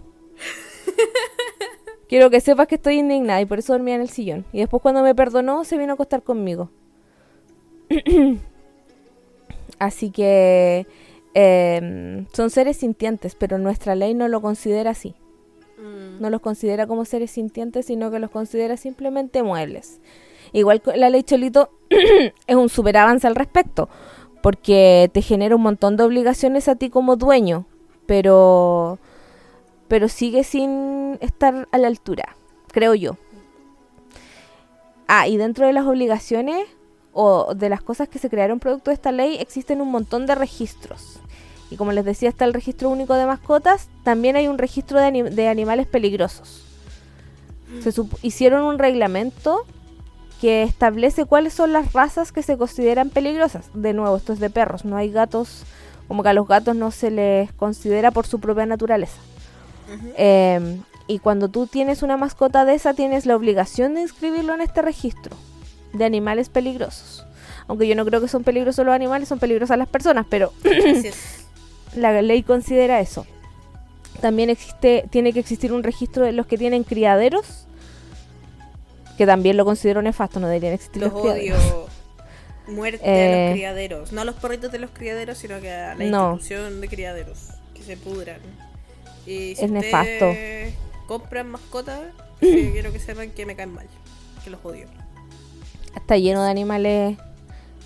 Quiero 2.08 2.30
que 2.30 2.41
sepas 2.41 2.68
que 2.68 2.76
estoy 2.76 2.99
indignada 2.99 3.41
y 3.41 3.45
por 3.45 3.60
eso 3.60 3.74
dormía 3.74 3.95
en 3.95 4.01
el 4.01 4.10
sillón. 4.10 4.45
Y 4.54 4.60
después 4.60 4.82
cuando 4.82 5.04
me 5.04 5.16
perdonó 5.16 5.64
se 5.66 5.78
vino 5.78 5.91
a 5.91 5.95
acostar 5.95 6.24
conmigo. 6.24 6.70
Así 9.80 10.12
que 10.12 10.88
em, 11.34 12.28
son 12.34 12.49
seres 12.49 12.78
sintientes, 12.78 13.36
pero 13.36 13.58
nuestra 13.58 13.95
ley 13.95 14.14
no 14.14 14.28
lo 14.28 14.41
considera 14.41 14.91
así. 14.91 15.16
Mm. 15.84 16.22
No 16.22 16.30
los 16.30 16.42
considera 16.42 16.88
como 16.88 17.04
seres 17.06 17.32
sintientes, 17.32 17.86
sino 17.86 18.10
que 18.10 18.20
los 18.20 18.32
considera 18.32 18.78
simplemente 18.78 19.44
muebles. 19.44 20.00
Igual 20.54 20.82
que 20.82 20.96
la 20.96 21.10
ley 21.10 21.24
Cholito 21.24 21.72
es 22.48 22.56
un 22.56 22.70
super 22.70 22.98
avance 22.98 23.28
al 23.28 23.36
respecto, 23.36 23.90
porque 24.42 25.10
te 25.14 25.22
genera 25.22 25.56
un 25.56 25.62
montón 25.62 25.98
de 25.98 26.04
obligaciones 26.04 26.68
a 26.68 26.76
ti 26.76 26.90
como 26.90 27.16
dueño, 27.16 27.66
pero 28.06 29.00
pero 29.88 30.08
sigue 30.08 30.44
sin 30.44 31.18
estar 31.22 31.68
a 31.72 31.78
la 31.78 31.88
altura, 31.88 32.36
creo 32.72 32.96
yo. 32.96 33.18
Ah, 35.08 35.28
y 35.28 35.38
dentro 35.38 35.68
de 35.68 35.74
las 35.74 35.86
obligaciones 35.86 36.66
o 37.12 37.54
de 37.54 37.70
las 37.70 37.84
cosas 37.84 38.08
que 38.08 38.18
se 38.18 38.30
crearon 38.30 38.60
producto 38.60 38.90
de 38.90 38.96
esta 38.96 39.12
ley 39.12 39.38
existen 39.40 39.82
un 39.82 39.92
montón 39.92 40.26
de 40.26 40.34
registros. 40.34 41.20
Y 41.74 41.76
como 41.76 41.91
les 41.91 42.05
decía, 42.05 42.30
está 42.30 42.45
el 42.45 42.53
registro 42.53 42.89
único 42.91 43.15
de 43.15 43.26
mascotas, 43.26 43.89
también 44.03 44.36
hay 44.36 44.47
un 44.47 44.59
registro 44.59 44.99
de, 44.99 45.24
de 45.24 45.47
animales 45.47 45.88
peligrosos. 45.88 46.63
Se 47.82 47.91
hicieron 48.21 48.61
un 48.61 48.78
reglamento 48.78 49.65
que 50.39 50.61
establece 50.61 51.26
cuáles 51.26 51.53
son 51.53 51.74
las 51.74 51.91
razas 51.91 52.32
que 52.32 52.43
se 52.43 52.59
consideran 52.59 53.09
peligrosas. 53.09 53.71
De 53.74 53.93
nuevo, 53.93 54.15
esto 54.15 54.34
es 54.34 54.39
de 54.39 54.51
perros, 54.51 54.86
no 54.86 54.97
hay 54.97 55.11
gatos, 55.11 55.63
como 56.07 56.21
que 56.21 56.30
a 56.30 56.34
los 56.34 56.47
gatos 56.47 56.76
no 56.76 56.91
se 56.91 57.09
les 57.09 57.51
considera 57.53 58.11
por 58.11 58.28
su 58.28 58.39
propia 58.39 58.67
naturaleza. 58.67 59.17
Eh, 60.15 60.80
y 61.07 61.17
cuando 61.17 61.49
tú 61.49 61.65
tienes 61.65 62.03
una 62.03 62.17
mascota 62.17 62.65
de 62.65 62.76
esa, 62.76 62.93
tienes 62.93 63.26
la 63.26 63.36
obligación 63.36 63.95
de 63.95 64.01
inscribirlo 64.01 64.53
en 64.53 64.61
este 64.61 64.84
registro 64.84 65.36
de 65.91 66.05
animales 66.05 66.49
peligrosos. 66.49 67.26
Aunque 67.67 67.88
yo 67.88 67.95
no 67.95 68.05
creo 68.05 68.21
que 68.21 68.28
son 68.28 68.43
peligrosos 68.43 68.86
los 68.86 68.93
animales, 68.93 69.28
son 69.28 69.39
peligrosas 69.39 69.80
las 69.80 69.88
personas, 69.88 70.28
pero. 70.30 70.53
la 71.96 72.22
ley 72.22 72.44
considera 72.44 73.00
eso. 73.00 73.26
También 74.22 74.50
existe, 74.50 75.06
tiene 75.10 75.34
que 75.34 75.39
existir 75.39 75.74
un 75.74 75.84
registro 75.84 76.26
de 76.26 76.32
los 76.32 76.46
que 76.48 76.58
tienen 76.58 76.84
criaderos, 76.84 77.68
que 79.18 79.26
también 79.26 79.58
lo 79.58 79.66
considero 79.66 80.02
nefasto, 80.02 80.39
no 80.39 80.48
deberían 80.48 80.74
existir 80.74 81.02
Los 81.04 81.14
los, 81.14 81.22
criaderos. 81.22 81.60
odio. 81.60 81.88
Muerte 82.68 83.04
a 83.10 83.14
Eh. 83.14 83.46
los 83.48 83.54
criaderos. 83.56 84.12
No 84.14 84.22
a 84.22 84.26
los 84.26 84.36
perritos 84.36 84.72
de 84.72 84.80
los 84.80 84.91
criaderos, 84.91 85.38
sino 85.38 85.60
que 85.60 85.70
a 85.72 85.96
la 85.96 86.06
No. 86.06 86.34
institución 86.34 86.80
de 86.82 86.88
criaderos. 86.88 87.50
Que 87.74 87.84
se 87.84 87.98
pudran. 87.98 88.39
Y 89.26 89.56
si 89.56 89.66
Es 89.66 89.72
nefasto. 89.72 90.32
compran 91.08 91.50
mascotas, 91.50 92.00
sí, 92.39 92.70
quiero 92.74 92.91
que 92.94 93.00
sepan 93.00 93.32
que 93.32 93.46
me 93.46 93.56
caen 93.56 93.74
mal. 93.74 93.88
Que 94.44 94.50
los 94.50 94.64
odio. 94.64 94.88
Está 95.96 96.18
lleno 96.18 96.44
de 96.44 96.50
animales. 96.52 97.18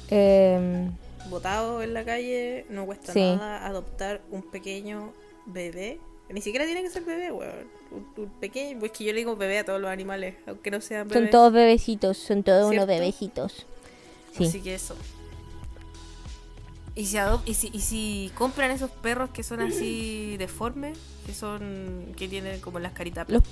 eh, 0.10 0.89
Botados 1.30 1.84
en 1.84 1.93
la 1.93 2.03
calle, 2.05 2.65
no 2.69 2.86
cuesta 2.86 3.13
Sí. 3.13 3.19
nada 3.21 3.65
adoptar 3.65 4.21
un 4.32 4.41
pequeño 4.43 5.13
bebé. 5.45 5.99
Ni 6.30 6.41
siquiera 6.41 6.65
tiene 6.65 6.82
que 6.82 6.89
ser 6.89 7.03
bebé, 7.03 7.32
weón. 7.32 7.67
Un, 7.89 8.05
un 8.23 8.30
pequeño, 8.39 8.80
pues 8.80 8.91
que 8.91 9.05
yo 9.05 9.13
le 9.13 9.19
digo 9.19 9.36
bebé 9.38 9.59
a 9.59 9.65
todos 9.65 9.80
los 9.80 9.89
animales, 9.89 10.36
aunque 10.45 10.71
no 10.71 10.82
sean 10.82 11.07
bebés. 11.07 11.23
son 11.23 11.30
todos 11.32 11.53
bebecitos, 11.53 12.17
son 12.17 12.43
todos 12.43 12.69
unos 12.71 12.86
bebecitos. 12.88 13.65
Sí. 14.38 14.45
Así 14.45 14.61
que 14.61 14.75
eso. 14.75 14.95
Y 16.95 17.05
si, 17.05 17.17
y, 17.45 17.53
si, 17.53 17.69
y 17.73 17.80
si 17.82 18.32
compran 18.36 18.71
esos 18.71 18.89
perros 18.89 19.30
que 19.30 19.43
son 19.43 19.61
así 19.61 20.36
deformes, 20.39 20.97
que 21.25 21.34
son 21.34 22.13
que 22.17 22.28
tienen 22.28 22.59
como 22.59 22.80
las 22.80 22.93
caritas 22.93 23.30
Los 23.30 23.43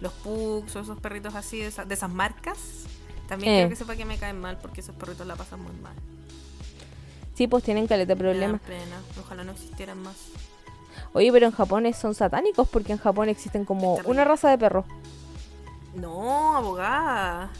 los 0.00 0.12
pugs 0.14 0.74
o 0.74 0.80
esos 0.80 0.98
perritos 0.98 1.34
así 1.36 1.58
de, 1.60 1.66
esa- 1.66 1.84
de 1.84 1.94
esas 1.94 2.10
marcas, 2.10 2.58
también 3.28 3.52
Eh. 3.52 3.56
quiero 3.58 3.68
que 3.70 3.76
sepa 3.76 3.94
que 3.94 4.04
me 4.04 4.18
caen 4.18 4.40
mal 4.40 4.58
porque 4.58 4.80
esos 4.80 4.96
perritos 4.96 5.24
la 5.28 5.36
pasan 5.36 5.60
muy 5.62 5.72
mal. 5.80 5.94
Sí, 7.34 7.46
pues 7.46 7.64
tienen 7.64 7.86
caleta 7.86 8.14
de 8.14 8.16
problemas. 8.16 8.60
pena. 8.60 9.00
Ojalá 9.20 9.44
no 9.44 9.52
existieran 9.52 10.02
más. 10.02 10.16
Oye, 11.14 11.30
pero 11.32 11.46
en 11.46 11.52
Japón 11.52 11.92
son 11.94 12.14
satánicos 12.14 12.68
porque 12.68 12.92
en 12.92 12.98
Japón 12.98 13.28
existen 13.28 13.64
como 13.64 13.96
una 14.04 14.24
raza 14.24 14.50
de 14.50 14.58
perros. 14.58 14.84
No, 15.94 16.56
abogada. 16.56 17.50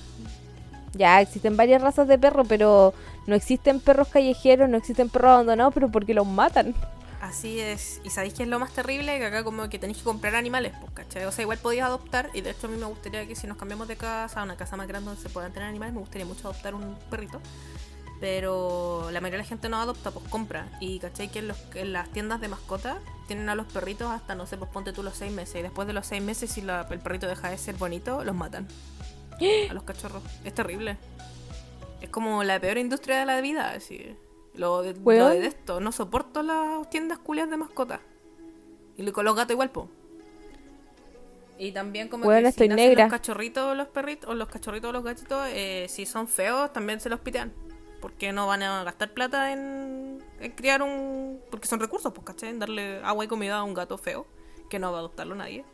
Ya 0.95 1.20
existen 1.20 1.57
varias 1.57 1.81
razas 1.81 2.07
de 2.09 2.18
perros, 2.18 2.47
pero 2.49 2.95
no 3.27 3.35
existen 3.35 3.81
perros 3.81 4.09
callejeros, 4.09 4.68
no 4.68 4.77
existen 4.77 5.09
perros 5.09 5.33
abandonados, 5.33 5.73
pero 5.75 5.91
porque 5.91 6.14
los 6.14 6.27
matan. 6.27 6.75
Así 7.20 7.61
es. 7.61 8.01
¿Y 8.05 8.11
sabéis 8.11 8.35
qué 8.35 8.43
es 8.43 8.49
lo 8.49 8.59
más 8.59 8.73
terrible? 8.73 9.16
Que 9.18 9.27
acá 9.27 9.45
como 9.45 9.68
que 9.68 9.79
tenéis 9.79 9.99
que 9.99 10.05
comprar 10.05 10.35
animales, 10.35 10.73
pues, 10.81 10.93
¿cachai? 10.93 11.25
O 11.25 11.31
sea, 11.33 11.43
igual 11.43 11.59
podías 11.59 11.87
adoptar. 11.87 12.31
Y 12.35 12.41
de 12.41 12.51
hecho 12.51 12.66
a 12.66 12.70
mí 12.70 12.77
me 12.77 12.87
gustaría 12.87 13.27
que 13.27 13.37
si 13.37 13.47
nos 13.47 13.57
cambiamos 13.57 13.87
de 13.87 13.97
casa 13.97 14.41
a 14.41 14.45
una 14.45 14.57
casa 14.57 14.77
más 14.77 14.89
grande 14.89 15.07
donde 15.07 15.23
se 15.23 15.29
puedan 15.29 15.53
tener 15.53 15.68
animales, 15.68 15.95
me 15.95 16.01
gustaría 16.01 16.27
mucho 16.27 16.49
adoptar 16.49 16.75
un 16.75 16.97
perrito. 17.11 17.41
Pero 18.23 19.09
la 19.11 19.20
mayoría 19.20 19.39
de 19.39 19.43
la 19.43 19.49
gente 19.49 19.68
no 19.68 19.79
adopta, 19.79 20.12
pues 20.12 20.25
compra. 20.29 20.68
Y 20.81 21.01
¿cachai? 21.01 21.29
Que 21.29 21.41
en, 21.41 21.49
los, 21.49 21.59
en 21.75 21.93
las 21.93 22.09
tiendas 22.11 22.41
de 22.41 22.47
mascotas 22.47 22.99
tienen 23.27 23.49
a 23.49 23.57
los 23.57 23.66
perritos 23.66 24.09
hasta, 24.12 24.37
no 24.37 24.47
sé, 24.47 24.57
pues 24.57 24.70
ponte 24.70 24.93
tú 24.93 25.03
los 25.03 25.16
seis 25.16 25.33
meses. 25.33 25.57
Y 25.57 25.62
después 25.62 25.89
de 25.89 25.93
los 25.93 26.07
seis 26.07 26.23
meses, 26.23 26.49
si 26.53 26.62
la- 26.62 26.87
el 26.89 27.01
perrito 27.01 27.27
deja 27.27 27.51
de 27.51 27.59
ser 27.59 27.75
bonito, 27.75 28.23
los 28.23 28.37
matan. 28.37 28.68
A 29.70 29.75
los 29.75 29.83
cachorros. 29.83 30.23
Es 30.45 30.55
terrible. 30.55 30.99
Es 32.01 32.11
como 32.11 32.45
la 32.45 32.61
peor 32.61 32.79
industria 32.79 33.18
de 33.18 33.27
la 33.27 33.41
vida, 33.41 33.73
así. 33.73 34.16
Lo, 34.55 34.83
de, 34.83 34.95
lo 34.95 35.01
Weón. 35.01 35.33
de 35.41 35.47
esto. 35.49 35.81
No 35.81 35.91
soporto 35.91 36.45
las 36.45 36.89
tiendas 36.91 37.18
culias 37.18 37.51
de 37.51 37.57
mascotas. 37.57 37.99
Y 38.97 39.11
con 39.11 39.25
los 39.25 39.35
gatos 39.35 39.51
igual, 39.55 39.70
po. 39.70 39.89
Y 41.59 41.73
también 41.73 42.07
como 42.09 42.29
que 42.29 42.39
estoy 42.39 42.66
si 42.66 42.68
nacen 42.68 42.87
negra. 42.89 43.05
los 43.07 43.11
cachorritos 43.12 43.64
o 43.64 43.75
los 43.75 43.89
perritos, 43.89 44.31
o 44.31 44.35
los 44.35 44.49
cachorritos 44.49 44.91
o 44.91 44.93
los 44.93 45.03
gatitos, 45.03 45.45
eh, 45.51 45.87
si 45.89 46.07
son 46.07 46.29
feos, 46.29 46.73
también 46.73 47.01
se 47.01 47.09
los 47.09 47.18
pitean. 47.18 47.53
Porque 48.03 48.32
no 48.32 48.46
van 48.46 48.62
a 48.62 48.84
gastar 48.84 49.14
plata 49.14 49.53
en, 49.53 50.22
en 50.40 50.53
criar 50.53 50.82
un... 50.82 51.40
Porque 51.50 51.66
son 51.66 51.80
recursos, 51.80 52.12
pues, 52.12 52.26
¿cachai? 52.26 52.50
En 52.50 52.59
darle 52.59 53.00
agua 53.03 53.24
y 53.24 53.28
comida 53.28 53.57
a 53.57 53.62
un 53.62 53.72
gato 53.72 53.96
feo, 53.96 54.26
que 54.68 54.78
no 54.78 54.90
va 54.90 54.98
a 54.98 55.00
adoptarlo 55.00 55.34
nadie. 55.34 55.64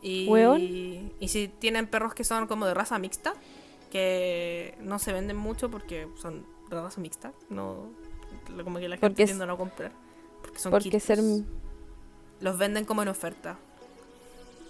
Y, 0.00 1.10
y 1.20 1.28
si 1.28 1.48
tienen 1.48 1.88
perros 1.88 2.14
que 2.14 2.24
son 2.24 2.46
como 2.46 2.64
de 2.64 2.72
raza 2.72 2.98
mixta, 2.98 3.34
que 3.90 4.78
no 4.80 4.98
se 4.98 5.12
venden 5.12 5.36
mucho 5.36 5.70
porque 5.70 6.08
son 6.16 6.46
de 6.70 6.80
raza 6.80 7.00
mixta, 7.00 7.32
no 7.50 7.90
como 8.64 8.78
que 8.78 8.88
la 8.88 8.96
gente 8.96 9.24
tiende 9.24 9.44
a 9.44 9.46
no 9.46 9.56
comprar. 9.56 9.92
Porque 10.42 10.58
son 10.58 10.70
Porque 10.70 11.00
ser... 11.00 11.18
Los 12.40 12.58
venden 12.58 12.84
como 12.84 13.02
en 13.02 13.08
oferta. 13.08 13.58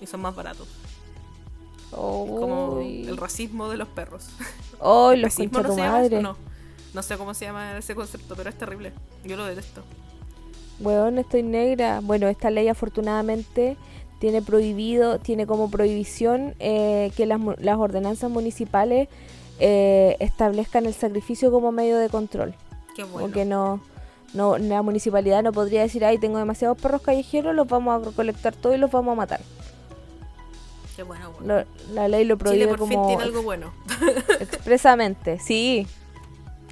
Y 0.01 0.07
son 0.07 0.21
más 0.21 0.35
baratos. 0.35 0.69
Como 1.91 2.75
Uy. 2.75 3.07
el 3.07 3.17
racismo 3.17 3.69
de 3.69 3.77
los 3.77 3.89
perros. 3.89 4.29
Ay, 4.81 5.19
los 5.19 5.35
¿Racismo 5.35 5.53
concha 5.53 5.63
no 5.63 5.69
tu 5.69 5.75
se 5.75 5.81
llama 5.81 6.01
eso? 6.01 6.11
madre. 6.11 6.23
No. 6.23 6.37
No 6.95 7.03
sé 7.03 7.17
cómo 7.19 7.35
se 7.35 7.45
llama 7.45 7.77
ese 7.77 7.95
concepto, 7.95 8.35
pero 8.37 8.49
es 8.49 8.57
terrible. 8.57 8.93
Yo 9.25 9.37
lo 9.37 9.45
detesto. 9.45 9.83
Weón, 10.81 11.19
estoy 11.19 11.43
negra. 11.43 12.01
Bueno, 12.03 12.29
esta 12.29 12.51
ley 12.51 12.69
afortunadamente 12.69 13.77
tiene 14.19 14.41
prohibido, 14.43 15.19
tiene 15.19 15.47
como 15.47 15.71
prohibición 15.71 16.55
eh, 16.59 17.11
que 17.17 17.27
las, 17.27 17.41
las 17.59 17.77
ordenanzas 17.79 18.31
municipales 18.31 19.09
eh, 19.59 20.17
establezcan 20.21 20.87
el 20.87 20.95
sacrificio 20.95 21.51
como 21.51 21.71
medio 21.73 21.99
de 21.99 22.09
control. 22.09 22.55
Qué 22.95 23.05
bueno. 23.05 23.31
que 23.33 23.45
no, 23.45 23.81
no, 24.33 24.57
la 24.57 24.81
municipalidad 24.83 25.43
no 25.43 25.53
podría 25.53 25.83
decir, 25.83 26.05
ay, 26.05 26.17
tengo 26.19 26.39
demasiados 26.39 26.79
perros 26.81 27.03
callejeros, 27.03 27.55
los 27.55 27.69
vamos 27.69 28.01
a 28.03 28.09
recolectar 28.09 28.55
todos 28.55 28.75
y 28.75 28.79
los 28.79 28.91
vamos 28.91 29.13
a 29.13 29.17
matar. 29.17 29.41
Qué 30.97 31.03
bueno, 31.03 31.31
bueno. 31.33 31.59
Lo- 31.87 31.95
la 31.95 32.09
ley 32.09 32.25
lo 32.25 32.37
Chile 32.37 32.45
prohíbe 32.45 32.67
por 32.69 32.89
fin 32.89 32.97
como 32.97 33.07
tiene 33.09 33.23
algo 33.23 33.43
bueno. 33.43 33.73
expresamente, 34.41 35.39
sí. 35.39 35.87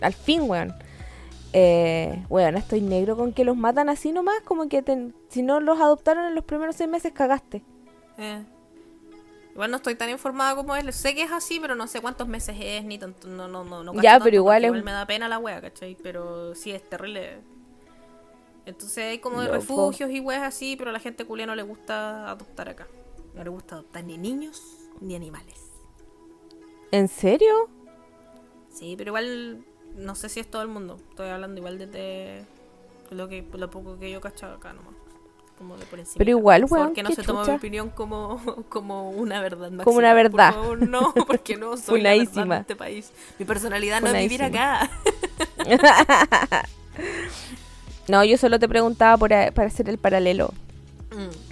Al 0.01 0.14
fin, 0.14 0.43
weón. 0.49 0.75
Eh, 1.53 2.25
weón, 2.31 2.57
estoy 2.57 2.81
negro 2.81 3.16
con 3.16 3.33
que 3.33 3.45
los 3.45 3.57
matan 3.57 3.89
así 3.89 4.11
nomás, 4.12 4.41
como 4.45 4.68
que 4.68 4.83
si 5.29 5.43
no 5.43 5.61
los 5.61 5.79
adoptaron 5.81 6.25
en 6.27 6.35
los 6.35 6.45
primeros 6.45 6.75
seis 6.77 6.89
meses, 6.91 7.12
cagaste. 7.12 7.62
Eh. 8.18 8.43
Igual 9.53 9.70
no 9.70 9.77
estoy 9.77 9.95
tan 9.95 10.11
informada 10.11 10.57
como 10.57 10.75
él. 10.75 10.93
Sé 10.93 11.14
que 11.14 11.22
es 11.22 11.31
así, 11.31 11.61
pero 11.61 11.77
no 11.77 11.87
sé 11.87 12.01
cuántos 12.01 12.27
meses 12.27 12.57
es, 12.59 12.85
ni 12.85 12.99
tanto. 12.99 13.29
No, 13.29 13.47
no, 13.47 13.62
no, 13.62 13.85
no 13.85 13.93
cacho 13.93 14.03
Ya, 14.03 14.12
tanto, 14.12 14.25
pero 14.25 14.37
igual 14.37 14.64
es- 14.64 14.72
me 14.85 14.91
da 14.91 15.07
pena 15.07 15.29
la 15.29 15.39
wea, 15.39 15.61
¿cachai? 15.61 15.97
Pero 16.03 16.55
sí, 16.57 16.72
es 16.72 16.83
terrible. 16.89 17.39
Entonces 18.66 19.05
hay 19.05 19.18
como 19.18 19.41
de 19.41 19.47
Loco. 19.47 19.59
refugios 19.59 20.11
y 20.11 20.20
weas 20.20 20.43
así, 20.43 20.75
pero 20.77 20.91
a 20.91 20.93
la 20.93 20.99
gente 20.99 21.25
culia 21.25 21.47
no 21.47 21.55
le 21.55 21.62
gusta 21.62 22.31
adoptar 22.31 22.68
acá. 22.70 22.87
No 23.35 23.43
le 23.45 23.51
gusta 23.51 23.76
adoptar 23.76 24.05
ni 24.05 24.16
niños 24.16 24.62
ni 25.01 25.14
animales. 25.14 25.61
¿En 26.91 27.09
serio? 27.09 27.68
Sí, 28.72 28.95
pero 28.97 29.11
igual 29.11 29.64
no 29.97 30.14
sé 30.14 30.28
si 30.28 30.41
es 30.41 30.51
todo 30.51 30.62
el 30.62 30.68
mundo. 30.68 30.99
Estoy 31.11 31.28
hablando 31.28 31.59
igual 31.59 31.78
desde 31.78 32.45
lo 33.11 33.28
que 33.28 33.45
lo 33.53 33.70
poco 33.70 33.99
que 33.99 34.11
yo 34.11 34.20
cachado 34.20 34.55
acá 34.55 34.72
nomás. 34.72 34.95
Como 35.59 35.76
de 35.76 35.87
por 35.87 36.01
encima. 36.01 36.16
Pero 36.18 36.30
igual, 36.30 36.62
Por 36.62 36.78
weón, 36.78 36.95
que 36.95 37.03
no 37.05 37.11
se 37.12 37.22
tome 37.22 37.41
mi 37.41 37.45
chucha. 37.45 37.57
opinión 37.57 37.91
como, 37.91 38.41
como 38.68 39.11
una 39.11 39.41
verdad 39.41 39.70
máxima. 39.70 39.85
Como 39.85 39.99
una 39.99 40.09
Por 40.11 40.16
verdad. 40.16 40.53
favor, 40.55 40.89
no, 40.89 41.14
porque 41.26 41.57
no 41.57 41.76
soy 41.76 42.01
la 42.01 42.11
verdad 42.16 42.47
de 42.47 42.57
este 42.61 42.76
país. 42.76 43.12
Mi 43.39 43.45
personalidad 43.45 44.01
no 44.01 44.09
es 44.09 44.22
vivir 44.22 44.43
acá. 44.43 44.91
No, 48.07 48.22
yo 48.22 48.37
solo 48.37 48.59
te 48.59 48.68
preguntaba 48.68 49.16
por 49.16 49.30
para 49.30 49.66
hacer 49.68 49.89
el 49.89 49.97
paralelo. 49.97 50.53
Mm. 51.11 51.43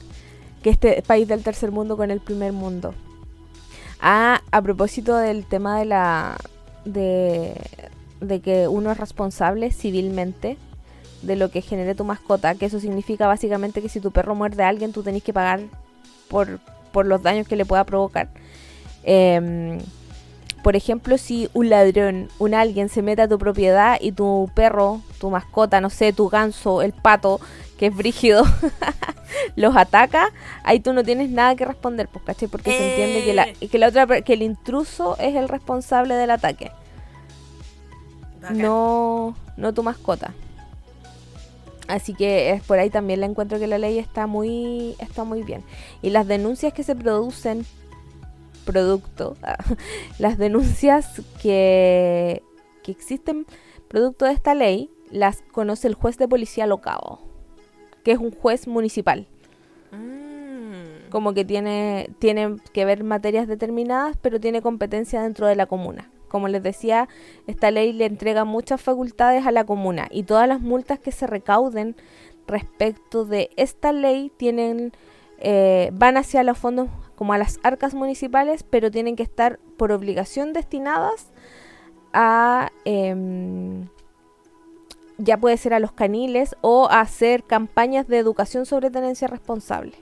Que 0.63 0.71
este 0.71 1.03
país 1.03 1.29
del 1.29 1.43
tercer 1.43 1.71
mundo 1.73 1.97
con 1.97 2.11
el 2.11 2.21
primer 2.21 2.53
mundo. 2.53 2.95
Ah, 4.01 4.43
a 4.51 4.63
propósito 4.63 5.17
del 5.17 5.45
tema 5.45 5.79
de 5.79 5.85
la. 5.85 6.37
de. 6.85 7.55
que 8.43 8.69
uno 8.69 8.91
es 8.91 8.99
responsable 8.99 9.71
civilmente 9.73 10.57
de 11.23 11.37
lo 11.37 11.51
que 11.51 11.63
genere 11.63 11.95
tu 11.95 12.05
mascota, 12.05 12.55
que 12.55 12.67
eso 12.67 12.81
significa 12.81 13.27
básicamente 13.27 13.81
que 13.81 13.89
si 13.89 14.01
tu 14.01 14.11
perro 14.11 14.35
muerde 14.35 14.65
a 14.65 14.69
alguien, 14.69 14.93
tú 14.93 15.03
tenés 15.03 15.23
que 15.23 15.33
pagar 15.33 15.61
por, 16.29 16.59
por 16.91 17.07
los 17.07 17.23
daños 17.23 17.47
que 17.47 17.57
le 17.57 17.65
pueda 17.65 17.85
provocar. 17.85 18.29
Em, 19.05 19.79
por 20.63 20.77
ejemplo, 20.77 21.19
si 21.19 21.49
un 21.55 21.71
ladrón, 21.71 22.29
un 22.39 22.55
alguien 22.55 22.89
se 22.89 23.03
mete 23.03 23.23
a 23.23 23.29
tu 23.29 23.39
propiedad 23.39 23.99
y 24.01 24.13
tu 24.13 24.51
perro, 24.55 25.01
tu 25.19 25.31
mascota, 25.31 25.81
no 25.81 25.91
sé, 25.91 26.13
tu 26.13 26.29
ganso, 26.29 26.83
el 26.83 26.93
pato, 26.93 27.41
que 27.79 27.87
es 27.87 27.97
brígido, 27.97 28.45
los 29.57 29.77
ataca, 29.77 30.29
ahí 30.65 30.81
tú 30.81 30.93
no 30.93 31.03
tienes 31.05 31.31
nada 31.31 31.55
que 31.57 31.65
responder, 31.65 32.09
pues, 32.09 32.25
¿cachai? 32.25 32.49
Porque 32.49 32.71
se 32.71 32.91
entiende 32.91 33.25
que, 33.25 33.35
la, 33.35 33.49
Eh. 33.49 33.69
que, 33.71 33.79
la 33.79 33.89
otra, 33.89 34.21
que 34.23 34.33
el 34.35 34.43
intruso 34.43 35.17
es 35.19 35.35
el 35.35 35.49
responsable 35.49 36.15
del 36.15 36.31
ataque, 36.31 36.73
Bacán. 38.41 38.59
no, 38.59 39.37
no 39.57 39.73
tu 39.75 39.83
mascota. 39.83 40.33
Así 41.89 42.15
que 42.15 42.51
es 42.53 42.63
por 42.63 42.79
ahí 42.79 42.91
también 42.91 43.21
le 43.21 43.27
encuentro 43.27 43.59
que 43.59 43.67
la 43.67 43.77
ley 43.79 43.99
está 43.99 44.27
muy, 44.27 44.95
está 44.99 45.25
muy 45.25 45.43
bien. 45.43 45.63
Y 46.01 46.11
las 46.11 46.27
denuncias 46.27 46.73
que 46.73 46.85
se 46.85 46.95
producen, 46.95 47.67
producto, 48.65 49.37
las 50.19 50.39
denuncias 50.39 51.21
que, 51.43 52.43
que 52.83 52.93
existen 52.93 53.47
producto 53.89 54.25
de 54.25 54.33
esta 54.33 54.55
ley, 54.55 54.91
las 55.11 55.43
conoce 55.53 55.89
el 55.89 55.95
juez 55.95 56.17
de 56.17 56.29
policía 56.29 56.67
local, 56.67 57.19
que 58.05 58.13
es 58.13 58.19
un 58.19 58.31
juez 58.31 58.67
municipal. 58.67 59.27
Mm. 59.93 61.11
Como 61.11 61.35
que 61.35 61.45
tiene, 61.45 62.11
tiene 62.19 62.57
que 62.73 62.85
ver 62.85 63.05
materias 63.05 63.47
determinadas, 63.47 64.17
pero 64.21 64.41
tiene 64.41 64.63
competencia 64.63 65.23
dentro 65.23 65.47
de 65.47 65.57
la 65.57 65.67
comuna. 65.67 66.11
Como 66.29 66.49
les 66.49 66.63
decía, 66.63 67.09
esta 67.47 67.71
ley 67.71 67.93
le 67.93 68.07
entrega 68.07 68.45
muchas 68.45 68.81
facultades 68.81 69.47
a 69.47 69.53
la 69.53 69.65
comuna 69.65 70.09
y 70.11 70.23
todas 70.23 70.49
las 70.49 70.61
multas 70.61 70.99
que 70.99 71.13
se 71.13 71.27
recauden 71.27 71.95
respecto 72.47 73.25
de 73.25 73.51
esta 73.57 73.93
ley 73.93 74.33
tienen 74.37 74.93
eh, 75.45 75.91
van 75.93 76.17
hacia 76.17 76.43
los 76.45 76.57
fondos 76.57 76.89
como 77.17 77.33
a 77.33 77.39
las 77.39 77.59
arcas 77.63 77.95
municipales, 77.95 78.63
pero 78.63 78.91
tienen 78.91 79.17
que 79.17 79.23
estar 79.25 79.59
por 79.77 79.93
obligación 79.93 80.53
destinadas 80.53 81.33
a 82.13 82.71
em, 82.85 83.89
ya 85.23 85.37
puede 85.37 85.57
ser 85.57 85.75
a 85.75 85.79
los 85.81 85.93
caniles 85.93 86.57
o 86.61 86.89
a 86.91 87.01
hacer 87.01 87.45
campañas 87.45 88.09
de 88.09 88.19
educación 88.19 88.67
sobre 88.67 88.91
tenencia 88.91 89.29
responsable. 89.29 89.93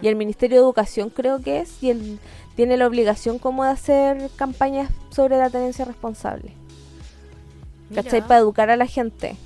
Y 0.00 0.08
el 0.08 0.16
Ministerio 0.16 0.56
de 0.58 0.62
Educación 0.62 1.10
creo 1.10 1.40
que 1.42 1.60
es, 1.60 1.82
y 1.82 1.90
él 1.90 2.18
tiene 2.56 2.76
la 2.76 2.86
obligación 2.86 3.38
como 3.38 3.64
de 3.64 3.70
hacer 3.70 4.30
campañas 4.36 4.90
sobre 5.10 5.36
la 5.36 5.50
tenencia 5.50 5.84
responsable. 5.84 6.52
¿Cachai? 7.94 8.20
Para 8.26 8.40
educar 8.40 8.70
a 8.70 8.76
la 8.76 8.86
gente 8.86 9.36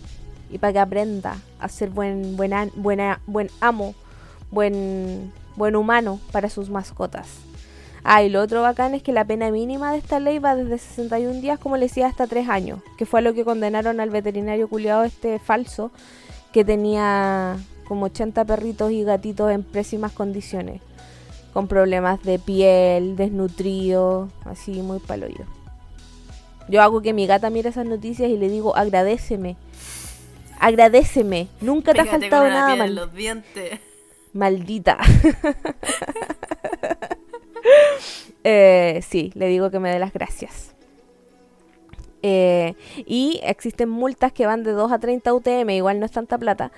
y 0.50 0.58
para 0.58 0.72
que 0.72 0.78
aprenda 0.78 1.36
a 1.58 1.68
ser 1.68 1.90
buen, 1.90 2.36
buen, 2.36 2.52
an- 2.52 2.70
buena, 2.76 3.20
buen 3.26 3.50
amo, 3.60 3.94
buen, 4.50 5.32
buen 5.56 5.74
humano 5.74 6.20
para 6.30 6.48
sus 6.48 6.70
mascotas. 6.70 7.28
Ah, 8.04 8.22
y 8.22 8.28
lo 8.28 8.40
otro 8.40 8.62
bacán 8.62 8.94
es 8.94 9.02
que 9.02 9.12
la 9.12 9.24
pena 9.24 9.50
mínima 9.50 9.92
de 9.92 9.98
esta 9.98 10.20
ley 10.20 10.38
va 10.38 10.54
desde 10.54 10.78
61 10.78 11.40
días, 11.40 11.58
como 11.58 11.76
le 11.76 11.86
decía, 11.86 12.06
hasta 12.06 12.26
3 12.26 12.48
años, 12.48 12.80
que 12.96 13.06
fue 13.06 13.20
a 13.20 13.22
lo 13.22 13.34
que 13.34 13.44
condenaron 13.44 14.00
al 14.00 14.10
veterinario 14.10 14.68
culiado 14.68 15.04
este 15.04 15.38
falso, 15.38 15.90
que 16.52 16.64
tenía 16.64 17.56
como 17.86 18.06
80 18.06 18.44
perritos 18.44 18.92
y 18.92 19.04
gatitos 19.04 19.50
en 19.50 19.62
pésimas 19.62 20.12
condiciones, 20.12 20.80
con 21.52 21.68
problemas 21.68 22.22
de 22.22 22.38
piel, 22.38 23.16
desnutrido, 23.16 24.28
así 24.44 24.82
muy 24.82 24.98
paloyo. 25.00 25.44
Yo 26.68 26.82
hago 26.82 27.00
que 27.00 27.14
mi 27.14 27.26
gata 27.26 27.48
mire 27.50 27.70
esas 27.70 27.86
noticias 27.86 28.30
y 28.30 28.36
le 28.36 28.48
digo, 28.48 28.76
agradeceme. 28.76 29.56
Agradeceme. 30.60 31.48
Nunca 31.60 31.94
te 31.94 32.02
ha 32.02 32.04
faltado 32.04 32.48
nada 32.48 32.76
mal. 32.76 32.94
los 32.94 33.14
dientes. 33.14 33.80
Maldita. 34.34 34.98
Eh, 38.44 39.00
sí, 39.06 39.32
le 39.34 39.48
digo 39.48 39.70
que 39.70 39.78
me 39.78 39.90
dé 39.90 39.98
las 39.98 40.12
gracias. 40.12 40.74
Eh, 42.22 42.74
y 43.06 43.40
existen 43.42 43.88
multas 43.88 44.32
que 44.32 44.46
van 44.46 44.62
de 44.62 44.72
2 44.72 44.90
a 44.90 44.98
30 44.98 45.34
UTM, 45.34 45.70
igual 45.70 46.00
no 46.00 46.06
es 46.06 46.12
tanta 46.12 46.38
plata, 46.38 46.72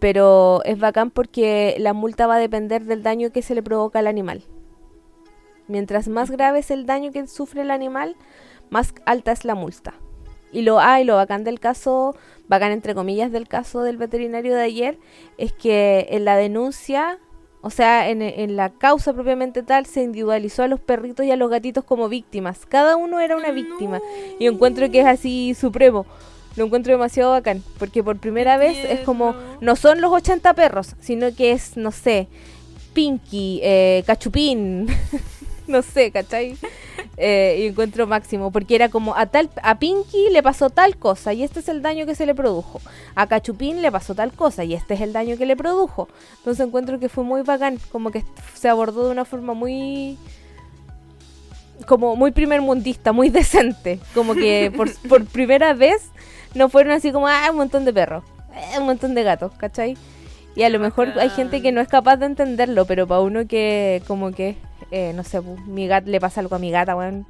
pero 0.00 0.62
es 0.64 0.78
bacán 0.78 1.10
porque 1.10 1.76
la 1.78 1.92
multa 1.92 2.26
va 2.26 2.36
a 2.36 2.38
depender 2.38 2.84
del 2.84 3.02
daño 3.02 3.30
que 3.30 3.42
se 3.42 3.54
le 3.54 3.62
provoca 3.62 4.00
al 4.00 4.06
animal. 4.06 4.42
Mientras 5.68 6.08
más 6.08 6.30
grave 6.30 6.60
es 6.60 6.70
el 6.70 6.86
daño 6.86 7.12
que 7.12 7.26
sufre 7.28 7.62
el 7.62 7.70
animal, 7.70 8.16
más 8.70 8.94
alta 9.06 9.30
es 9.30 9.44
la 9.44 9.54
multa. 9.54 9.94
Y 10.52 10.62
lo 10.62 10.80
hay, 10.80 11.04
lo 11.04 11.14
bacán 11.14 11.44
del 11.44 11.60
caso, 11.60 12.16
bacán 12.48 12.72
entre 12.72 12.94
comillas 12.94 13.30
del 13.30 13.46
caso 13.46 13.82
del 13.82 13.96
veterinario 13.96 14.56
de 14.56 14.62
ayer, 14.62 14.98
es 15.38 15.52
que 15.52 16.08
en 16.10 16.24
la 16.24 16.36
denuncia, 16.36 17.20
o 17.62 17.70
sea, 17.70 18.08
en, 18.08 18.22
en 18.22 18.56
la 18.56 18.70
causa 18.70 19.12
propiamente 19.12 19.62
tal, 19.62 19.84
se 19.86 20.02
individualizó 20.02 20.62
a 20.62 20.68
los 20.68 20.80
perritos 20.80 21.26
y 21.26 21.30
a 21.30 21.36
los 21.36 21.50
gatitos 21.50 21.84
como 21.84 22.08
víctimas. 22.08 22.64
Cada 22.66 22.96
uno 22.96 23.20
era 23.20 23.36
una 23.36 23.50
víctima. 23.50 24.00
Y 24.38 24.46
encuentro 24.46 24.90
que 24.90 25.00
es 25.00 25.06
así 25.06 25.54
supremo. 25.54 26.06
Lo 26.56 26.64
encuentro 26.64 26.92
demasiado 26.92 27.32
bacán. 27.32 27.62
Porque 27.78 28.02
por 28.02 28.16
primera 28.18 28.56
vez 28.56 28.78
es 28.84 29.00
como, 29.00 29.34
no 29.60 29.76
son 29.76 30.00
los 30.00 30.10
80 30.10 30.54
perros, 30.54 30.96
sino 31.00 31.34
que 31.34 31.52
es, 31.52 31.76
no 31.76 31.92
sé, 31.92 32.28
Pinky, 32.94 33.60
eh, 33.62 34.02
Cachupín. 34.06 34.88
no 35.74 35.82
sé, 35.82 36.10
¿cachai? 36.10 36.56
Eh, 37.16 37.58
y 37.60 37.66
encuentro 37.66 38.06
máximo, 38.06 38.50
porque 38.50 38.74
era 38.74 38.88
como 38.88 39.14
a 39.14 39.26
tal 39.26 39.50
a 39.62 39.78
Pinky 39.78 40.30
le 40.30 40.42
pasó 40.42 40.70
tal 40.70 40.96
cosa 40.96 41.32
y 41.32 41.42
este 41.42 41.60
es 41.60 41.68
el 41.68 41.82
daño 41.82 42.06
que 42.06 42.14
se 42.14 42.26
le 42.26 42.34
produjo. 42.34 42.80
A 43.14 43.26
Cachupín 43.26 43.82
le 43.82 43.92
pasó 43.92 44.14
tal 44.14 44.32
cosa 44.32 44.64
y 44.64 44.74
este 44.74 44.94
es 44.94 45.00
el 45.00 45.12
daño 45.12 45.36
que 45.36 45.46
le 45.46 45.56
produjo. 45.56 46.08
Entonces 46.38 46.66
encuentro 46.66 46.98
que 46.98 47.08
fue 47.08 47.24
muy 47.24 47.42
bacán, 47.42 47.78
como 47.92 48.10
que 48.10 48.24
se 48.54 48.68
abordó 48.68 49.04
de 49.06 49.12
una 49.12 49.24
forma 49.24 49.54
muy 49.54 50.18
como 51.86 52.16
muy 52.16 52.30
primer 52.32 52.60
mundista, 52.60 53.12
muy 53.12 53.28
decente. 53.30 53.98
Como 54.14 54.34
que 54.34 54.72
por, 54.76 54.92
por 55.08 55.24
primera 55.26 55.74
vez 55.74 56.10
no 56.54 56.68
fueron 56.68 56.92
así 56.92 57.12
como, 57.12 57.28
ah, 57.28 57.48
un 57.50 57.56
montón 57.56 57.84
de 57.84 57.92
perros, 57.92 58.24
eh, 58.54 58.78
un 58.78 58.86
montón 58.86 59.14
de 59.14 59.22
gatos, 59.22 59.52
¿cachai? 59.56 59.96
Y 60.56 60.64
a 60.64 60.68
lo 60.68 60.78
mejor 60.78 61.18
hay 61.18 61.30
gente 61.30 61.62
que 61.62 61.70
no 61.70 61.80
es 61.80 61.88
capaz 61.88 62.16
de 62.16 62.26
entenderlo, 62.26 62.84
pero 62.84 63.06
para 63.06 63.20
uno 63.20 63.46
que 63.46 64.02
como 64.06 64.32
que, 64.32 64.56
eh, 64.90 65.12
no 65.14 65.24
sé, 65.24 65.40
pues, 65.42 65.64
mi 65.66 65.86
gat 65.86 66.06
le 66.06 66.20
pasa 66.20 66.40
algo 66.40 66.56
a 66.56 66.58
mi 66.58 66.70
gata, 66.70 66.96
weón. 66.96 67.26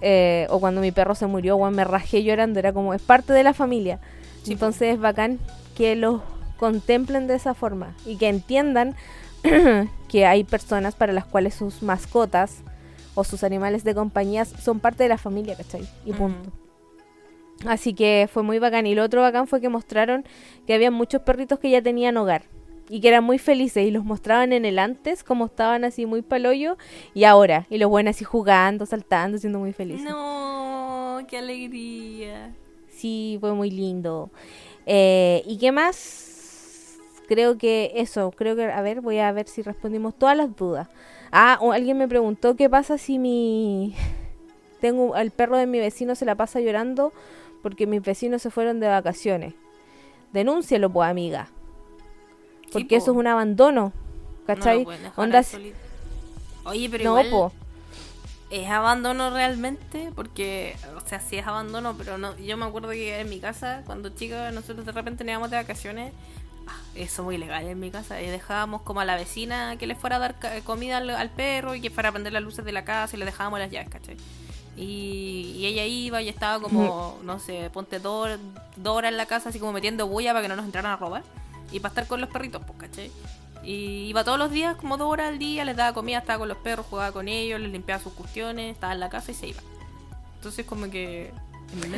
eh, 0.00 0.46
o 0.50 0.60
cuando 0.60 0.80
mi 0.80 0.92
perro 0.92 1.14
se 1.14 1.26
murió, 1.26 1.56
weón, 1.56 1.74
me 1.74 1.84
rajé 1.84 2.22
llorando, 2.22 2.58
era 2.58 2.72
como, 2.72 2.94
es 2.94 3.02
parte 3.02 3.32
de 3.32 3.42
la 3.42 3.54
familia. 3.54 4.00
Sí, 4.42 4.52
Entonces 4.52 4.94
es 4.94 5.00
bacán 5.00 5.38
que 5.76 5.96
los 5.96 6.20
contemplen 6.58 7.26
de 7.26 7.34
esa 7.34 7.54
forma 7.54 7.94
y 8.04 8.16
que 8.16 8.28
entiendan 8.28 8.94
que 10.08 10.26
hay 10.26 10.44
personas 10.44 10.94
para 10.94 11.12
las 11.12 11.24
cuales 11.24 11.54
sus 11.54 11.82
mascotas 11.82 12.62
o 13.14 13.24
sus 13.24 13.42
animales 13.44 13.84
de 13.84 13.94
compañía 13.94 14.44
son 14.44 14.80
parte 14.80 15.02
de 15.02 15.08
la 15.08 15.18
familia, 15.18 15.56
¿cachai? 15.56 15.88
Y 16.04 16.12
punto. 16.12 16.52
Así 17.66 17.94
que 17.94 18.28
fue 18.32 18.42
muy 18.42 18.58
bacán. 18.58 18.86
Y 18.86 18.94
lo 18.94 19.02
otro 19.02 19.22
bacán 19.22 19.46
fue 19.48 19.60
que 19.60 19.68
mostraron 19.68 20.24
que 20.66 20.74
había 20.74 20.90
muchos 20.90 21.22
perritos 21.22 21.58
que 21.58 21.70
ya 21.70 21.82
tenían 21.82 22.16
hogar. 22.16 22.42
Y 22.88 23.00
que 23.00 23.08
eran 23.08 23.24
muy 23.24 23.38
felices. 23.38 23.86
Y 23.86 23.90
los 23.90 24.04
mostraban 24.04 24.52
en 24.52 24.64
el 24.64 24.78
antes, 24.78 25.24
como 25.24 25.46
estaban 25.46 25.84
así 25.84 26.06
muy 26.06 26.22
palollo. 26.22 26.76
Y 27.14 27.24
ahora. 27.24 27.66
Y 27.70 27.78
los 27.78 27.90
buenos 27.90 28.16
así 28.16 28.24
jugando, 28.24 28.86
saltando, 28.86 29.38
siendo 29.38 29.58
muy 29.58 29.72
felices. 29.72 30.04
No, 30.08 31.18
qué 31.28 31.38
alegría. 31.38 32.54
Sí, 32.88 33.36
fue 33.40 33.52
muy 33.54 33.70
lindo. 33.70 34.30
Eh, 34.86 35.42
¿Y 35.46 35.58
qué 35.58 35.70
más? 35.70 36.96
Creo 37.28 37.58
que 37.58 37.92
eso, 37.96 38.30
creo 38.30 38.56
que, 38.56 38.64
a 38.64 38.80
ver, 38.80 39.02
voy 39.02 39.18
a 39.18 39.30
ver 39.32 39.46
si 39.46 39.60
respondimos 39.60 40.18
todas 40.18 40.36
las 40.36 40.56
dudas. 40.56 40.88
Ah, 41.30 41.58
alguien 41.72 41.98
me 41.98 42.08
preguntó 42.08 42.56
qué 42.56 42.70
pasa 42.70 42.96
si 42.96 43.18
mi... 43.18 43.94
Tengo 44.80 45.16
el 45.16 45.30
perro 45.30 45.58
de 45.58 45.66
mi 45.66 45.78
vecino 45.78 46.14
se 46.14 46.24
la 46.24 46.36
pasa 46.36 46.60
llorando 46.60 47.12
porque 47.62 47.86
mis 47.86 48.00
vecinos 48.00 48.42
se 48.42 48.50
fueron 48.50 48.80
de 48.80 48.88
vacaciones. 48.88 49.54
Denúncialo, 50.32 50.90
pues, 50.90 51.10
amiga. 51.10 51.50
Sí, 52.68 52.72
Porque 52.72 52.96
po. 52.96 53.02
eso 53.02 53.10
es 53.12 53.16
un 53.16 53.26
abandono. 53.26 53.92
No 53.92 54.44
¿Cachai? 54.46 54.78
lo 54.78 54.84
pueden 54.84 55.02
dejar 55.02 55.18
Onda 55.24 55.38
ahí 55.38 55.44
si- 55.44 55.50
solito. 55.52 55.78
Oye, 56.64 56.88
pero 56.90 57.04
no, 57.04 57.10
igual 57.20 57.30
po. 57.30 57.52
es 58.50 58.68
abandono 58.68 59.30
realmente, 59.30 60.10
porque, 60.14 60.76
o 60.96 61.06
sea, 61.06 61.20
sí 61.20 61.36
es 61.36 61.46
abandono, 61.46 61.94
pero 61.96 62.18
no. 62.18 62.36
Yo 62.38 62.56
me 62.56 62.64
acuerdo 62.66 62.90
que 62.90 63.20
en 63.20 63.28
mi 63.28 63.40
casa, 63.40 63.82
cuando 63.86 64.08
chica, 64.10 64.50
nosotros 64.50 64.84
de 64.86 64.92
repente 64.92 65.18
teníamos 65.18 65.50
de 65.50 65.56
vacaciones. 65.56 66.12
ah, 66.66 66.72
Eso 66.94 67.22
muy 67.24 67.38
legal 67.38 67.66
en 67.66 67.78
mi 67.80 67.90
casa. 67.90 68.20
Y 68.22 68.26
dejábamos 68.26 68.82
como 68.82 69.00
a 69.00 69.04
la 69.04 69.16
vecina 69.16 69.76
que 69.78 69.86
le 69.86 69.94
fuera 69.94 70.16
a 70.16 70.18
dar 70.18 70.34
comida 70.64 70.98
al, 70.98 71.08
al 71.10 71.30
perro 71.30 71.74
y 71.74 71.80
que 71.80 71.90
fuera 71.90 72.10
a 72.10 72.12
prender 72.12 72.32
las 72.32 72.42
luces 72.42 72.64
de 72.64 72.72
la 72.72 72.84
casa 72.84 73.16
y 73.16 73.18
le 73.18 73.24
dejábamos 73.24 73.58
las 73.60 73.70
llaves, 73.70 73.88
¿cachai? 73.90 74.16
Y, 74.76 75.54
y 75.58 75.66
ella 75.66 75.84
iba 75.84 76.22
y 76.22 76.28
estaba 76.28 76.62
como, 76.62 77.18
no 77.24 77.38
sé, 77.38 77.68
ponte 77.72 77.98
dos 77.98 78.38
dos 78.76 78.96
horas 78.96 79.10
en 79.10 79.16
la 79.16 79.26
casa, 79.26 79.48
así 79.48 79.58
como 79.58 79.72
metiendo 79.72 80.06
bulla 80.06 80.32
para 80.32 80.42
que 80.42 80.48
no 80.48 80.56
nos 80.56 80.64
entraran 80.66 80.92
a 80.92 80.96
robar. 80.96 81.22
Y 81.72 81.80
para 81.80 81.90
estar 81.90 82.06
con 82.06 82.20
los 82.20 82.30
perritos, 82.30 82.62
pues, 82.66 82.78
¿cachai? 82.78 83.10
Y 83.62 84.06
iba 84.08 84.24
todos 84.24 84.38
los 84.38 84.50
días, 84.50 84.76
como 84.76 84.96
dos 84.96 85.10
horas 85.10 85.28
al 85.28 85.38
día, 85.38 85.64
les 85.64 85.76
daba 85.76 85.92
comida, 85.92 86.18
estaba 86.18 86.38
con 86.38 86.48
los 86.48 86.58
perros, 86.58 86.86
jugaba 86.88 87.12
con 87.12 87.28
ellos, 87.28 87.60
les 87.60 87.70
limpiaba 87.70 88.02
sus 88.02 88.12
cuestiones, 88.12 88.72
estaba 88.72 88.92
en 88.92 89.00
la 89.00 89.10
casa 89.10 89.32
y 89.32 89.34
se 89.34 89.48
iba. 89.48 89.60
Entonces, 90.36 90.64
como 90.64 90.88
que. 90.90 91.32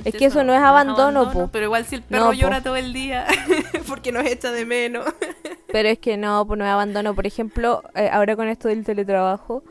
Es 0.05 0.15
que 0.15 0.25
eso 0.25 0.43
no 0.43 0.53
es 0.53 0.61
abandono, 0.61 1.31
po. 1.31 1.49
Pero 1.53 1.67
igual 1.67 1.85
si 1.85 1.97
el 1.97 2.03
perro 2.03 2.25
No, 2.25 2.31
po. 2.31 2.37
llora 2.37 2.63
todo 2.63 2.77
el 2.77 2.93
día, 2.93 3.27
porque 3.87 4.11
nos 4.11 4.25
echa 4.25 4.51
de 4.51 4.65
menos. 4.67 5.07
Pero 5.71 5.89
es 5.89 5.99
que 5.99 6.17
no, 6.17 6.45
pues 6.47 6.59
no 6.59 6.65
me 6.65 6.71
abandono. 6.71 7.15
Por 7.15 7.27
ejemplo, 7.27 7.83
eh, 7.95 8.09
ahora 8.11 8.35
con 8.35 8.49
esto 8.49 8.67
del 8.67 8.85
teletrabajo, 8.85 9.63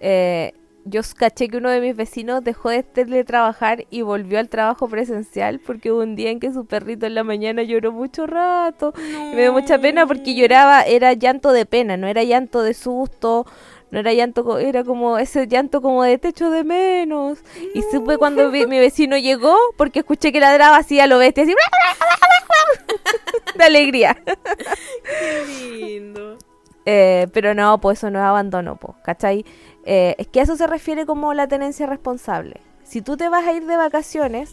eh, 0.00 0.54
yo 0.84 1.00
caché 1.16 1.48
que 1.48 1.56
uno 1.56 1.70
de 1.70 1.80
mis 1.80 1.96
vecinos 1.96 2.44
dejó 2.44 2.68
de 2.68 2.82
teletrabajar 2.82 3.86
y 3.90 4.02
volvió 4.02 4.38
al 4.38 4.48
trabajo 4.48 4.88
presencial 4.88 5.60
porque 5.60 5.90
hubo 5.90 6.02
un 6.02 6.14
día 6.14 6.30
en 6.30 6.40
que 6.40 6.52
su 6.52 6.66
perrito 6.66 7.06
en 7.06 7.14
la 7.14 7.24
mañana 7.24 7.62
lloró 7.62 7.92
mucho 7.92 8.26
rato. 8.26 8.92
Y 8.98 9.34
me 9.34 9.42
dio 9.42 9.52
mucha 9.52 9.78
pena 9.78 10.06
porque 10.06 10.34
lloraba, 10.34 10.82
era 10.82 11.12
llanto 11.14 11.52
de 11.52 11.64
pena, 11.64 11.96
no 11.96 12.06
era 12.06 12.22
llanto 12.22 12.62
de 12.62 12.74
susto, 12.74 13.46
no 13.90 13.98
era 13.98 14.12
llanto, 14.12 14.58
era 14.58 14.84
como 14.84 15.18
ese 15.18 15.46
llanto 15.46 15.80
como 15.80 16.02
de 16.02 16.18
techo 16.18 16.50
de 16.50 16.64
menos. 16.64 17.38
Y 17.74 17.82
supe 17.90 18.18
cuando 18.18 18.50
mi 18.50 18.78
vecino 18.78 19.16
llegó 19.16 19.56
porque 19.76 20.00
escuché 20.00 20.32
que 20.32 20.40
ladraba 20.40 20.76
así 20.76 21.00
a 21.00 21.06
lo 21.06 21.18
bestia, 21.18 21.44
así 21.44 21.54
de 23.56 23.64
alegría. 23.64 24.18
Qué 25.04 25.76
lindo. 25.76 26.38
Eh, 26.86 27.28
pero 27.32 27.54
no, 27.54 27.80
pues 27.80 27.98
eso 27.98 28.10
no 28.10 28.18
es 28.18 28.24
abandono, 28.24 28.76
pues, 28.76 28.94
¿cachai? 29.02 29.44
Eh, 29.86 30.14
es 30.18 30.26
que 30.28 30.40
a 30.40 30.42
eso 30.44 30.56
se 30.56 30.66
refiere 30.66 31.06
como 31.06 31.34
la 31.34 31.46
tenencia 31.46 31.86
responsable. 31.86 32.60
Si 32.84 33.02
tú 33.02 33.16
te 33.16 33.28
vas 33.28 33.46
a 33.46 33.52
ir 33.52 33.66
de 33.66 33.76
vacaciones, 33.76 34.50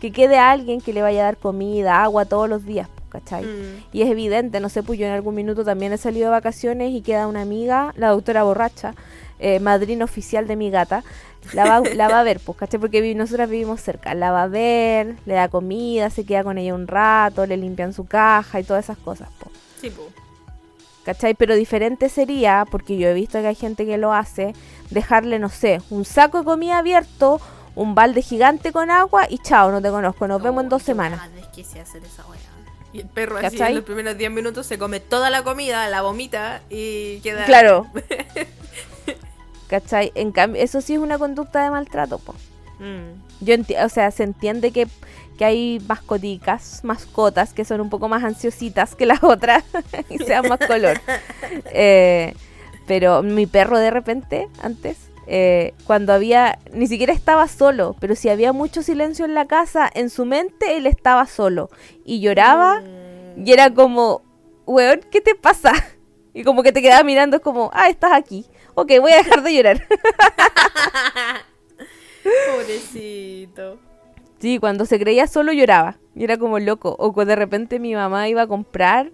que 0.00 0.10
quede 0.12 0.38
alguien 0.38 0.80
que 0.80 0.92
le 0.92 1.02
vaya 1.02 1.20
a 1.22 1.24
dar 1.24 1.36
comida, 1.38 2.02
agua 2.02 2.24
todos 2.26 2.48
los 2.48 2.64
días, 2.66 2.88
pues, 2.94 3.22
¿cachai? 3.22 3.44
Mm. 3.44 3.84
Y 3.92 4.02
es 4.02 4.10
evidente, 4.10 4.60
no 4.60 4.68
sé, 4.68 4.82
pues 4.82 4.98
yo 4.98 5.06
en 5.06 5.12
algún 5.12 5.34
minuto 5.34 5.64
también 5.64 5.92
he 5.92 5.98
salido 5.98 6.26
de 6.26 6.30
vacaciones 6.32 6.92
y 6.92 7.00
queda 7.00 7.26
una 7.26 7.40
amiga, 7.42 7.94
la 7.96 8.08
doctora 8.08 8.42
borracha, 8.42 8.94
eh, 9.38 9.60
madrina 9.60 10.04
oficial 10.04 10.46
de 10.46 10.56
mi 10.56 10.70
gata, 10.70 11.04
la 11.54 11.64
va, 11.64 11.80
la 11.94 12.08
va 12.08 12.20
a 12.20 12.22
ver, 12.22 12.40
pues, 12.40 12.58
¿cachai? 12.58 12.78
Porque 12.80 13.00
vi- 13.00 13.14
nosotras 13.14 13.48
vivimos 13.48 13.80
cerca, 13.80 14.14
la 14.14 14.30
va 14.30 14.42
a 14.42 14.48
ver, 14.48 15.16
le 15.24 15.34
da 15.34 15.48
comida, 15.48 16.10
se 16.10 16.24
queda 16.26 16.44
con 16.44 16.58
ella 16.58 16.74
un 16.74 16.86
rato, 16.86 17.46
le 17.46 17.56
limpian 17.56 17.92
su 17.94 18.04
caja 18.06 18.60
y 18.60 18.64
todas 18.64 18.84
esas 18.84 18.98
cosas, 18.98 19.28
pues. 19.38 19.54
Sí, 19.80 19.88
po. 19.90 20.08
¿Cachai? 21.04 21.34
Pero 21.34 21.54
diferente 21.54 22.08
sería, 22.08 22.64
porque 22.70 22.96
yo 22.96 23.08
he 23.08 23.14
visto 23.14 23.40
que 23.40 23.48
hay 23.48 23.54
gente 23.54 23.84
que 23.84 23.98
lo 23.98 24.12
hace, 24.14 24.54
dejarle, 24.90 25.38
no 25.38 25.48
sé, 25.50 25.80
un 25.90 26.04
saco 26.04 26.38
de 26.38 26.44
comida 26.44 26.78
abierto, 26.78 27.40
un 27.74 27.94
balde 27.94 28.22
gigante 28.22 28.72
con 28.72 28.90
agua 28.90 29.26
y 29.28 29.38
chao, 29.38 29.70
no 29.70 29.82
te 29.82 29.90
conozco, 29.90 30.26
nos 30.26 30.42
vemos 30.42 30.64
en 30.64 30.70
dos 30.70 30.82
semanas. 30.82 31.20
Es 31.38 31.46
que 31.48 31.64
sé 31.64 31.80
hacer 31.80 32.02
esa. 32.04 32.24
Y 32.92 33.00
el 33.00 33.08
perro 33.08 33.38
así 33.38 33.60
en 33.60 33.74
los 33.74 33.84
primeros 33.84 34.16
10 34.16 34.30
minutos 34.30 34.66
se 34.66 34.78
come 34.78 35.00
toda 35.00 35.28
la 35.28 35.42
comida, 35.42 35.88
la 35.88 36.00
vomita 36.02 36.62
y 36.70 37.18
queda. 37.20 37.44
Claro. 37.44 37.88
¿Cachai? 39.68 40.12
En 40.14 40.30
cambio, 40.30 40.62
eso 40.62 40.80
sí 40.80 40.94
es 40.94 41.00
una 41.00 41.18
conducta 41.18 41.64
de 41.64 41.70
maltrato, 41.70 42.18
po. 42.18 42.34
Mm. 42.78 43.44
Yo 43.44 43.54
enti- 43.54 43.82
o 43.84 43.88
sea, 43.88 44.10
se 44.10 44.22
entiende 44.22 44.70
que, 44.70 44.86
que 45.38 45.44
hay 45.44 45.82
mascoticas, 45.88 46.80
mascotas 46.84 47.52
que 47.52 47.64
son 47.64 47.80
un 47.80 47.90
poco 47.90 48.08
más 48.08 48.22
ansiositas 48.24 48.94
que 48.94 49.06
las 49.06 49.22
otras 49.24 49.64
y 50.10 50.18
sean 50.18 50.48
más 50.48 50.58
color. 50.60 51.00
Eh, 51.76 52.34
pero 52.86 53.22
mi 53.22 53.46
perro 53.46 53.78
de 53.78 53.90
repente, 53.90 54.48
antes, 54.62 54.98
eh, 55.26 55.72
cuando 55.86 56.12
había, 56.12 56.58
ni 56.72 56.86
siquiera 56.86 57.12
estaba 57.12 57.48
solo, 57.48 57.96
pero 58.00 58.14
si 58.14 58.28
había 58.28 58.52
mucho 58.52 58.82
silencio 58.82 59.24
en 59.24 59.34
la 59.34 59.46
casa, 59.46 59.90
en 59.94 60.10
su 60.10 60.24
mente 60.26 60.76
él 60.76 60.86
estaba 60.86 61.26
solo 61.26 61.70
y 62.04 62.20
lloraba 62.20 62.80
Mm. 62.80 63.46
y 63.46 63.52
era 63.52 63.72
como, 63.72 64.22
weón, 64.66 65.00
¿qué 65.10 65.20
te 65.20 65.34
pasa? 65.34 65.72
Y 66.34 66.42
como 66.44 66.62
que 66.62 66.72
te 66.72 66.82
quedaba 66.82 67.02
mirando, 67.04 67.36
es 67.36 67.42
como, 67.42 67.70
ah, 67.72 67.88
estás 67.88 68.12
aquí. 68.12 68.44
Ok, 68.74 68.90
voy 69.00 69.12
a 69.12 69.16
dejar 69.18 69.42
de 69.42 69.54
llorar. 69.54 69.86
Pobrecito. 72.56 73.78
Sí, 74.44 74.58
cuando 74.58 74.84
se 74.84 74.98
creía 74.98 75.26
solo 75.26 75.54
lloraba. 75.54 75.96
Y 76.14 76.22
era 76.24 76.36
como 76.36 76.58
loco. 76.58 76.94
O 76.98 77.14
cuando 77.14 77.30
de 77.30 77.36
repente 77.36 77.78
mi 77.78 77.94
mamá 77.94 78.28
iba 78.28 78.42
a 78.42 78.46
comprar 78.46 79.10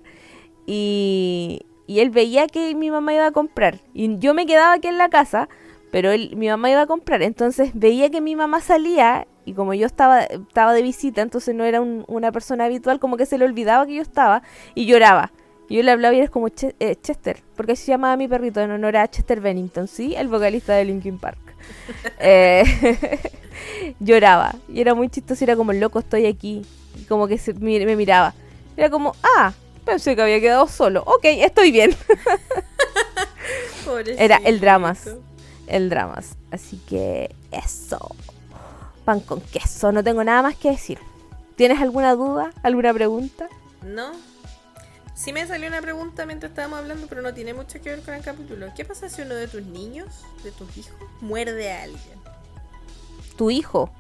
y, 0.67 1.61
y 1.87 2.01
él 2.01 2.11
veía 2.11 2.49
que 2.49 2.75
mi 2.75 2.91
mamá 2.91 3.15
iba 3.15 3.27
a 3.27 3.31
comprar. 3.31 3.79
Y 3.95 4.19
yo 4.19 4.35
me 4.35 4.45
quedaba 4.45 4.73
aquí 4.73 4.89
en 4.89 4.99
la 4.99 5.09
casa, 5.09 5.49
pero 5.93 6.11
él, 6.11 6.35
mi 6.37 6.49
mamá 6.49 6.69
iba 6.73 6.83
a 6.83 6.87
comprar. 6.89 7.23
Entonces 7.23 7.71
veía 7.75 8.11
que 8.11 8.21
mi 8.21 8.35
mamá 8.35 8.61
salía 8.61 9.29
y 9.45 9.53
como 9.55 9.73
yo 9.73 9.87
estaba, 9.87 10.23
estaba 10.25 10.73
de 10.75 10.83
visita, 10.83 11.23
entonces 11.23 11.55
no 11.55 11.63
era 11.63 11.81
un- 11.81 12.05
una 12.09 12.33
persona 12.33 12.65
habitual, 12.65 12.99
como 12.99 13.17
que 13.17 13.25
se 13.25 13.39
le 13.39 13.45
olvidaba 13.45 13.87
que 13.87 13.95
yo 13.95 14.03
estaba 14.03 14.43
y 14.75 14.87
lloraba. 14.87 15.31
Y 15.69 15.77
yo 15.77 15.85
le 15.85 15.93
hablaba 15.93 16.13
y 16.17 16.19
era 16.19 16.27
como 16.29 16.49
"Che- 16.49 16.75
eh, 16.81 16.97
Chester, 16.97 17.41
porque 17.55 17.77
se 17.77 17.87
llamaba 17.93 18.17
mi 18.17 18.27
perrito 18.27 18.61
en 18.61 18.73
honor 18.73 18.97
a 18.97 19.07
Chester 19.07 19.41
Bennington, 19.41 19.87
¿sí? 19.87 20.13
El 20.17 20.27
vocalista 20.27 20.75
de 20.75 20.87
Linkin 20.87 21.19
Park. 21.21 21.50
Eh, 22.19 22.65
lloraba 24.01 24.55
y 24.69 24.81
era 24.81 24.95
muy 24.95 25.09
chistoso, 25.09 25.43
era 25.45 25.57
como 25.57 25.73
loco, 25.73 25.99
estoy 25.99 26.27
aquí. 26.27 26.65
Y 26.99 27.05
como 27.05 27.27
que 27.29 27.39
se, 27.39 27.55
mi- 27.55 27.85
me 27.85 27.97
miraba. 27.97 28.35
Era 28.77 28.91
como, 28.91 29.15
ah, 29.37 29.53
pensé 29.85 30.15
que 30.17 30.23
había 30.23 30.41
quedado 30.41 30.67
solo. 30.69 31.03
Ok, 31.07 31.25
estoy 31.25 31.71
bien. 31.73 31.95
Era 34.19 34.37
el 34.45 34.61
dramas. 34.61 35.09
El 35.67 35.89
dramas. 35.91 36.37
Así 36.51 36.81
que 36.89 37.35
eso. 37.51 38.15
Pan 39.05 39.21
con 39.21 39.41
queso. 39.41 39.93
No 39.93 40.05
tengo 40.05 40.23
nada 40.25 40.43
más 40.43 40.57
que 40.57 40.71
decir. 40.71 40.99
¿Tienes 41.57 41.81
alguna 41.81 42.15
duda? 42.15 42.53
¿Alguna 42.63 42.93
pregunta? 42.95 43.49
¿No? 43.85 44.13
Sí 45.23 45.35
me 45.35 45.47
salió 45.47 45.69
una 45.69 45.83
pregunta 45.83 46.25
mientras 46.25 46.51
estábamos 46.51 46.79
hablando, 46.79 47.07
pero 47.07 47.21
no 47.21 47.35
tiene 47.35 47.53
mucho 47.53 47.79
que 47.83 47.91
ver 47.91 48.01
con 48.01 48.15
el 48.15 48.23
capítulo. 48.23 48.69
¿Qué 48.75 48.87
pasa 48.87 49.09
si 49.11 49.21
uno 49.21 49.35
de 49.35 49.49
tus 49.49 49.63
niños, 49.63 50.25
de 50.43 50.51
tus 50.51 50.75
hijos, 50.79 50.95
muerde 51.21 51.71
a 51.73 51.83
alguien? 51.83 52.19
¿Tu 53.37 53.51
hijo? 53.51 53.91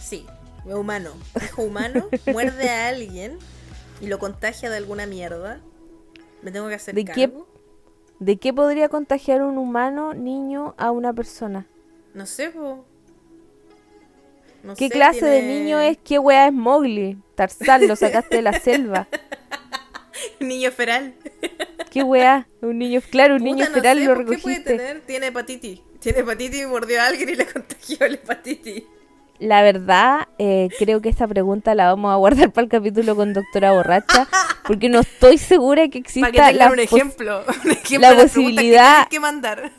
Sí, 0.00 0.26
humano. 0.64 1.10
Hijo 1.44 1.62
humano, 1.62 2.08
muerde 2.26 2.70
a 2.70 2.88
alguien 2.88 3.38
y 4.00 4.06
lo 4.06 4.18
contagia 4.18 4.70
de 4.70 4.78
alguna 4.78 5.04
mierda. 5.04 5.60
¿Me 6.40 6.50
tengo 6.50 6.68
que 6.68 6.74
hacer 6.74 6.94
¿De 6.94 7.04
qué- 7.04 7.28
cargo? 7.28 7.46
¿De 8.18 8.36
qué 8.38 8.54
podría 8.54 8.88
contagiar 8.88 9.42
un 9.42 9.58
humano, 9.58 10.14
niño, 10.14 10.74
a 10.78 10.90
una 10.90 11.12
persona? 11.12 11.66
No 12.14 12.24
sé, 12.24 12.48
po. 12.50 12.84
No 14.62 14.74
¿Qué 14.76 14.88
sé, 14.88 14.94
clase 14.94 15.26
de 15.26 15.42
niño 15.42 15.80
es? 15.80 15.98
¿Qué 15.98 16.18
weá 16.18 16.46
es 16.46 16.52
Mowgli? 16.52 17.18
Tarzán, 17.34 17.86
lo 17.88 17.96
sacaste 17.96 18.36
de 18.36 18.42
la 18.42 18.52
selva. 18.60 19.08
Niño 20.42 20.70
feral. 20.72 21.14
¿Qué 21.90 22.02
weá? 22.02 22.48
Un 22.60 22.78
niño, 22.78 23.00
claro, 23.10 23.34
un 23.34 23.40
Puta, 23.40 23.50
niño 23.54 23.64
no 23.68 23.74
feral 23.74 23.98
sé, 23.98 24.04
lo 24.04 24.14
¿por 24.14 24.18
¿Qué 24.18 24.24
puede 24.38 24.56
recogiste. 24.56 24.76
tener? 24.76 25.00
Tiene 25.02 25.26
hepatitis. 25.28 25.80
Tiene 26.00 26.18
hepatitis 26.20 26.62
y 26.62 26.66
mordió 26.66 27.00
a 27.00 27.06
alguien 27.06 27.28
y 27.28 27.34
le 27.36 27.46
contagió 27.52 27.98
la 28.08 28.14
hepatitis. 28.14 28.82
La 29.38 29.62
verdad, 29.62 30.28
eh, 30.38 30.68
creo 30.78 31.00
que 31.00 31.08
esta 31.08 31.26
pregunta 31.26 31.74
la 31.74 31.86
vamos 31.86 32.12
a 32.12 32.16
guardar 32.16 32.52
para 32.52 32.64
el 32.64 32.70
capítulo 32.70 33.16
con 33.16 33.32
Doctora 33.32 33.72
Borracha, 33.72 34.28
porque 34.66 34.88
no 34.88 35.00
estoy 35.00 35.36
segura 35.38 35.88
que 35.88 35.98
exista 35.98 36.30
que 36.30 36.52
la 36.52 36.70
un 36.70 36.78
ejemplo. 36.78 37.42
Un 37.64 37.70
ejemplo 37.72 37.98
la 38.08 38.14
posibilidad- 38.22 39.08
que 39.08 39.18
mandar. 39.20 39.72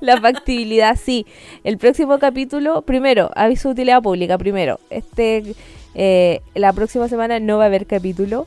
La 0.00 0.20
factibilidad, 0.20 0.96
sí. 1.02 1.26
El 1.64 1.78
próximo 1.78 2.18
capítulo, 2.18 2.82
primero, 2.82 3.30
aviso 3.34 3.68
de 3.68 3.72
utilidad 3.72 4.02
pública, 4.02 4.36
primero. 4.38 4.78
Este, 4.90 5.54
eh, 5.94 6.40
la 6.54 6.72
próxima 6.72 7.08
semana 7.08 7.40
no 7.40 7.58
va 7.58 7.64
a 7.64 7.66
haber 7.66 7.86
capítulo, 7.86 8.46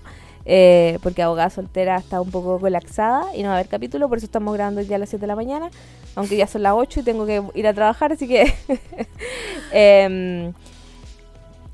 eh, 0.52 0.98
porque 1.04 1.22
abogada 1.22 1.52
soltera 1.52 1.98
está 1.98 2.20
un 2.20 2.32
poco 2.32 2.60
colapsada 2.60 3.36
y 3.36 3.44
no 3.44 3.50
va 3.50 3.54
a 3.54 3.58
haber 3.60 3.70
capítulo, 3.70 4.10
por 4.10 4.18
eso 4.18 4.26
estamos 4.26 4.52
grabando 4.56 4.82
ya 4.82 4.96
a 4.96 5.00
las 5.00 5.10
7 5.10 5.22
de 5.22 5.28
la 5.28 5.36
mañana, 5.36 5.70
aunque 6.16 6.38
ya 6.38 6.48
son 6.48 6.64
las 6.64 6.74
8 6.74 7.02
y 7.02 7.04
tengo 7.04 7.28
que 7.28 7.44
ir 7.54 7.68
a 7.68 7.74
trabajar, 7.76 8.12
así 8.12 8.28
que... 8.28 8.52
em, 9.72 10.52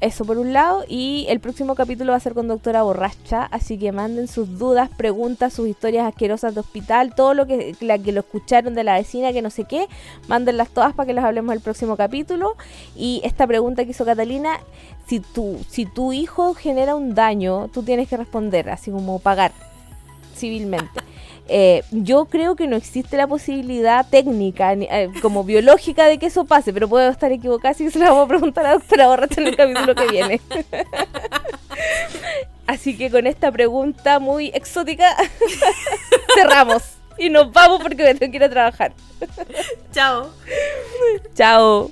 eso 0.06 0.26
por 0.26 0.38
un 0.38 0.54
lado. 0.54 0.84
Y 0.88 1.26
el 1.30 1.40
próximo 1.40 1.76
capítulo 1.76 2.12
va 2.12 2.18
a 2.18 2.22
ser 2.22 2.34
con 2.34 2.48
Doctora 2.48 2.84
Borracha. 2.84 3.44
Así 3.52 3.78
que 3.78 3.92
manden 3.92 4.28
sus 4.28 4.58
dudas, 4.58 4.90
preguntas, 4.96 5.54
sus 5.54 5.68
historias 5.68 6.08
asquerosas 6.08 6.54
de 6.54 6.62
hospital, 6.62 7.14
todo 7.16 7.34
lo 7.34 7.46
que, 7.46 7.76
la 7.82 7.98
que 7.98 8.12
lo 8.12 8.22
escucharon 8.22 8.76
de 8.76 8.84
la 8.84 8.94
vecina, 8.94 9.34
que 9.34 9.42
no 9.42 9.50
sé 9.50 9.66
qué. 9.66 9.88
Mándenlas 10.28 10.70
todas 10.70 10.94
para 10.94 11.08
que 11.08 11.14
las 11.14 11.26
hablemos 11.26 11.54
el 11.56 11.62
próximo 11.62 11.98
capítulo. 11.98 12.56
Y 12.96 13.22
esta 13.24 13.46
pregunta 13.48 13.84
que 13.84 13.92
hizo 13.92 14.06
Catalina: 14.06 14.60
si 15.08 15.20
tu, 15.20 15.60
si 15.70 15.86
tu 15.86 16.14
hijo 16.14 16.54
genera 16.54 16.96
un 16.96 17.14
daño, 17.16 17.70
tú 17.70 17.84
tienes 17.84 18.08
que 18.08 18.18
responder, 18.18 18.70
así 18.70 18.92
como 18.92 19.20
pagar 19.20 19.52
civilmente. 20.36 21.05
Eh, 21.48 21.84
yo 21.92 22.26
creo 22.26 22.56
que 22.56 22.68
no 22.68 22.76
existe 22.76 23.18
la 23.18 23.28
posibilidad 23.28 24.08
técnica, 24.10 24.74
ni- 24.76 24.88
eh, 24.90 25.12
como 25.22 25.44
biológica, 25.44 26.06
de 26.08 26.18
que 26.18 26.26
eso 26.26 26.46
pase, 26.46 26.74
pero 26.74 26.90
puedo 26.90 27.08
estar 27.10 27.32
equivocada, 27.32 27.72
así 27.72 27.86
que 27.86 27.92
se 27.92 28.00
la 28.00 28.10
vamos 28.10 28.26
a 28.26 28.30
preguntar 28.30 28.66
a 28.66 28.70
la 28.70 28.74
doctora 28.76 29.08
Borracha 29.08 29.42
en 29.42 29.48
el 29.48 29.56
capítulo 29.56 29.94
que 29.94 30.08
viene. 30.08 30.42
así 32.68 32.98
que 32.98 33.10
con 33.12 33.28
esta 33.28 33.52
pregunta 33.52 34.20
muy 34.20 34.48
exótica, 34.54 35.16
cerramos 36.36 36.84
y 37.18 37.30
nos 37.30 37.52
vamos 37.52 37.82
porque 37.82 38.04
me 38.04 38.16
tengo 38.16 38.32
que 38.32 38.38
ir 38.38 38.44
a 38.44 38.50
trabajar. 38.50 38.94
Chao. 39.94 40.30
Chao. 41.36 41.92